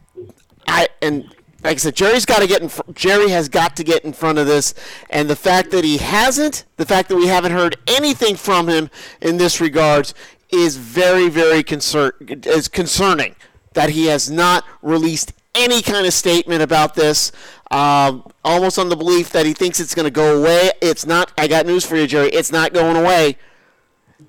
I 0.65 0.87
and 1.01 1.25
like 1.65 1.73
I 1.73 1.77
said, 1.77 1.95
Jerry's 1.95 2.25
got 2.25 2.39
to 2.39 2.47
get 2.47 2.61
in. 2.61 2.69
Jerry 2.93 3.29
has 3.31 3.49
got 3.49 3.75
to 3.77 3.83
get 3.83 4.05
in 4.05 4.13
front 4.13 4.37
of 4.37 4.47
this, 4.47 4.75
and 5.09 5.29
the 5.29 5.35
fact 5.35 5.71
that 5.71 5.83
he 5.83 5.97
hasn't, 5.97 6.63
the 6.77 6.85
fact 6.85 7.09
that 7.09 7.17
we 7.17 7.27
haven't 7.27 7.51
heard 7.51 7.75
anything 7.87 8.35
from 8.35 8.69
him 8.69 8.89
in 9.19 9.37
this 9.37 9.59
regards, 9.59 10.13
is 10.63 10.77
very, 10.77 11.29
very 11.29 11.63
concern 11.63 12.11
is 12.43 12.67
concerning. 12.67 13.35
That 13.73 13.89
he 13.89 14.05
has 14.05 14.31
not 14.31 14.63
released 14.81 15.33
any 15.53 15.81
kind 15.81 16.07
of 16.07 16.13
statement 16.13 16.61
about 16.61 16.95
this, 16.95 17.31
um, 17.71 18.23
almost 18.43 18.79
on 18.79 18.89
the 18.89 18.95
belief 18.95 19.31
that 19.31 19.45
he 19.45 19.53
thinks 19.53 19.79
it's 19.79 19.93
going 19.93 20.05
to 20.05 20.11
go 20.11 20.39
away. 20.39 20.71
It's 20.81 21.05
not. 21.05 21.31
I 21.37 21.47
got 21.47 21.65
news 21.65 21.85
for 21.85 21.95
you, 21.95 22.07
Jerry. 22.07 22.29
It's 22.29 22.51
not 22.51 22.73
going 22.73 22.95
away. 22.95 23.37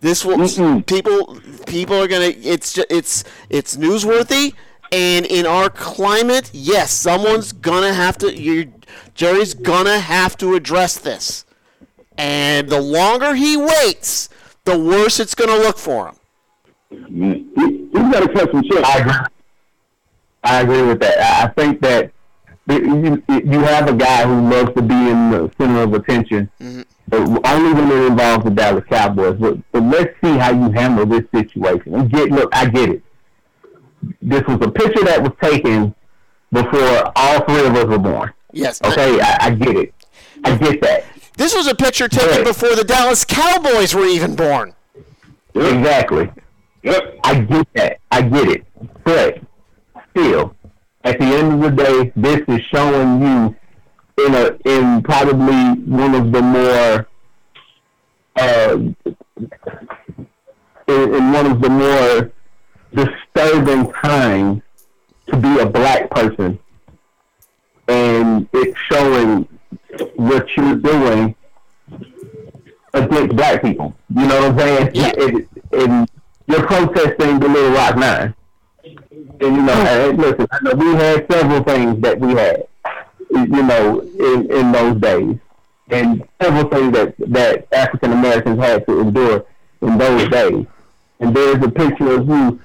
This 0.01 0.25
will 0.25 0.37
Mm-mm. 0.39 0.85
people 0.87 1.41
people 1.67 1.97
are 2.03 2.09
gonna. 2.09 2.33
It's 2.37 2.73
ju- 2.73 2.85
it's 2.91 3.25
it's 3.49 3.77
newsworthy. 3.77 4.55
And 4.93 5.27
in 5.27 5.47
our 5.47 5.69
climate, 5.69 6.51
yes, 6.53 6.93
someone's 6.93 7.53
gonna 7.53 7.93
have 7.95 8.19
to. 8.19 8.33
You, 8.33 8.73
Jerry's 9.15 9.55
gonna 9.55 9.99
have 9.99 10.37
to 10.39 10.55
address 10.55 10.99
this. 10.99 11.45
And 12.19 12.69
the 12.69 12.81
longer 12.81 13.35
he 13.35 13.57
waits, 13.57 14.29
the 14.67 14.79
worse 14.79 15.19
it's 15.19 15.35
gonna 15.35 15.57
look 15.57 15.79
for 15.79 16.09
him. 16.09 16.17
Man, 17.09 17.51
he, 17.57 17.89
he's 17.93 18.13
got 18.13 18.21
to 18.21 18.33
cut 18.33 18.51
some 18.53 18.63
checks. 18.63 18.89
I 18.89 18.99
agree. 18.99 19.27
I 20.45 20.61
agree 20.61 20.83
with 20.83 21.01
that. 21.01 21.19
I 21.19 21.47
I 21.47 21.49
think 21.49 21.81
that 21.81 22.13
you, 22.69 23.23
you 23.29 23.61
have 23.61 23.89
a 23.89 23.95
guy 23.95 24.27
who 24.27 24.49
loves 24.51 24.75
to 24.75 24.83
be 24.83 24.95
in 24.95 25.31
the 25.31 25.51
center 25.59 25.83
of 25.83 25.95
attention, 25.95 26.51
mm-hmm. 26.61 26.83
but 27.09 27.21
only 27.47 27.73
when 27.73 27.91
it 27.91 28.07
involves 28.07 28.45
the 28.45 28.51
Dallas 28.51 28.85
Cowboys. 28.89 29.37
But, 29.39 29.59
but 29.73 29.83
let's 29.85 30.15
see 30.23 30.37
how 30.37 30.51
you 30.51 30.71
handle 30.73 31.07
this 31.07 31.25
situation. 31.33 31.95
And 31.95 32.11
get 32.11 32.31
look, 32.31 32.55
I 32.55 32.67
get 32.67 32.91
it. 32.91 33.03
This 34.21 34.43
was 34.47 34.59
a 34.61 34.71
picture 34.71 35.05
that 35.05 35.23
was 35.23 35.33
taken 35.41 35.95
before 36.53 37.13
all 37.17 37.41
three 37.45 37.67
of 37.67 37.75
us 37.77 37.87
were 37.87 37.99
born. 37.99 38.33
Yes. 38.53 38.83
Okay, 38.83 39.21
I, 39.21 39.37
I 39.41 39.51
get 39.51 39.77
it. 39.77 39.95
I 40.45 40.57
get 40.57 40.81
that. 40.83 41.05
This 41.37 41.55
was 41.55 41.67
a 41.67 41.75
picture 41.75 42.09
taken 42.09 42.39
Right. 42.39 42.45
before 42.47 42.75
the 42.75 42.85
Dallas 42.85 43.25
Cowboys 43.25 43.95
were 43.95 44.07
even 44.07 44.35
born. 44.35 44.75
Exactly. 45.55 46.31
Yep. 46.83 47.19
I 47.25 47.41
get 47.41 47.69
that. 47.75 47.99
I 48.11 48.23
get 48.23 48.49
it. 48.49 48.65
But 49.05 49.39
still, 50.11 50.55
at 51.05 51.19
the 51.19 51.25
end 51.27 51.53
of 51.55 51.61
the 51.77 51.83
day, 51.83 52.13
this 52.17 52.41
is 52.49 52.61
showing 52.73 53.21
you 53.23 53.57
in 54.27 54.35
a 54.35 54.57
in 54.65 55.03
probably 55.03 55.81
one 55.85 56.15
of 56.15 56.33
the 56.33 56.43
more 56.43 57.07
uh, 58.39 58.77
in, 60.89 61.15
in 61.15 61.33
one 61.33 61.47
of 61.47 61.61
the 61.61 61.69
more 61.69 62.33
disturbing 62.95 63.93
times 63.93 64.63
to 65.29 65.37
be 65.37 65.59
a 65.59 65.67
black 65.67 66.09
person, 66.11 66.59
and 67.89 68.49
it's 68.53 68.79
showing 68.91 69.49
what 70.17 70.47
you're 70.57 70.77
doing 70.77 71.35
against 72.93 73.37
black 73.37 73.63
people. 73.63 73.95
You 74.15 74.27
know 74.27 74.51
what 74.51 74.53
I'm 74.53 74.59
saying? 74.59 74.91
Yeah. 74.95 75.13
It, 75.17 75.49
and 75.73 76.11
you're 76.47 76.67
protesting 76.67 77.39
the 77.41 77.49
Little 77.49 77.73
Rock 77.73 77.97
Nine. 77.97 78.35
And 78.85 79.57
you 79.57 79.63
know, 79.63 79.75
oh. 79.75 80.11
and 80.11 80.19
listen, 80.19 80.47
I 80.51 80.59
know 80.63 80.75
we 80.75 80.95
had 80.95 81.27
several 81.31 81.63
things 81.63 82.01
that 82.01 82.19
we 82.19 82.33
had, 82.33 82.67
you 83.31 83.63
know, 83.63 84.01
in, 84.01 84.51
in 84.51 84.73
those 84.73 85.01
days, 85.01 85.37
and 85.91 86.25
several 86.41 86.69
things 86.69 86.93
that 86.93 87.15
that 87.19 87.69
African 87.73 88.13
Americans 88.13 88.59
had 88.59 88.87
to 88.87 89.01
endure 89.01 89.45
in 89.83 89.99
those 89.99 90.29
days. 90.31 90.67
And 91.21 91.35
there's 91.35 91.63
a 91.63 91.71
picture 91.71 92.13
of 92.13 92.29
you 92.29 92.61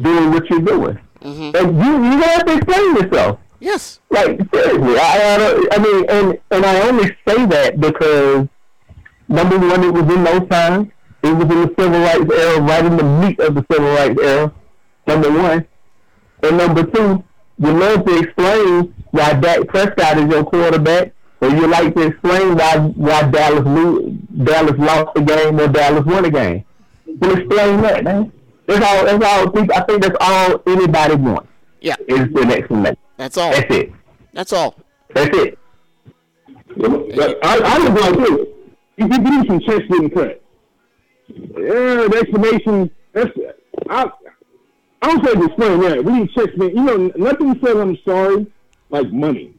doing 0.00 0.30
what 0.30 0.48
you're 0.50 0.60
doing. 0.60 0.98
Mm-hmm. 1.20 1.56
And 1.56 1.76
you 1.78 2.04
you 2.04 2.22
have 2.22 2.44
to 2.46 2.56
explain 2.56 2.96
yourself. 2.96 3.40
Yes. 3.60 4.00
Like 4.10 4.38
seriously, 4.54 4.98
I, 4.98 5.34
I, 5.34 5.38
don't- 5.38 5.72
I 5.72 5.78
mean, 5.78 6.10
and 6.10 6.38
and 6.50 6.64
I 6.66 6.80
only 6.88 7.08
say 7.26 7.46
that 7.46 7.80
because 7.80 8.46
number 9.28 9.58
one, 9.58 9.82
it 9.84 9.92
was 9.92 10.14
in 10.14 10.24
those 10.24 10.48
times. 10.48 10.88
It 11.22 11.32
was 11.34 11.42
in 11.44 11.48
the 11.62 11.74
civil 11.78 12.00
rights 12.00 12.32
era, 12.32 12.60
right 12.60 12.84
in 12.84 12.96
the 12.96 13.02
meat 13.02 13.40
of 13.40 13.54
the 13.54 13.64
civil 13.72 13.88
rights 13.94 14.20
era. 14.22 14.52
Number 15.06 15.30
one, 15.32 15.66
and 16.42 16.56
number 16.58 16.84
two, 16.84 17.24
you 17.58 17.72
love 17.72 18.04
to 18.04 18.18
explain 18.18 18.94
why 19.10 19.32
Dak 19.34 19.66
Prescott 19.68 20.18
is 20.18 20.26
your 20.30 20.44
quarterback, 20.44 21.12
or 21.40 21.48
you 21.48 21.66
like 21.66 21.94
to 21.94 22.02
explain 22.02 22.56
why 22.56 22.76
why 22.78 23.22
Dallas 23.30 23.64
lo- 23.64 24.10
Dallas 24.44 24.78
lost 24.78 25.14
the 25.14 25.22
game 25.22 25.58
or 25.58 25.68
Dallas 25.68 26.04
won 26.04 26.22
the 26.24 26.30
game. 26.30 26.64
Well, 27.06 27.36
explain 27.38 27.80
that, 27.82 28.04
man. 28.04 28.32
That's 28.66 28.84
all. 28.84 29.04
That's 29.04 29.24
all. 29.24 29.72
I 29.72 29.80
think 29.84 30.02
that's 30.02 30.16
all 30.20 30.62
anybody 30.66 31.14
wants 31.14 31.48
Yeah. 31.80 31.94
is 32.08 32.18
an 32.20 32.50
explanation. 32.52 32.96
That's 33.16 33.36
all. 33.36 33.50
That's 33.50 33.74
it. 33.74 33.92
That's 34.32 34.52
all. 34.52 34.76
That's 35.14 35.36
it. 35.36 35.58
I, 36.78 37.60
I 37.64 37.78
was 37.78 38.00
like 38.00 38.18
this. 38.18 38.46
You 38.96 39.08
give 39.08 39.22
me 39.22 39.46
some 39.46 39.60
checks 39.60 39.86
getting 39.88 40.10
cut. 40.10 40.42
Yeah, 41.28 42.06
the 42.08 42.18
explanation. 42.20 42.90
That's 43.12 43.30
I. 43.88 44.10
I 45.02 45.08
don't 45.08 45.24
say 45.24 45.34
to 45.34 45.44
explain 45.44 45.80
that. 45.80 46.04
We 46.04 46.12
need 46.12 46.30
checks. 46.32 46.56
Man. 46.56 46.70
You 46.70 46.82
know, 46.82 46.96
nothing 47.16 47.58
says 47.64 47.76
I'm 47.76 47.98
sorry 48.06 48.46
like 48.90 49.12
money. 49.12 49.54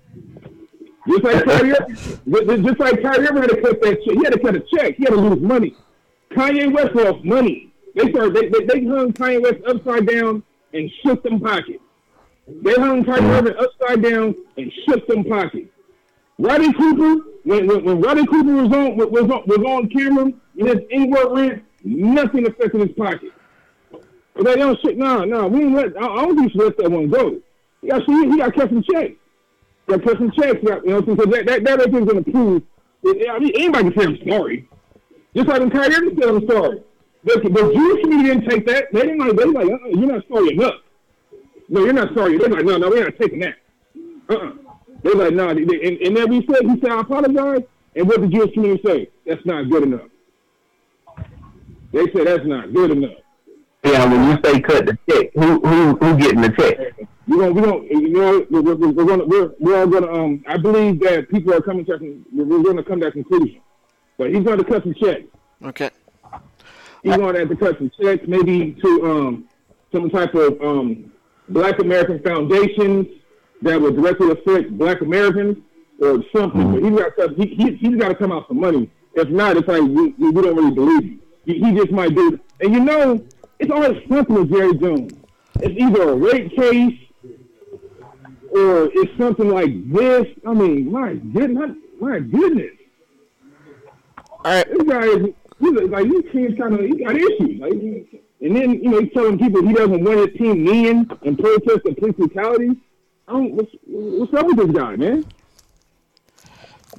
Just 1.07 1.23
like 1.23 1.45
Kyrie, 1.45 1.71
just 2.63 2.79
like 2.79 3.01
Kyrie 3.01 3.27
Irving 3.27 3.41
had 3.43 3.49
to 3.49 3.61
cut 3.61 3.81
that 3.81 4.03
check. 4.03 4.13
He 4.13 4.23
had 4.23 4.33
to 4.33 4.39
cut 4.39 4.55
a 4.55 4.59
check. 4.59 4.95
He 4.97 5.03
had 5.03 5.13
to 5.13 5.19
lose 5.19 5.41
money. 5.41 5.75
Kanye 6.31 6.71
West 6.71 6.93
lost 6.95 7.23
money. 7.23 7.73
They 7.95 8.11
started. 8.11 8.35
They, 8.35 8.49
they, 8.49 8.65
they 8.65 8.85
hung 8.85 9.13
Kanye 9.13 9.41
West 9.41 9.63
upside 9.67 10.07
down 10.07 10.43
and 10.73 10.91
shook 11.03 11.23
them 11.23 11.39
pockets. 11.39 11.79
They 12.47 12.73
hung 12.73 13.03
Kyrie 13.03 13.21
mm-hmm. 13.21 13.47
Irving 13.47 13.55
upside 13.59 14.01
down 14.01 14.35
and 14.57 14.71
shook 14.85 15.05
them 15.07 15.23
pockets. 15.25 15.69
Riley 16.39 16.71
Cooper, 16.73 17.23
when, 17.43 17.67
when, 17.67 17.83
when 17.83 18.01
Riley 18.01 18.25
Cooper 18.27 18.53
was 18.53 18.71
on 18.71 18.97
was 18.97 19.23
on, 19.23 19.43
was 19.47 19.59
on 19.65 19.89
camera 19.89 20.31
in 20.55 20.67
his 20.67 20.77
N-word 20.91 21.35
rant, 21.35 21.63
nothing 21.83 22.47
affected 22.47 22.81
his 22.81 22.91
pocket. 22.91 23.31
But 24.35 24.45
they 24.45 24.55
don't 24.55 24.79
shit. 24.81 24.97
No, 24.97 25.23
no, 25.25 25.47
we 25.47 25.59
didn't 25.59 25.73
let. 25.73 25.97
I, 25.97 26.05
I 26.05 26.25
don't 26.25 26.37
think 26.37 26.53
we 26.53 26.63
let 26.63 26.77
that 26.77 26.91
one 26.91 27.09
go. 27.09 27.41
He 27.81 27.87
got 27.87 28.03
he, 28.03 28.29
he 28.29 28.37
got 28.37 28.53
cut 28.53 28.69
some 28.69 28.83
checks. 28.83 29.15
He 29.87 29.93
got 29.93 30.03
cut 30.03 30.17
some 30.17 30.31
checks. 30.31 30.59
You 30.63 30.81
know, 30.85 31.01
because 31.01 31.31
that 31.31 31.45
that 31.47 31.63
that 31.63 31.79
right 31.79 31.91
going 31.91 32.23
to 32.23 32.31
prove. 32.31 32.63
That, 33.03 33.29
I 33.31 33.39
mean, 33.39 33.53
anybody 33.55 33.91
can 33.91 33.99
say 33.99 34.05
I'm 34.05 34.29
sorry. 34.29 34.69
Just 35.35 35.47
like 35.47 35.59
when 35.59 35.71
Kyrie 35.71 36.15
said 36.15 36.29
I'm 36.29 36.47
sorry. 36.47 36.83
The, 37.23 37.39
the 37.41 37.73
Jewish 37.73 38.01
community 38.03 38.29
didn't 38.29 38.49
take 38.49 38.65
that. 38.67 38.85
They 38.93 39.01
didn't 39.01 39.17
like. 39.17 39.35
They 39.35 39.45
like, 39.45 39.65
uh-uh, 39.65 39.87
you're 39.89 40.11
not 40.11 40.23
sorry 40.31 40.53
enough. 40.53 40.75
No, 41.69 41.83
you're 41.83 41.93
not 41.93 42.13
sorry. 42.13 42.37
They're 42.37 42.49
like, 42.49 42.65
no, 42.65 42.77
no, 42.77 42.89
we're 42.89 43.03
not 43.05 43.17
taking 43.19 43.39
that. 43.39 43.55
Uh-uh. 44.29 44.53
They're 45.03 45.15
like, 45.15 45.33
no. 45.33 45.53
They, 45.53 45.63
they- 45.65 45.87
and, 45.87 45.97
and 45.99 46.17
then 46.17 46.29
we 46.29 46.45
said, 46.45 46.61
he 46.63 46.79
said, 46.79 46.91
I 46.91 47.01
apologize. 47.01 47.61
And 47.95 48.07
what 48.07 48.21
did 48.21 48.29
the 48.31 48.35
Jewish 48.35 48.53
community 48.53 48.81
say? 48.85 49.09
That's 49.25 49.45
not 49.45 49.69
good 49.69 49.83
enough. 49.83 50.07
They 51.91 52.05
said 52.11 52.27
that's 52.27 52.45
not 52.45 52.73
good 52.73 52.91
enough. 52.91 53.17
Yeah, 53.83 54.05
when 54.05 54.29
you 54.29 54.37
say 54.43 54.59
cut 54.59 54.85
the 54.85 54.97
check, 55.09 55.31
who 55.33 55.59
who 55.65 55.95
who 55.95 56.17
getting 56.17 56.41
the 56.41 56.49
check? 56.51 57.07
We're 57.27 57.37
gonna, 57.37 57.53
we're 57.53 57.61
gonna, 57.61 57.83
you 57.85 58.09
know, 58.09 58.45
we're, 58.49 58.61
we're, 58.75 58.89
we're 58.89 59.05
gonna, 59.05 59.25
we're, 59.25 59.51
we're 59.59 59.79
all 59.79 59.87
gonna. 59.87 60.11
Um, 60.11 60.43
I 60.47 60.57
believe 60.57 60.99
that 61.01 61.29
people 61.29 61.53
are 61.53 61.61
coming 61.61 61.85
to, 61.85 61.93
a 61.93 61.99
con- 61.99 62.25
we're, 62.33 62.43
we're 62.45 62.63
gonna 62.63 62.83
come 62.83 62.99
to 62.99 63.05
that 63.05 63.13
conclusion. 63.13 63.61
But 64.17 64.33
he's 64.33 64.43
going 64.43 64.57
to 64.57 64.63
cut 64.63 64.83
some 64.83 64.95
checks. 64.95 65.23
Okay. 65.63 65.91
He's 67.03 67.15
going 67.15 67.33
to 67.35 67.39
have 67.41 67.49
to 67.49 67.55
cut 67.55 67.77
some 67.77 67.91
checks, 68.01 68.23
maybe 68.27 68.73
to 68.83 69.05
um, 69.11 69.45
some 69.91 70.09
type 70.09 70.33
of 70.33 70.59
um, 70.61 71.11
Black 71.49 71.79
American 71.79 72.19
foundations 72.21 73.07
that 73.61 73.79
would 73.79 73.95
directly 73.95 74.31
affect 74.31 74.77
Black 74.77 75.01
Americans 75.01 75.57
or 75.99 76.23
something. 76.35 76.61
Hmm. 76.61 76.73
But 76.73 76.83
he's 76.83 76.99
got 76.99 77.17
to, 77.17 77.33
he, 77.35 77.55
he, 77.55 77.75
he's 77.75 77.95
got 77.95 78.09
to 78.09 78.15
come 78.15 78.31
out 78.31 78.47
some 78.47 78.59
money. 78.59 78.89
If 79.13 79.29
not, 79.29 79.57
it's 79.57 79.67
like 79.67 79.81
we, 79.81 80.13
we 80.17 80.31
don't 80.31 80.55
really 80.55 80.71
believe 80.71 81.03
you. 81.05 81.19
He, 81.45 81.59
he 81.59 81.71
just 81.73 81.91
might 81.91 82.13
do. 82.13 82.33
it. 82.33 82.41
And 82.61 82.73
you 82.73 82.79
know, 82.81 83.25
it's 83.59 83.71
always 83.71 83.97
something 84.07 84.35
with 84.35 84.51
Jerry 84.51 84.75
Jones. 84.77 85.13
It's 85.61 85.79
either 85.79 86.09
a 86.09 86.15
rape 86.15 86.55
case 86.55 86.99
or 88.51 88.89
it's 88.93 89.17
something 89.17 89.49
like 89.49 89.91
this. 89.91 90.25
I 90.45 90.53
mean, 90.53 90.91
my 90.91 91.15
goodness, 91.15 91.71
my 91.99 92.19
goodness 92.19 92.71
All 94.45 94.51
right. 94.53 94.65
this 94.71 94.83
guy 94.83 95.03
is 95.05 95.21
like 95.59 96.09
this 96.09 96.31
team's 96.31 96.57
kind 96.59 96.73
of 96.75 96.79
he 96.81 97.03
got 97.03 97.15
issues. 97.15 97.59
Like, 97.59 98.21
and 98.41 98.55
then 98.55 98.83
you 98.83 98.89
know 98.89 99.01
he's 99.01 99.13
telling 99.13 99.37
people 99.37 99.65
he 99.65 99.73
doesn't 99.73 100.03
want 100.03 100.29
his 100.29 100.37
team 100.37 100.63
kneeling 100.63 101.09
and 101.23 101.37
protest 101.37 101.83
the 101.83 101.95
police 101.95 102.15
brutality. 102.15 102.77
I 103.27 103.33
don't. 103.33 103.53
What's, 103.53 103.71
what's 103.85 104.33
up 104.33 104.45
with 104.47 104.57
this 104.57 104.71
guy, 104.71 104.95
man? 104.95 105.25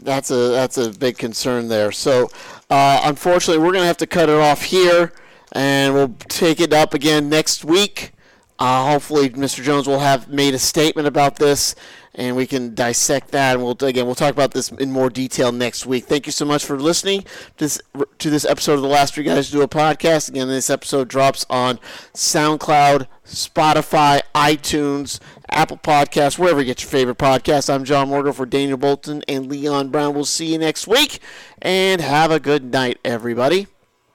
that's 0.03 0.31
a 0.31 0.49
that's 0.49 0.79
a 0.79 0.91
big 0.91 1.19
concern 1.19 1.69
there. 1.69 1.93
So, 1.93 2.31
uh, 2.71 3.01
unfortunately, 3.05 3.63
we're 3.65 3.73
gonna 3.73 3.87
have 3.87 3.97
to 3.99 4.07
cut 4.07 4.29
it 4.29 4.37
off 4.37 4.63
here, 4.63 5.13
and 5.53 5.95
we'll 5.95 6.15
take 6.29 6.61
it 6.61 6.73
up 6.73 6.95
again 6.95 7.29
next 7.29 7.65
week. 7.65 8.13
Uh, 8.59 8.91
hopefully, 8.91 9.31
Mr. 9.31 9.63
Jones 9.63 9.87
will 9.87 10.01
have 10.01 10.29
made 10.29 10.55
a 10.55 10.59
statement 10.59 11.07
about 11.07 11.37
this, 11.37 11.75
and 12.19 12.35
we 12.37 12.47
can 12.47 12.75
dissect 12.75 13.31
that. 13.31 13.55
And 13.55 13.63
we'll 13.63 13.77
again 13.81 14.05
we'll 14.05 14.15
talk 14.15 14.33
about 14.33 14.51
this 14.51 14.71
in 14.73 14.91
more 14.91 15.09
detail 15.09 15.53
next 15.53 15.87
week. 15.87 16.05
Thank 16.05 16.27
you 16.27 16.33
so 16.33 16.45
much 16.45 16.65
for 16.65 16.79
listening 16.79 17.23
to 17.23 17.29
this 17.57 17.81
to 18.19 18.29
this 18.29 18.45
episode 18.45 18.75
of 18.75 18.83
the 18.83 18.89
Last 18.89 19.15
Three 19.15 19.25
Guys 19.25 19.51
Do 19.51 19.63
a 19.63 19.69
Podcast. 19.69 20.29
Again, 20.29 20.49
this 20.49 20.69
episode 20.69 21.09
drops 21.09 21.47
on 21.49 21.79
SoundCloud, 22.13 23.07
Spotify, 23.25 24.21
iTunes, 24.35 25.21
Apple 25.51 25.79
Podcasts, 25.79 26.39
wherever 26.39 26.61
you 26.61 26.67
get 26.67 26.83
your 26.83 26.91
favorite 26.91 27.19
podcast. 27.19 27.73
I'm 27.73 27.85
John 27.85 28.09
Morgo 28.09 28.35
for 28.35 28.45
Daniel 28.45 28.77
Bolton 28.77 29.23
and 29.29 29.49
Leon 29.49 29.91
Brown. 29.91 30.15
We'll 30.15 30.25
see 30.25 30.53
you 30.53 30.59
next 30.59 30.87
week, 30.89 31.21
and 31.63 32.01
have 32.01 32.31
a 32.33 32.41
good 32.41 32.73
night, 32.73 32.99
everybody. 33.05 33.69